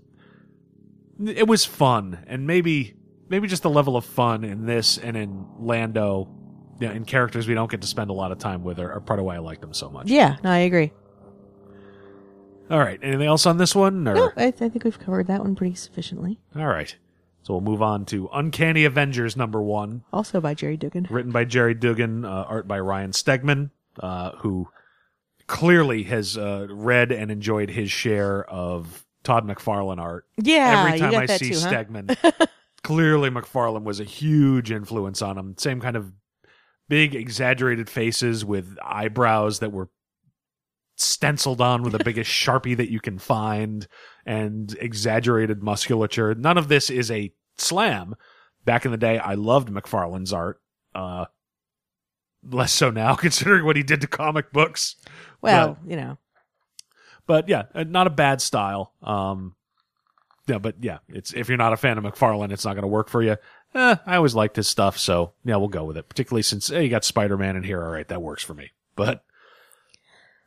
[1.24, 2.94] it was fun, and maybe
[3.28, 6.28] maybe just the level of fun in this and in Lando,
[6.80, 8.92] you know, in characters we don't get to spend a lot of time with, are,
[8.92, 10.08] are part of why I like them so much.
[10.08, 10.92] Yeah, no, I agree.
[12.70, 14.06] All right, anything else on this one?
[14.06, 16.38] Or No, I, I think we've covered that one pretty sufficiently.
[16.56, 16.94] all right,
[17.42, 21.06] so we'll move on to Uncanny Avengers number one, Also by Gerry Duggan.
[21.10, 24.68] written by Gerry Duggan, uh, art by Ryan Stegman, uh, who
[25.48, 30.26] clearly has uh, read and enjoyed his share of Todd McFarlane art.
[30.40, 31.70] Yeah, Every time you got I that see too, huh?
[31.72, 32.46] Stegman,
[32.84, 35.56] clearly McFarlane was a huge influence on him.
[35.58, 36.12] Same kind of
[36.90, 39.88] big, exaggerated faces with eyebrows that were
[40.96, 43.86] stenciled on with the biggest sharpie that you can find
[44.26, 46.34] and exaggerated musculature.
[46.34, 48.16] None of this is a slam.
[48.66, 50.60] Back in the day, I loved McFarlane's art.
[50.94, 51.26] Uh,
[52.42, 54.96] less so now, considering what he did to comic books.
[55.40, 56.18] Well, you know,
[57.26, 58.92] But yeah, uh, not a bad style.
[59.02, 59.54] Um,
[60.48, 62.88] yeah, but yeah, it's if you're not a fan of McFarlane, it's not going to
[62.88, 63.36] work for you.
[63.74, 66.08] Eh, I always liked his stuff, so yeah, we'll go with it.
[66.08, 67.82] Particularly since eh, you got Spider Man in here.
[67.82, 68.70] All right, that works for me.
[68.96, 69.22] But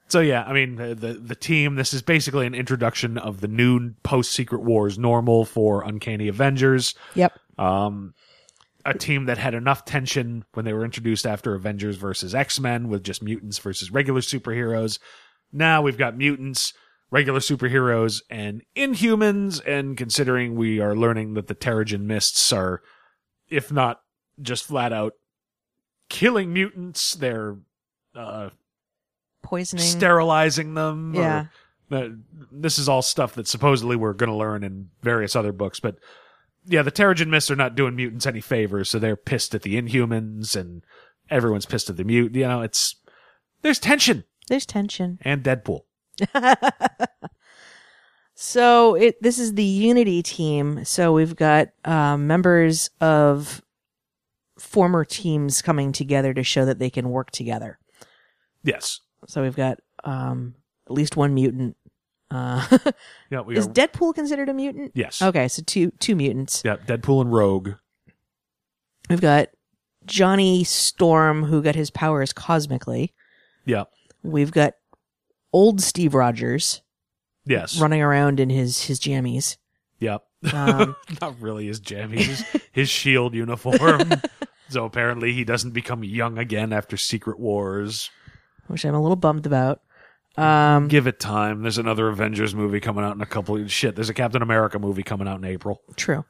[0.08, 1.76] so yeah, I mean the, the the team.
[1.76, 6.96] This is basically an introduction of the new post Secret Wars normal for Uncanny Avengers.
[7.16, 7.34] yep.
[7.58, 8.14] Um,
[8.86, 12.90] a team that had enough tension when they were introduced after Avengers versus X Men
[12.90, 15.00] with just mutants versus regular superheroes.
[15.52, 16.74] Now we've got mutants,
[17.10, 19.66] regular superheroes, and Inhumans.
[19.66, 22.82] And considering we are learning that the Terrigen Mists are,
[23.54, 24.02] if not
[24.42, 25.14] just flat out
[26.10, 27.56] killing mutants, they're
[28.16, 28.50] uh,
[29.42, 29.86] Poisoning.
[29.86, 31.16] sterilizing them.
[31.16, 31.46] or- Yeah.
[31.92, 32.10] uh,
[32.52, 35.96] this is all stuff that supposedly we're going to learn in various other books, but
[36.66, 39.76] yeah, the Terrigen Mists are not doing mutants any favors, so they're pissed at the
[39.82, 40.82] Inhumans, and
[41.30, 42.34] everyone's pissed at the mute.
[42.36, 42.96] You know, it's
[43.64, 44.24] there's tension.
[44.48, 45.20] There's tension.
[45.24, 45.82] and Deadpool.
[48.46, 50.84] So it this is the Unity team.
[50.84, 53.62] So we've got um, members of
[54.60, 57.80] former teams coming together to show that they can work together.
[58.62, 59.00] Yes.
[59.28, 60.56] So we've got um,
[60.86, 61.78] at least one mutant.
[62.30, 62.68] Uh,
[63.30, 63.72] Yeah, we is are.
[63.72, 64.92] Deadpool considered a mutant?
[64.94, 65.22] yes.
[65.22, 66.64] Okay, so two two mutants.
[66.66, 67.70] Yeah, Deadpool and Rogue.
[69.10, 69.52] We've got
[70.06, 73.14] Johnny Storm, who got his powers cosmically.
[73.64, 73.86] Yeah.
[74.22, 74.74] We've got
[75.54, 76.82] old Steve Rogers
[77.46, 77.80] Yes.
[77.80, 79.58] running around in his his jammies.
[80.00, 80.24] Yep.
[80.54, 84.12] Um, Not really his jammies, his, shield uniform.
[84.70, 88.10] so apparently he doesn't become young again after Secret Wars.
[88.68, 89.82] which I'm a little bummed about.
[90.36, 91.62] Um, Give it time.
[91.62, 93.96] There's another Avengers movie coming out in a couple of shit.
[93.96, 95.82] There's a Captain America movie coming out in April.
[95.96, 96.26] True.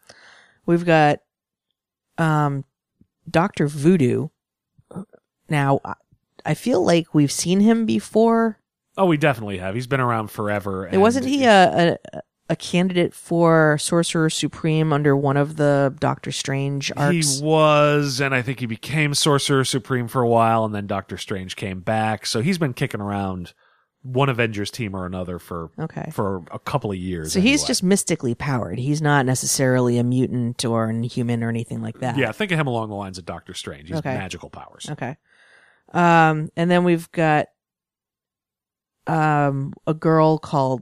[0.66, 1.20] We've got
[2.18, 2.66] um
[3.30, 4.28] Doctor Voodoo.
[5.50, 5.80] Now,
[6.46, 8.60] I feel like we've seen him before.
[8.98, 9.74] Oh, we definitely have.
[9.76, 10.88] He's been around forever.
[10.88, 16.32] It wasn't he a, a a candidate for Sorcerer Supreme under one of the Doctor
[16.32, 17.40] Strange arcs?
[17.40, 21.18] He was, and I think he became Sorcerer Supreme for a while, and then Doctor
[21.18, 22.26] Strange came back.
[22.26, 23.54] So he's been kicking around
[24.02, 26.10] one Avengers team or another for Okay.
[26.12, 27.32] for a couple of years.
[27.32, 28.78] so he's just mystically powered.
[28.78, 32.18] He's not necessarily a mutant or an human or anything like that.
[32.18, 32.34] yeah.
[32.34, 33.88] Think of him along the lines of Doctor Strange.
[33.88, 34.14] He's Okay.
[34.18, 34.88] magical powers.
[34.92, 35.16] Okay.
[35.94, 37.48] Um, and then we've got
[39.08, 40.82] um a girl called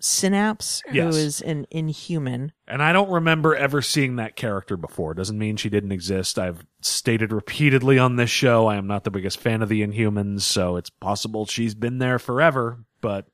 [0.00, 1.16] Synapse who Yes.
[1.16, 2.52] is an inhuman.
[2.68, 5.12] And I don't remember ever seeing that character before.
[5.12, 6.38] Doesn't mean she didn't exist.
[6.38, 10.42] I've stated repeatedly on this show I am not the biggest fan of the Inhumans,
[10.42, 13.26] so it's possible she's been there forever, but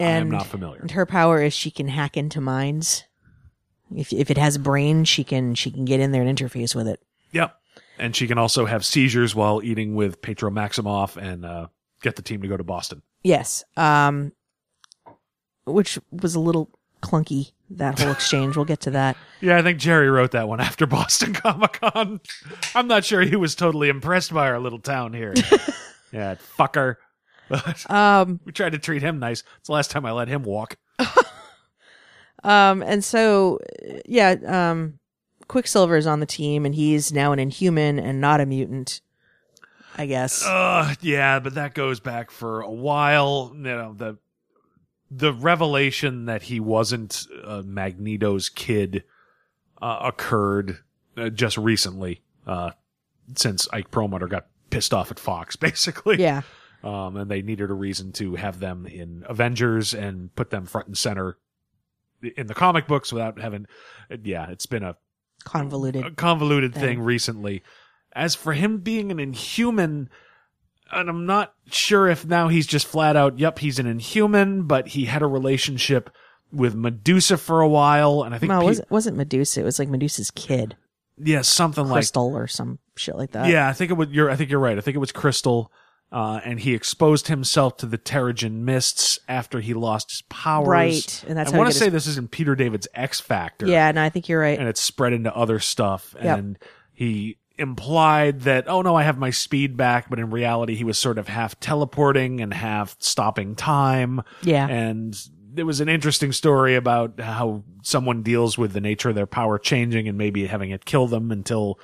[0.00, 0.80] I am And- not familiar.
[0.80, 3.04] And her power is she can hack into minds.
[3.94, 6.74] If if it has a brain, she can she can get in there and interface
[6.74, 7.00] with it.
[7.30, 7.54] Yep.
[8.00, 11.68] And she can also have seizures while eating with Pietro Maximoff and uh,
[12.02, 13.02] get the team to go to Boston.
[13.24, 13.64] Yes.
[13.76, 14.32] Um
[15.66, 16.68] which was a little
[17.02, 18.54] clunky that whole exchange.
[18.54, 19.16] we'll get to that.
[19.40, 22.20] Yeah, I think Gerry wrote that one after Boston Comic Con.
[22.74, 25.34] I'm not sure he was totally impressed by our little town here.
[26.12, 26.96] yeah, fucker.
[27.88, 29.42] Um we tried to treat him nice.
[29.58, 30.76] It's the last time I let him walk.
[32.42, 33.58] Um, and so,
[34.04, 34.98] yeah, um,
[35.48, 39.00] Quicksilver is on the team, and he's now an Inhuman and not a mutant.
[39.96, 40.44] I guess.
[40.44, 43.52] Uh, yeah, but that goes back for a while.
[43.54, 44.18] You know the
[45.10, 49.04] the revelation that he wasn't uh, Magneto's kid
[49.80, 50.78] uh, occurred
[51.16, 52.22] uh, just recently.
[52.46, 52.72] Uh,
[53.36, 56.20] since Ike Perlmutter got pissed off at Fox, basically.
[56.20, 56.42] yeah.
[56.82, 60.88] Um, and they needed a reason to have them in Avengers and put them front
[60.88, 61.38] and center
[62.36, 63.66] in the comic books without having.
[64.22, 64.96] Yeah, it's been a
[65.44, 66.04] Convoluted.
[66.04, 66.82] a convoluted thing.
[66.82, 67.62] thing recently.
[68.14, 70.08] As for him being an inhuman,
[70.92, 74.88] and I'm not sure if now he's just flat out, yep, he's an inhuman, but
[74.88, 76.10] he had a relationship
[76.52, 79.60] with Medusa for a while, and I think, no, it pe- wasn't, wasn't Medusa.
[79.60, 80.76] It was like Medusa's kid,
[81.18, 83.48] yeah, something like, Crystal, or some shit like that.
[83.48, 84.78] yeah, I think it was, you're, I think you're right.
[84.78, 85.72] I think it was Crystal,
[86.12, 90.68] uh, and he exposed himself to the Terrigen mists after he lost his powers.
[90.68, 93.66] Right, and that's I want to say his- this is in Peter David's X Factor.
[93.66, 94.56] Yeah, no, I think you're right.
[94.56, 96.14] and it's spread into other stuff.
[96.22, 96.38] Yep.
[96.38, 96.58] And
[96.92, 100.98] he implied that, oh no, I have my speed back, but in reality, he was
[100.98, 104.22] sort of half teleporting and half stopping time.
[104.42, 104.66] Yeah.
[104.66, 105.16] And
[105.52, 109.58] there was an interesting story about how someone deals with the nature of their power
[109.58, 111.78] changing and maybe having it kill them until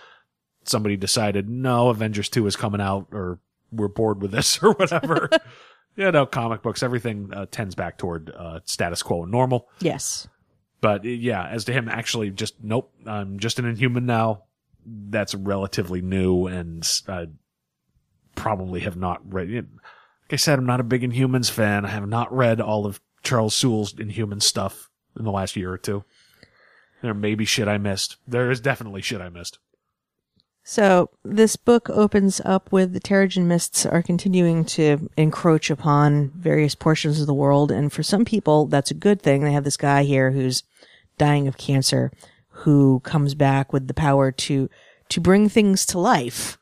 [0.64, 3.38] somebody decided, no, Avengers 2 is coming out or
[3.70, 5.30] we're bored with this or whatever.
[5.96, 9.68] you know, comic books, everything uh, tends back toward uh, status quo and normal.
[9.80, 10.28] yes.
[10.82, 14.44] But yeah, as to him actually just nope, I'm just an inhuman now.
[14.86, 17.26] That's relatively new, and I
[18.34, 19.50] probably have not read.
[19.50, 21.84] Like I said, I'm not a big Inhumans fan.
[21.84, 24.88] I have not read all of Charles Soule's Inhuman stuff
[25.18, 26.04] in the last year or two.
[27.02, 28.16] There may be shit I missed.
[28.26, 29.58] There is definitely shit I missed.
[30.62, 36.74] So this book opens up with the Terrigen mists are continuing to encroach upon various
[36.74, 39.42] portions of the world, and for some people that's a good thing.
[39.42, 40.62] They have this guy here who's
[41.18, 42.12] dying of cancer,
[42.60, 44.68] who comes back with the power to
[45.08, 46.56] to bring things to life.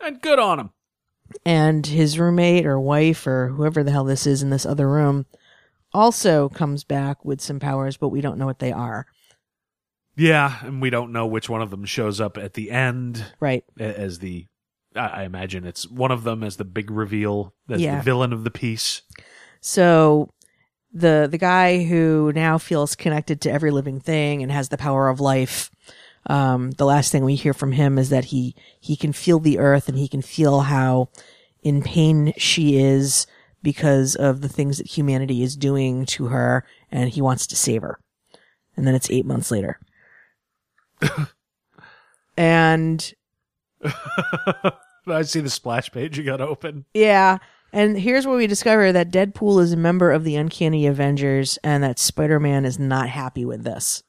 [0.00, 0.70] And good on him.
[1.46, 5.26] And his roommate or wife or whoever the hell this is in this other room
[5.92, 9.06] also comes back with some powers, but we don't know what they are.
[10.16, 13.64] Yeah, and we don't know which one of them shows up at the end Right.
[13.78, 14.46] as the.
[14.96, 17.96] I imagine it's one of them as the big reveal, as Yeah.
[17.98, 19.02] the villain of the piece.
[19.60, 20.30] So
[20.92, 25.08] the the guy who now feels connected to every living thing and has the power
[25.08, 25.70] of life.
[26.26, 29.58] Um, the last thing we hear from him is that he he can feel the
[29.58, 31.08] earth and he can feel how
[31.62, 33.26] in pain she is
[33.62, 37.82] because of the things that humanity is doing to her and he wants to save
[37.82, 37.98] her.
[38.76, 39.78] And then it's eight months later.
[42.36, 43.12] and
[45.06, 46.84] I see the splash page you got open.
[46.94, 47.38] yeah,
[47.72, 51.82] and here's where we discover that Deadpool is a member of the Uncanny Avengers and
[51.82, 54.02] that Spider-Man is not happy with this.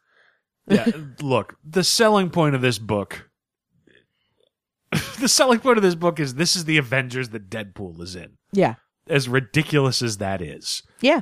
[0.68, 0.88] Yeah,
[1.22, 3.30] look, the selling point of this book.
[5.20, 8.38] the selling point of this book is this is the Avengers that Deadpool is in.
[8.52, 8.76] Yeah.
[9.08, 10.84] As ridiculous as that is.
[11.00, 11.22] Yeah.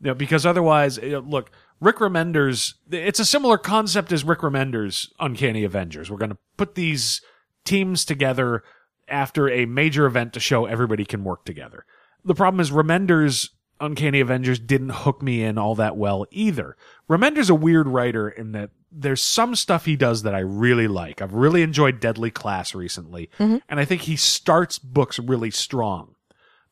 [0.00, 1.50] You know, because otherwise, you know, look,
[1.80, 6.10] Rick Remender's, it's a similar concept as Rick Remender's Uncanny Avengers.
[6.10, 7.20] We're going to put these
[7.64, 8.62] teams together
[9.08, 11.84] after a major event to show everybody can work together.
[12.24, 13.50] The problem is Remender's
[13.80, 16.76] Uncanny Avengers didn't hook me in all that well either.
[17.08, 21.20] Remender's a weird writer in that there's some stuff he does that I really like.
[21.20, 23.58] I've really enjoyed Deadly Class recently, mm-hmm.
[23.68, 26.14] and I think he starts books really strong.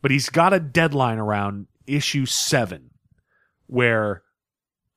[0.00, 2.90] But he's got a deadline around issue seven
[3.66, 4.22] where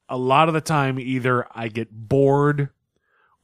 [0.07, 2.69] a lot of the time either I get bored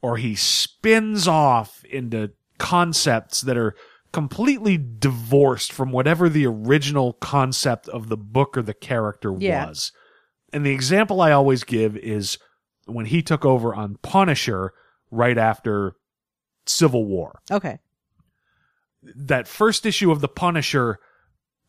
[0.00, 2.32] or he spins off into
[2.62, 3.74] concepts that are
[4.12, 9.66] completely divorced from whatever the original concept of the book or the character Yeah.
[9.66, 9.90] was.
[10.52, 12.38] And the example I always give is
[12.86, 14.72] when he took over on Punisher
[15.10, 15.94] right after
[16.66, 17.78] Civil War Okay.
[19.02, 20.98] that first issue of the Punisher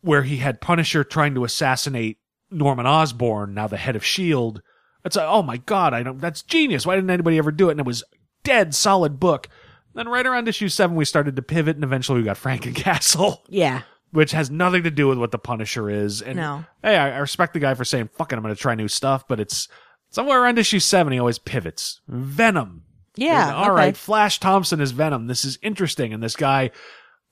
[0.00, 2.18] where he had Punisher trying to assassinate
[2.50, 4.60] Norman Osborn, now the head of Shield.
[5.04, 6.86] It's like, oh my god, I don't that's genius.
[6.86, 7.72] Why didn't anybody ever do it?
[7.72, 8.04] And it was
[8.44, 9.48] dead solid book.
[9.94, 13.82] Then right around issue seven we started to pivot and eventually we got Frankencastle, Yeah.
[14.10, 16.20] which has nothing to do with what the Punisher is.
[16.20, 16.64] And No.
[16.82, 19.26] hey, I, I respect the guy for saying, fuck it, I'm gonna try new stuff,
[19.28, 19.68] but it's
[20.10, 22.00] somewhere around issue seven he always pivots.
[22.08, 22.82] Venom.
[23.16, 23.54] Yeah.
[23.54, 23.70] All okay.
[23.70, 25.28] right, Flash Thompson is Venom.
[25.28, 26.12] This is interesting.
[26.12, 26.72] And this guy,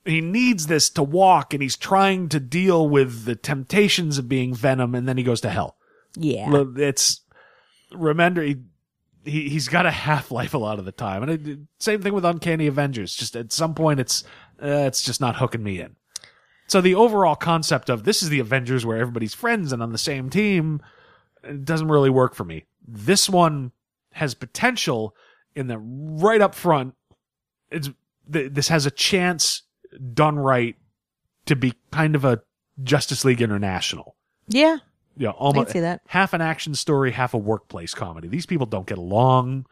[0.05, 4.53] he needs this to walk and he's trying to deal with the temptations of being
[4.53, 5.75] Venom and then he goes to hell.
[6.15, 6.49] Yeah.
[6.49, 7.21] Look, It's,
[7.91, 8.57] remember, he,
[9.23, 11.23] he, he's got a half life a lot of the time.
[11.23, 13.15] And it, same thing with Uncanny Avengers.
[13.15, 14.23] Just at some point, it's,
[14.61, 15.95] uh, it's just not hooking me in.
[16.67, 19.97] So the overall concept of this is the Avengers where everybody's friends and on the
[19.97, 20.81] same team,
[21.63, 22.65] doesn't really work for me.
[22.87, 23.71] This one
[24.13, 25.15] has potential
[25.55, 26.95] in that right up front,
[27.69, 27.89] it's
[28.31, 29.63] th- this has a chance
[30.13, 30.75] done right
[31.45, 32.41] to be kind of a
[32.81, 34.15] Justice League International.
[34.47, 34.77] yeah.
[35.15, 36.01] Yeah, almost see that.
[36.07, 38.27] half an action story, half a workplace comedy.
[38.27, 39.65] These people don't get along.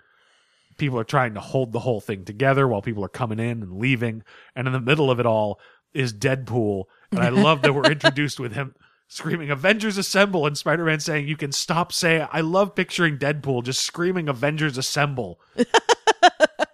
[0.77, 3.77] People are trying to hold the whole thing together while people are coming in and
[3.77, 4.23] leaving.
[4.55, 5.59] And in the middle of it all
[5.93, 6.85] is Deadpool.
[7.11, 8.76] And I love that we're introduced with him
[9.11, 13.84] screaming Avengers Assemble and Spider-Man saying you can stop saying I love picturing Deadpool just
[13.84, 15.41] screaming Avengers Assemble.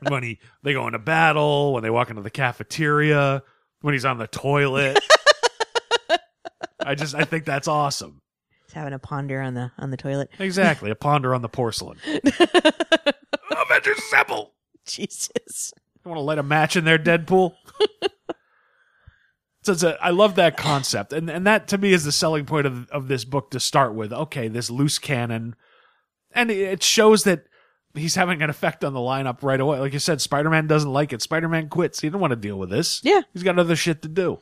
[0.08, 3.42] when he they go into battle, when they walk into the cafeteria,
[3.82, 5.00] when he's on the toilet.
[6.80, 8.22] I just I think that's awesome.
[8.68, 10.30] He's having a ponder on the on the toilet.
[10.40, 11.98] Exactly, a ponder on the porcelain.
[12.06, 14.52] Avengers Assemble!
[14.86, 15.72] Jesus.
[16.04, 17.56] You want to light a match in there, Deadpool?
[19.62, 22.46] so it's a, I love that concept, and and that to me is the selling
[22.46, 24.12] point of of this book to start with.
[24.12, 25.56] Okay, this loose cannon,
[26.34, 27.46] and it shows that
[27.96, 29.80] he's having an effect on the lineup right away.
[29.80, 31.22] Like you said, Spider Man doesn't like it.
[31.22, 32.02] Spider Man quits.
[32.02, 33.00] He didn't want to deal with this.
[33.02, 33.22] Yeah.
[33.32, 34.40] he's got other shit to do.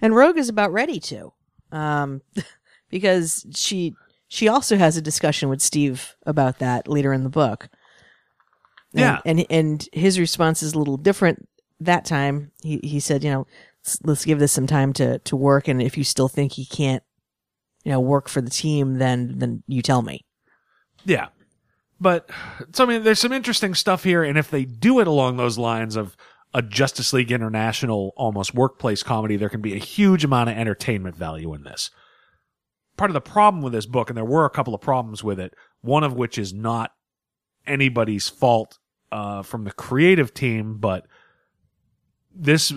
[0.00, 1.32] And Rogue is about ready to.
[1.72, 2.22] Um
[2.90, 3.94] because she
[4.28, 7.68] she also has a discussion with Steve about that later in the book.
[8.92, 9.20] And, Yeah.
[9.24, 11.48] And and his response is a little different
[11.80, 12.50] that time.
[12.62, 13.46] He he said, you know,
[14.02, 17.02] "Let's- give this some time to to work and if you still think he can't
[17.84, 20.24] you know work for the team then then you tell me.
[21.04, 21.28] Yeah.
[22.00, 22.30] But
[22.72, 25.58] so I mean there's some interesting stuff here and if they do it along those
[25.58, 26.16] lines of
[26.54, 31.16] a Justice League International almost workplace comedy there can be a huge amount of entertainment
[31.16, 31.90] value in this.
[32.96, 35.40] Part of the problem with this book and there were a couple of problems with
[35.40, 36.92] it, one of which is not
[37.66, 38.78] anybody's fault
[39.10, 41.06] uh, from the creative team but
[42.34, 42.72] this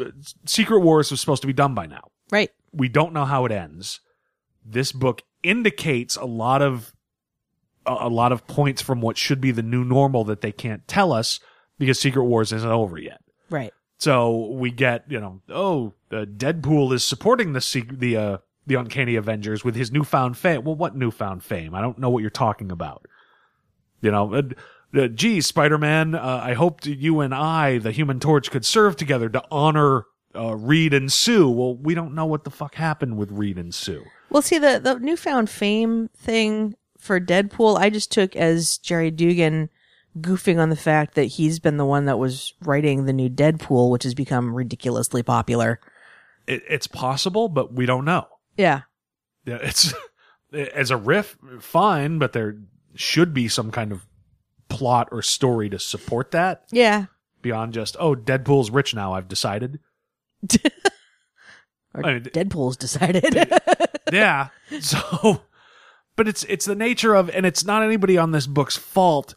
[0.46, 2.50] Secret Wars was supposed to be done by now Right.
[2.72, 4.00] we don't know how it ends.
[4.66, 6.94] This book indicates a lot of
[7.86, 10.88] a, a lot of points from what should be the new normal that they can't
[10.88, 11.40] tell us
[11.80, 13.22] because Secret Wars isn't over yet.
[13.50, 13.74] Right.
[13.98, 18.38] So we get, you know, oh, uh, Deadpool is supporting the the uh,
[18.68, 20.64] the Uncanny Avengers with his newfound fame.
[20.64, 21.74] Well, what newfound fame?
[21.74, 23.08] I don't know what you're talking about.
[24.02, 24.42] You know, uh,
[24.96, 29.30] uh, gee, Spider-Man, uh, I hoped you and I, the Human Torch, could serve together
[29.30, 31.50] to honor uh, Reed and Sue.
[31.50, 34.06] Well, we don't know what the fuck happened with Reed and Sue.
[34.30, 39.70] Well, see the the newfound fame thing for Deadpool, I just took as Gerry Duggan
[40.20, 43.92] goofing on the fact that he's been the one that was writing the new Deadpool,
[43.92, 45.80] which has become ridiculously popular.
[46.48, 48.28] It, it's possible, but we don't know.
[48.58, 48.82] Yeah.
[49.46, 49.94] Yeah, it's
[50.54, 52.58] as a riff, fine, but there
[52.96, 54.06] should be some kind of
[54.70, 57.06] plot or story to support that Yeah.
[57.42, 59.14] beyond just oh, Deadpool's rich now.
[59.14, 59.80] I've decided.
[61.94, 63.24] Or I mean, Deadpool's decided.
[64.14, 64.50] yeah.
[64.82, 65.42] So,
[66.16, 69.34] but it's it's the nature of, and it's not anybody on this book's fault.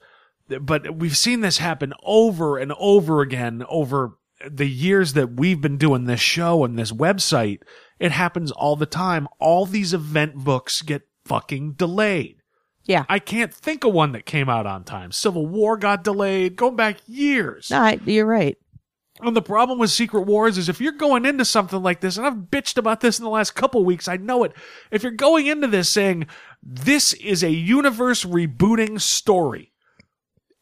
[0.61, 4.19] But we've seen this happen over and over again over
[4.49, 7.61] the years that we've been doing this show and this website.
[7.99, 9.29] It happens all the time.
[9.39, 12.37] All these event books get fucking delayed.
[12.85, 13.05] yeah.
[13.09, 15.13] I can't think of one that came out on time.
[15.13, 17.71] Civil War got delayed, going back years.
[17.71, 18.57] no, I, you're right.
[19.23, 22.27] And the problem with Secret Wars is if you're going into something like this, and
[22.27, 24.53] I've bitched about this in the last couple weeks, I know it.
[24.91, 26.27] If you're going into this saying,
[26.63, 29.75] this is a universe rebooting story,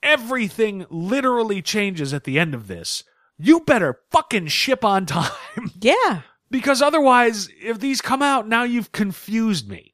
[0.03, 3.05] everything literally changes at the end of this,
[3.39, 5.31] you better fucking ship on time.
[5.81, 6.23] Yeah.
[6.51, 9.93] because otherwise, if these come out, now you've confused me.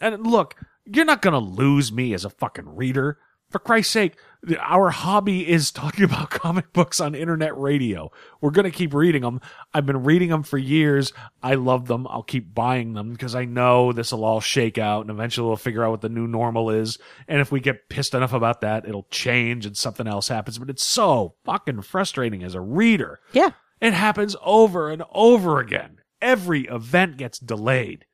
[0.00, 0.54] And look,
[0.86, 3.18] you're not gonna lose me as a fucking reader.
[3.50, 4.16] For Christ's sake,
[4.58, 8.10] our hobby is talking about comic books on internet radio.
[8.40, 9.40] We're gonna keep reading them.
[9.74, 11.12] I've been reading them for years.
[11.42, 12.06] I love them.
[12.08, 15.56] I'll keep buying them because I know this will all shake out and eventually we'll
[15.56, 16.98] figure out what the new normal is.
[17.28, 20.58] And if we get pissed enough about that, it'll change and something else happens.
[20.58, 23.20] But it's so fucking frustrating as a reader.
[23.32, 23.50] Yeah.
[23.80, 25.98] It happens over and over again.
[26.20, 28.04] Every event gets delayed.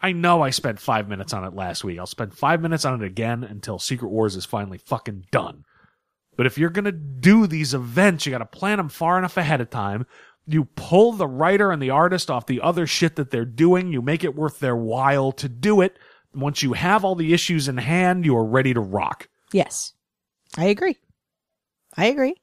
[0.00, 1.98] I know I spent five minutes on it last week.
[1.98, 5.64] I'll spend five minutes on it again until Secret Wars is finally fucking done.
[6.36, 9.68] But if you're gonna do these events, you gotta plan them far enough ahead of
[9.68, 10.06] time.
[10.46, 13.92] You pull the writer and the artist off the other shit that they're doing.
[13.92, 15.98] You make it worth their while to do it.
[16.34, 19.28] Once you have all the issues in hand, you are ready to rock.
[19.52, 19.92] Yes.
[20.56, 20.96] I agree.
[21.96, 22.34] I agree.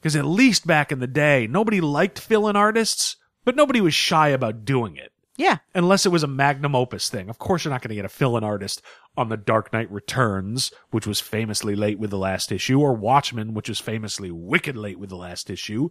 [0.00, 4.28] Because at least back in the day, nobody liked fill-in artists, but nobody was shy
[4.28, 5.12] about doing it.
[5.36, 5.58] Yeah.
[5.74, 7.28] Unless it was a magnum opus thing.
[7.28, 8.82] Of course, you're not going to get a fill-in artist
[9.16, 13.52] on The Dark Knight Returns, which was famously late with the last issue, or Watchmen,
[13.54, 15.90] which was famously wicked late with the last issue.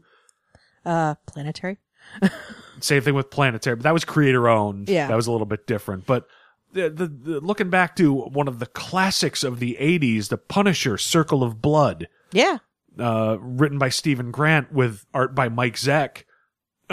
[0.86, 1.78] Uh, planetary.
[2.80, 4.90] Same thing with Planetary, but that was creator owned.
[4.90, 5.08] Yeah.
[5.08, 6.06] That was a little bit different.
[6.06, 6.28] But
[6.74, 10.98] the, the, the, looking back to one of the classics of the 80s, The Punisher,
[10.98, 12.58] Circle of Blood, Yeah.
[13.00, 16.24] uh, written by Steven Grant with art by Mike Zeck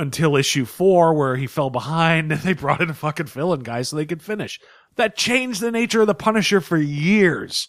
[0.00, 3.82] until issue four, where he fell behind and they brought in a fucking fill-in guy
[3.82, 4.58] so they could finish.
[4.96, 7.68] That changed the nature of the Punisher for years.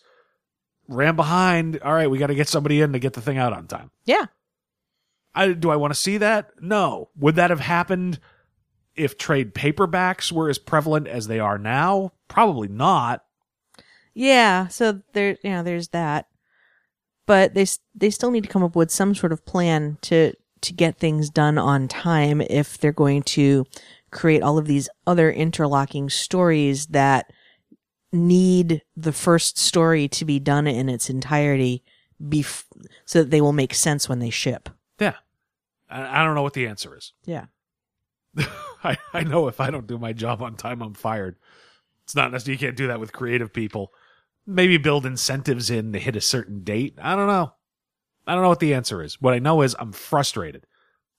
[0.88, 1.80] Ran behind.
[1.82, 3.92] All right, we got to get somebody in to get the thing out on time.
[4.06, 4.26] Yeah.
[5.34, 6.52] I, do I want to see that?
[6.60, 7.10] No.
[7.18, 8.20] Would that have happened
[8.96, 12.12] if trade paperbacks were as prevalent as they are now?
[12.28, 13.24] Probably not.
[14.14, 14.68] Yeah.
[14.68, 16.28] So there, you know, there's that.
[17.28, 20.74] But they they still need to come up with some sort of plan to to
[20.74, 23.66] get things done on time if they're going to
[24.12, 27.32] create all of these other interlocking stories that
[28.12, 31.84] need the first story to be done in its entirety
[32.22, 32.66] bef-
[33.06, 34.70] so that they will make sense when they ship.
[35.00, 35.16] Yeah.
[35.90, 37.14] I, I don't know what the answer is.
[37.26, 37.46] Yeah.
[38.84, 41.38] I, I know if I don't do my job on time, I'm fired.
[42.04, 43.94] It's not necessarily, you can't do that with creative people.
[44.46, 46.98] Maybe build incentives in to hit a certain date.
[47.02, 47.54] I don't know.
[48.32, 49.22] I don't know what the answer is.
[49.22, 50.66] What I know is I'm frustrated.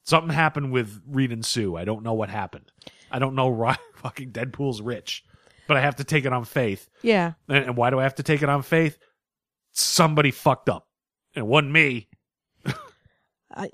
[0.03, 1.77] Something happened with Reed and Sue.
[1.77, 2.73] I don't know what happened.
[3.11, 5.23] I don't know why fucking Deadpool's rich,
[5.69, 6.89] but I have to take it on faith.
[7.03, 7.33] Yeah.
[7.51, 8.97] And, and why do I have to take it on faith?
[9.73, 10.89] Somebody fucked up.
[11.35, 12.09] And it wasn't me.
[13.55, 13.69] I,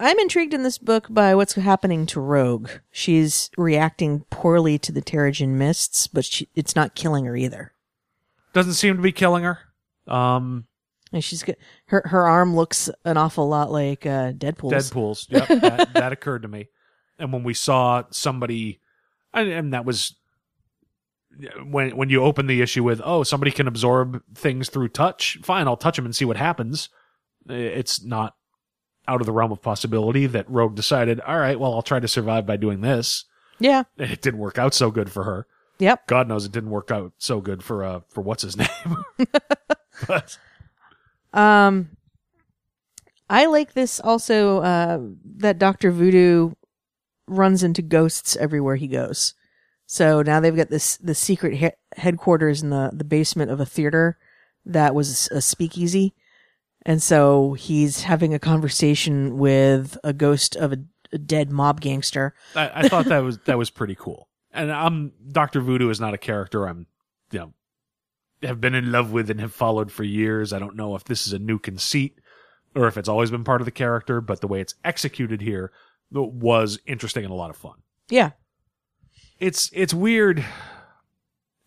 [0.00, 2.70] I'm intrigued in this book by what's happening to Rogue.
[2.90, 7.70] She's reacting poorly to the Terrigen mists, but she, it's not killing her either.
[8.52, 9.60] Doesn't seem to be killing her.
[10.08, 10.66] Um,
[11.14, 14.90] And she's got, her her arm looks an awful lot like uh, Deadpool's.
[14.90, 15.26] Deadpool's.
[15.30, 16.68] Yep, that, that occurred to me.
[17.18, 18.80] And when we saw somebody,
[19.32, 20.16] and, and that was
[21.64, 25.38] when when you open the issue with, oh, somebody can absorb things through touch.
[25.42, 26.88] Fine, I'll touch them and see what happens.
[27.48, 28.34] It's not
[29.06, 32.08] out of the realm of possibility that Rogue decided, all right, well, I'll try to
[32.08, 33.24] survive by doing this.
[33.60, 33.84] Yeah.
[33.98, 35.46] And it didn't work out so good for her.
[35.78, 36.06] Yep.
[36.06, 39.04] God knows it didn't work out so good for uh for what's his name.
[40.08, 40.38] but
[41.34, 41.90] Um,
[43.28, 44.60] I like this also.
[44.60, 45.00] Uh,
[45.36, 46.52] that Doctor Voodoo
[47.26, 49.34] runs into ghosts everywhere he goes.
[49.86, 53.66] So now they've got this the secret he- headquarters in the the basement of a
[53.66, 54.18] theater
[54.64, 56.14] that was a speakeasy,
[56.86, 60.78] and so he's having a conversation with a ghost of a,
[61.12, 62.34] a dead mob gangster.
[62.54, 64.28] I, I thought that was that was pretty cool.
[64.52, 66.86] And I'm Doctor Voodoo is not a character I'm
[67.30, 67.52] you know
[68.44, 70.52] have been in love with and have followed for years.
[70.52, 72.18] I don't know if this is a new conceit
[72.74, 75.72] or if it's always been part of the character, but the way it's executed here
[76.10, 77.74] was interesting and a lot of fun.
[78.08, 78.30] Yeah.
[79.38, 80.44] it's it's weird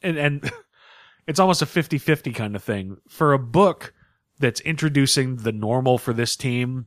[0.01, 0.51] and and
[1.27, 3.93] it's almost a 50-50 kind of thing for a book
[4.39, 6.85] that's introducing the normal for this team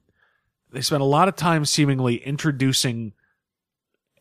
[0.73, 3.13] they spent a lot of time seemingly introducing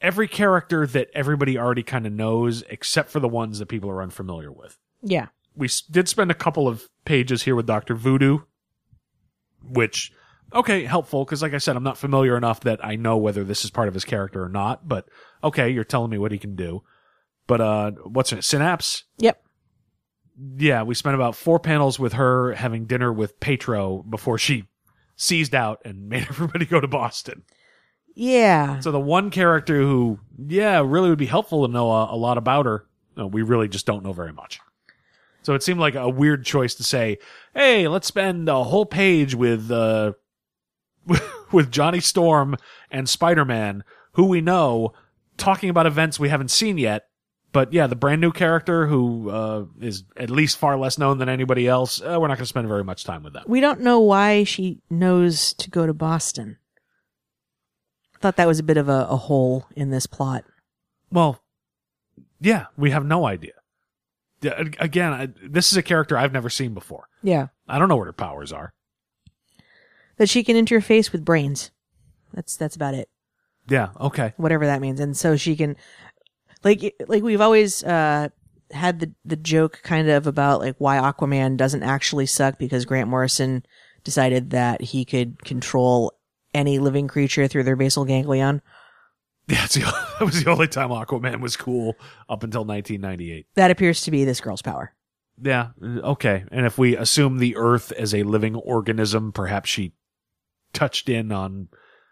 [0.01, 4.01] every character that everybody already kind of knows except for the ones that people are
[4.01, 5.27] unfamiliar with Yeah.
[5.59, 7.93] We did spend a couple of pages here with Dr.
[7.93, 8.39] Voodoo,
[9.61, 10.11] which,
[10.53, 13.65] okay, helpful, because like I said, I'm not familiar enough that I know whether this
[13.65, 15.09] is part of his character or not, but
[15.43, 16.83] okay, you're telling me what he can do.
[17.45, 18.45] But, uh, what's it?
[18.45, 19.03] Synapse?
[19.17, 19.43] Yep.
[20.57, 24.69] Yeah, we spent about four panels with her having dinner with Pietro before she
[25.17, 27.43] seized out and made everybody go to Boston.
[28.15, 28.79] Yeah.
[28.79, 32.37] So the one character who, yeah, really would be helpful to know a, a lot
[32.37, 32.85] about her,
[33.17, 34.61] uh, we really just don't know very much.
[35.41, 37.17] So it seemed like a weird choice to say,
[37.53, 40.13] "Hey, let's spend a whole page with uh,
[41.51, 42.55] with Johnny Storm
[42.91, 43.83] and Spider Man,
[44.13, 44.93] who we know,
[45.37, 47.05] talking about events we haven't seen yet."
[47.51, 51.29] But yeah, the brand new character who uh, is at least far less known than
[51.29, 53.49] anybody else, uh, we're not going to spend very much time with that.
[53.49, 56.57] We don't know why she knows to go to Boston.
[58.21, 60.43] Thought that was a bit of a, a hole in this plot.
[61.11, 61.41] Well,
[62.39, 63.53] yeah, we have no idea.
[64.41, 67.07] Yeah, Again, I, this is a character I've never seen before.
[67.23, 67.47] Yeah.
[67.67, 68.73] I don't know what her powers are.
[70.17, 71.71] That she can interface with brains.
[72.33, 73.09] That's that's about it.
[73.67, 74.33] Yeah, okay.
[74.37, 74.99] Whatever that means.
[74.99, 75.75] And so she can
[76.63, 78.29] like like we've always uh
[78.71, 83.09] had the the joke kind of about like why Aquaman doesn't actually suck because Grant
[83.09, 83.65] Morrison
[84.03, 86.13] decided that he could control
[86.53, 88.61] any living creature through their basal ganglion.
[89.49, 89.79] Yeah, the,
[90.19, 91.95] that was the only time Aquaman was cool
[92.29, 93.47] up until 1998.
[93.55, 94.93] That appears to be this girl's power.
[95.41, 96.45] Yeah, okay.
[96.51, 99.93] And if we assume the Earth as a living organism, perhaps she
[100.73, 101.69] touched in on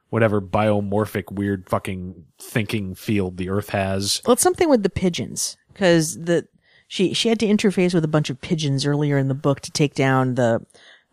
[0.10, 4.22] whatever biomorphic weird fucking thinking field the Earth has.
[4.26, 6.48] Well, it's something with the pigeons because the
[6.88, 9.72] she she had to interface with a bunch of pigeons earlier in the book to
[9.72, 10.66] take down the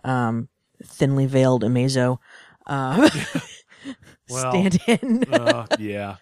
[0.04, 0.48] um,
[0.84, 2.18] thinly veiled Amazo
[2.66, 3.10] uh,
[4.30, 5.24] Well, stand in.
[5.32, 6.16] uh, yeah.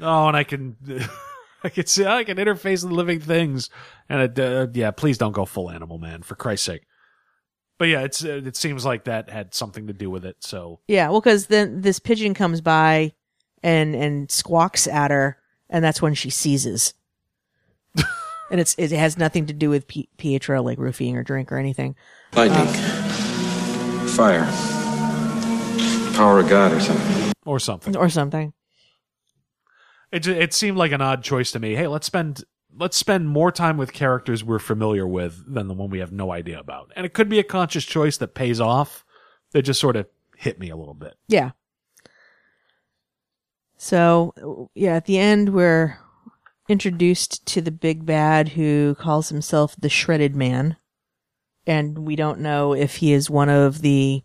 [0.00, 0.76] Oh, and I can,
[1.64, 3.68] I can see, I can interface with living things,
[4.08, 6.86] and it, uh, yeah, please don't go full animal man for Christ's sake.
[7.78, 10.36] But yeah, it's uh, it seems like that had something to do with it.
[10.40, 13.14] So yeah, well, because then this pigeon comes by
[13.62, 15.38] and and squawks at her,
[15.70, 16.92] and that's when she seizes.
[18.50, 21.56] and it's it has nothing to do with P- Pietro like roofing or drink or
[21.58, 21.96] anything.
[22.34, 22.66] Lightning.
[24.08, 24.79] Fire.
[26.20, 27.32] Power of God or something.
[27.46, 27.96] or something.
[27.96, 28.52] or something.
[30.12, 31.74] It it seemed like an odd choice to me.
[31.76, 32.44] Hey, let's spend
[32.76, 36.30] let's spend more time with characters we're familiar with than the one we have no
[36.30, 36.92] idea about.
[36.94, 39.02] And it could be a conscious choice that pays off.
[39.52, 41.14] That just sort of hit me a little bit.
[41.26, 41.52] Yeah.
[43.78, 46.00] So, yeah, at the end, we're
[46.68, 50.76] introduced to the big bad who calls himself the Shredded Man.
[51.66, 54.22] And we don't know if he is one of the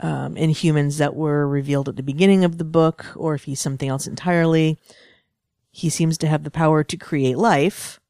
[0.00, 3.88] um, Inhumans that were revealed at the beginning of the book or if he's something
[3.88, 4.78] else entirely.
[5.70, 8.00] He seems to have the power to create life,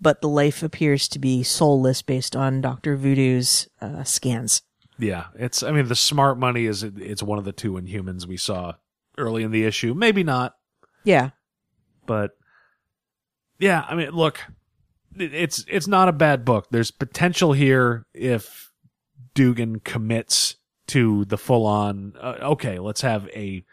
[0.00, 2.96] but the life appears to be soulless based on Dr.
[2.96, 4.62] Voodoo's uh, scans.
[4.98, 5.62] Yeah, it's.
[5.62, 8.74] I mean, the smart money is it's one of the two Inhumans we saw
[9.18, 9.94] early in the issue.
[9.94, 10.54] Maybe not,
[11.04, 11.30] Yeah.
[12.06, 12.32] but
[13.58, 13.84] yeah.
[13.88, 14.40] I mean, look,
[15.18, 16.68] it's it's not a bad book.
[16.70, 18.70] There's potential here if
[19.34, 20.56] Duggan commits
[20.88, 22.14] to the full on.
[22.20, 23.64] Uh, okay, let's have a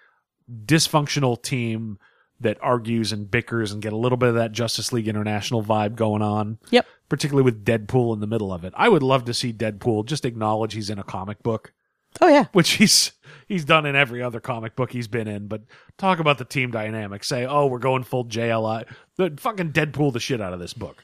[0.66, 1.98] dysfunctional team
[2.42, 5.96] that argues and bickers and get a little bit of that Justice League International vibe
[5.96, 6.58] going on.
[6.70, 6.86] Yep.
[7.10, 8.74] Particularly with Deadpool in the middle of it.
[8.78, 11.74] I would love to see Deadpool just acknowledge he's in a comic book
[12.22, 12.46] Oh, yeah.
[12.54, 13.12] which he's
[13.48, 15.48] he's done in every other comic book he's been in.
[15.48, 15.64] But
[15.98, 17.24] talk about the team dynamic.
[17.24, 18.86] Say, oh, we're going full JLI.
[19.18, 21.04] The fucking Deadpool the shit out of this book.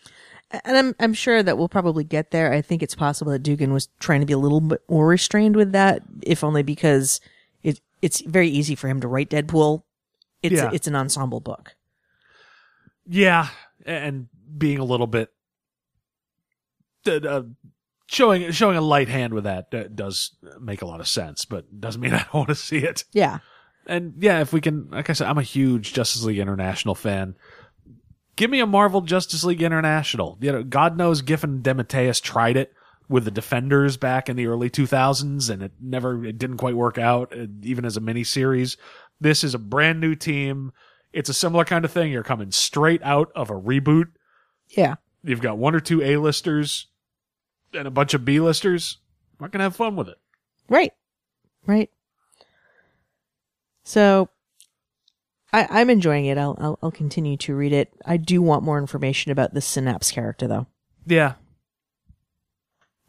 [0.64, 2.53] And I'm I'm sure that we'll probably get there.
[2.53, 5.56] I think it's possible that Duggan was trying to be a little bit more restrained
[5.56, 7.19] with that, if only because
[7.64, 9.84] it it's very easy for him to write Deadpool.
[10.41, 10.69] It's Yeah.
[10.73, 11.76] it's an ensemble book.
[13.07, 13.49] Yeah,
[13.86, 14.27] and
[14.57, 15.32] being a little bit
[17.07, 17.44] uh,
[18.07, 21.80] showing showing a light hand with that uh, does make a lot of sense, but
[21.80, 23.03] doesn't mean I don't want to see it.
[23.14, 23.40] Yeah.
[23.88, 27.36] And yeah, if we can, like I said, I'm a huge Justice League International fan.
[28.36, 30.38] Give me a Marvel Justice League International.
[30.41, 32.74] You know, God knows Giffen DeMatteis tried it
[33.07, 36.98] with the Defenders back in the early 2000s, and it never, it didn't quite work
[36.98, 38.78] out, uh, even as a mini series.
[39.22, 40.74] This is a brand new team.
[41.14, 42.12] It's a similar kind of thing.
[42.12, 44.07] You're coming straight out of a reboot.
[44.70, 44.95] Yeah.
[45.24, 46.88] You've got one or two A-listers
[47.74, 48.98] and a bunch of B-listers.
[49.40, 50.18] I'm gonna have fun with it.
[50.68, 50.94] Right.
[51.66, 51.90] Right.
[53.84, 54.30] So
[55.56, 56.38] I, I'm enjoying it.
[56.38, 57.94] I'll, I'll I'll continue to read it.
[58.06, 60.68] I do want more information about the Synapse character, though.
[61.06, 61.34] Yeah.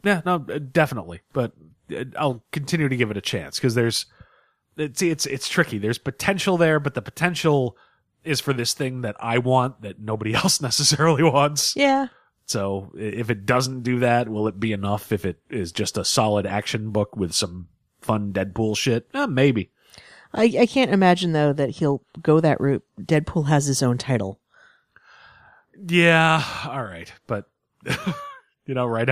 [0.03, 1.21] Yeah, no, uh, definitely.
[1.33, 1.51] But
[1.93, 4.05] uh, I'll continue to give it a chance because there's,
[4.77, 5.77] it's, it's, it's tricky.
[5.77, 7.75] There's potential there, but the potential
[8.23, 11.75] is for this thing that I want that nobody else necessarily wants.
[11.75, 12.07] Yeah,
[12.45, 16.05] So if it doesn't do that, will it be enough if it is just a
[16.05, 17.67] solid action book with some
[17.99, 19.09] fun Deadpool shit?
[19.13, 19.71] Eh, maybe.
[20.33, 22.83] I I can't imagine though that he'll go that route.
[22.99, 24.39] Deadpool has his own title.
[25.87, 27.49] Yeah, all right, but
[28.65, 29.09] you know, right,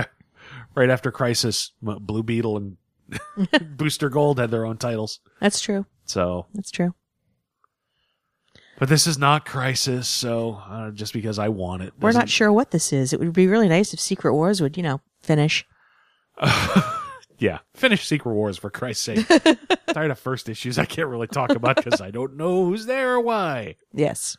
[0.74, 2.76] right after Crisis, Blue Beetle and
[3.76, 5.20] Booster Gold had their own titles.
[5.40, 5.86] That's true.
[6.06, 6.94] So, That's true.
[8.78, 12.52] but this is not Crisis, so uh, just because I want it, We're doesn't- sure
[12.52, 13.12] what this is.
[13.12, 15.64] It would be really nice if Secret Wars would, you know, finish.
[17.38, 19.26] Yeah, finish Secret Wars for Christ's sake.
[19.92, 23.14] Tired of first issues, I can't really talk about because I don't know who's there
[23.14, 23.76] or why.
[23.92, 24.36] Yes.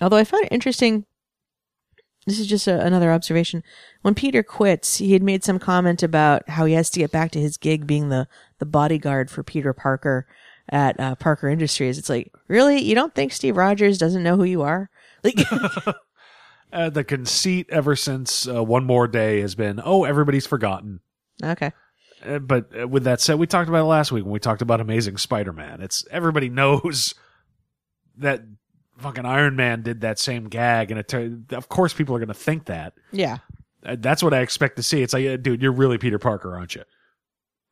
[0.00, 1.04] Although I found it interesting.
[2.26, 3.62] This is just a, another observation.
[4.02, 7.30] When Peter quits, he had made some comment about how he has to get back
[7.32, 8.26] to his gig being the,
[8.58, 10.26] the bodyguard for Peter Parker
[10.68, 11.98] at uh, Parker Industries.
[11.98, 12.80] It's like, really?
[12.82, 14.90] You don't think Steve Rogers doesn't know who you are?
[15.22, 15.38] Like,
[16.72, 21.00] Uh, the conceit ever since uh, One More Day has been, oh, everybody's forgotten.
[21.42, 21.72] Okay.
[22.24, 24.62] Uh, but uh, with that said, we talked about it last week when we talked
[24.62, 25.80] about Amazing Spider-Man.
[25.82, 27.14] It's everybody knows
[28.18, 28.42] that
[28.98, 32.28] fucking Iron Man did that same gag, and it tur- of course people are going
[32.28, 32.94] to think that.
[33.12, 33.38] Yeah.
[33.84, 35.02] Uh, That's what I expect to see.
[35.02, 36.82] It's like, dude, you're really Peter Parker, aren't you?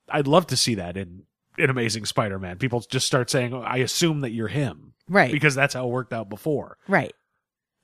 [0.09, 1.23] I'd love to see that in
[1.57, 2.59] in Amazing Spider-Man.
[2.59, 5.33] People just start saying, oh, "I assume that you're him," Right.
[5.33, 6.77] because that's how it worked out before.
[6.89, 7.15] right.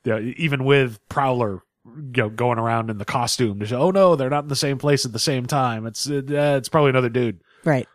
[0.03, 4.15] Yeah, even with Prowler, you know, going around in the costume to show, oh no,
[4.15, 5.85] they're not in the same place at the same time.
[5.85, 6.21] It's uh,
[6.57, 7.41] it's probably another dude.
[7.65, 7.87] Right.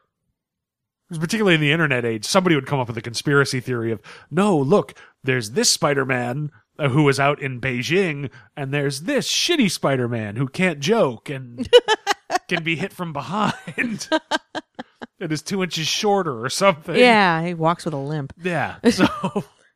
[1.09, 4.01] 'Cause particularly in the internet age, somebody would come up with a conspiracy theory of,
[4.29, 6.51] no, look, there's this Spider-Man
[6.81, 11.69] uh, who was out in Beijing, and there's this shitty Spider-Man who can't joke and
[12.49, 14.09] can be hit from behind
[15.21, 16.97] and is two inches shorter or something.
[16.97, 17.41] Yeah.
[17.47, 18.33] He walks with a limp.
[18.43, 18.77] Yeah.
[18.91, 19.07] So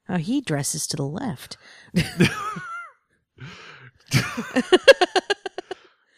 [0.08, 1.56] Oh, he dresses to the left.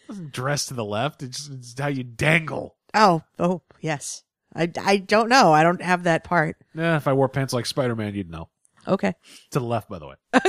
[0.09, 1.23] doesn't dress to the left.
[1.23, 2.77] It's, it's how you dangle.
[2.95, 4.23] Oh, oh, yes.
[4.55, 5.53] I, I don't know.
[5.53, 6.57] I don't have that part.
[6.75, 8.49] Yeah, if I wore pants like Spider-Man, you'd know.
[8.87, 9.15] Okay.
[9.53, 10.17] To the left, by the way.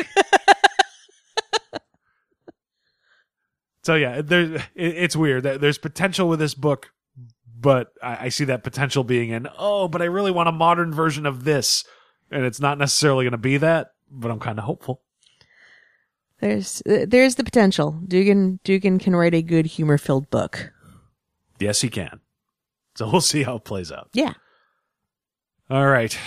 [3.83, 5.43] so yeah, there's it, it's weird.
[5.43, 6.91] There's potential with this book,
[7.59, 9.47] but I, I see that potential being in.
[9.57, 11.85] Oh, but I really want a modern version of this,
[12.31, 13.91] and it's not necessarily going to be that.
[14.09, 15.02] But I'm kind of hopeful.
[16.43, 17.91] There's there's the potential.
[18.05, 20.73] Duggan Duggan can write a good humor filled book.
[21.57, 22.19] Yes, he can.
[22.95, 24.09] So we'll see how it plays out.
[24.13, 24.33] Yeah,
[25.69, 26.17] All right.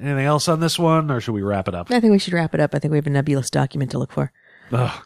[0.00, 1.90] Anything else on this one, or should we wrap it up?
[1.90, 2.76] I think we should wrap it up.
[2.76, 4.30] I think we have a nebulous document to look for.
[4.70, 5.02] Ugh,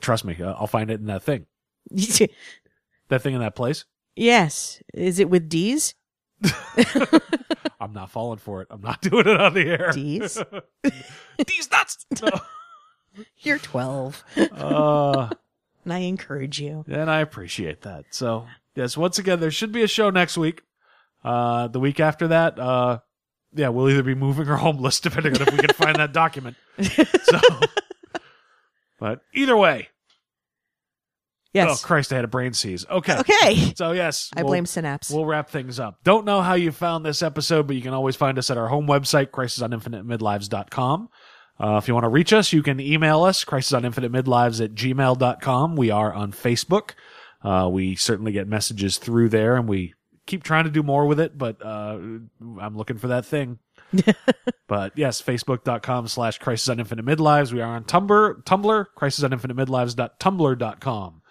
[0.00, 1.44] trust me, I'll find it in that thing.
[3.08, 3.84] That thing in that place.
[4.16, 5.94] yes, is it with D's?
[7.78, 8.68] I'm not falling for it.
[8.70, 9.90] I'm not doing it on the air.
[9.92, 10.42] D's.
[11.44, 12.06] D's nuts.
[12.22, 12.30] No.
[13.38, 15.28] You're twelve, Uh,
[15.84, 16.84] and I encourage you.
[16.88, 18.04] and I appreciate that.
[18.10, 20.62] So yes, once again, there should be a show next week.
[21.24, 22.98] Uh, the week after that, uh,
[23.54, 26.56] yeah, we'll either be moving or homeless, depending on if we can find that document.
[27.24, 27.38] So,
[28.98, 29.88] but either way,
[31.52, 31.82] Yes.
[31.82, 32.86] oh Christ, I had a brain seize.
[32.88, 33.74] Okay, Okay.
[33.76, 35.10] So yes, I we'll- blame Synapse.
[35.10, 35.98] We'll wrap things up.
[36.02, 38.68] Don't know how you found this episode, but you can always find us at our
[38.68, 41.08] home website, crisisoninfinitemidlives.com.
[41.60, 45.76] Uh, if you want to reach us, you can email us, crisisoninfinitemidlives at gmail.com.
[45.76, 46.92] We are on Facebook.
[47.42, 49.94] Uh, we certainly get messages through there and we
[50.26, 51.98] keep trying to do more with it, but, uh,
[52.60, 53.58] I'm looking for that thing.
[54.68, 57.52] but yes, facebook.com slash crisis on infinite midlives.
[57.52, 61.22] We are on Tumblr, Tumblr, crisis on infinite midlives.tumblr.com.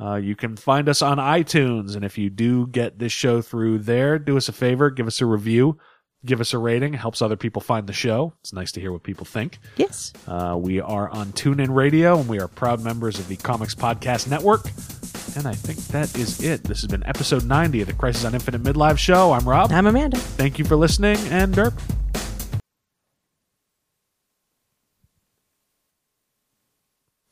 [0.00, 3.78] Uh, you can find us on iTunes, and if you do get this show through
[3.78, 5.78] there, do us a favor, give us a review,
[6.24, 8.32] give us a rating, helps other people find the show.
[8.40, 9.58] It's nice to hear what people think.
[9.76, 10.12] yes.
[10.26, 14.28] Uh, we are on TuneIn Radio, and we are proud members of the Comics Podcast
[14.28, 14.64] Network.
[15.36, 16.62] And I think that is it.
[16.64, 19.32] This has been episode 90 of the Crisis on Infinite Midlife show.
[19.32, 19.72] I'm Rob.
[19.72, 20.16] I'm Amanda.
[20.16, 21.78] Thank you for listening, and Derp.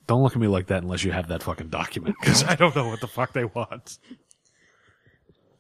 [0.07, 2.75] Don't look at me like that unless you have that fucking document, because I don't
[2.75, 3.99] know what the fuck they want.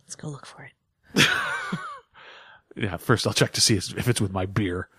[0.04, 1.26] Let's go look for it.
[2.76, 4.88] Yeah, first I'll check to see if it's with my beer.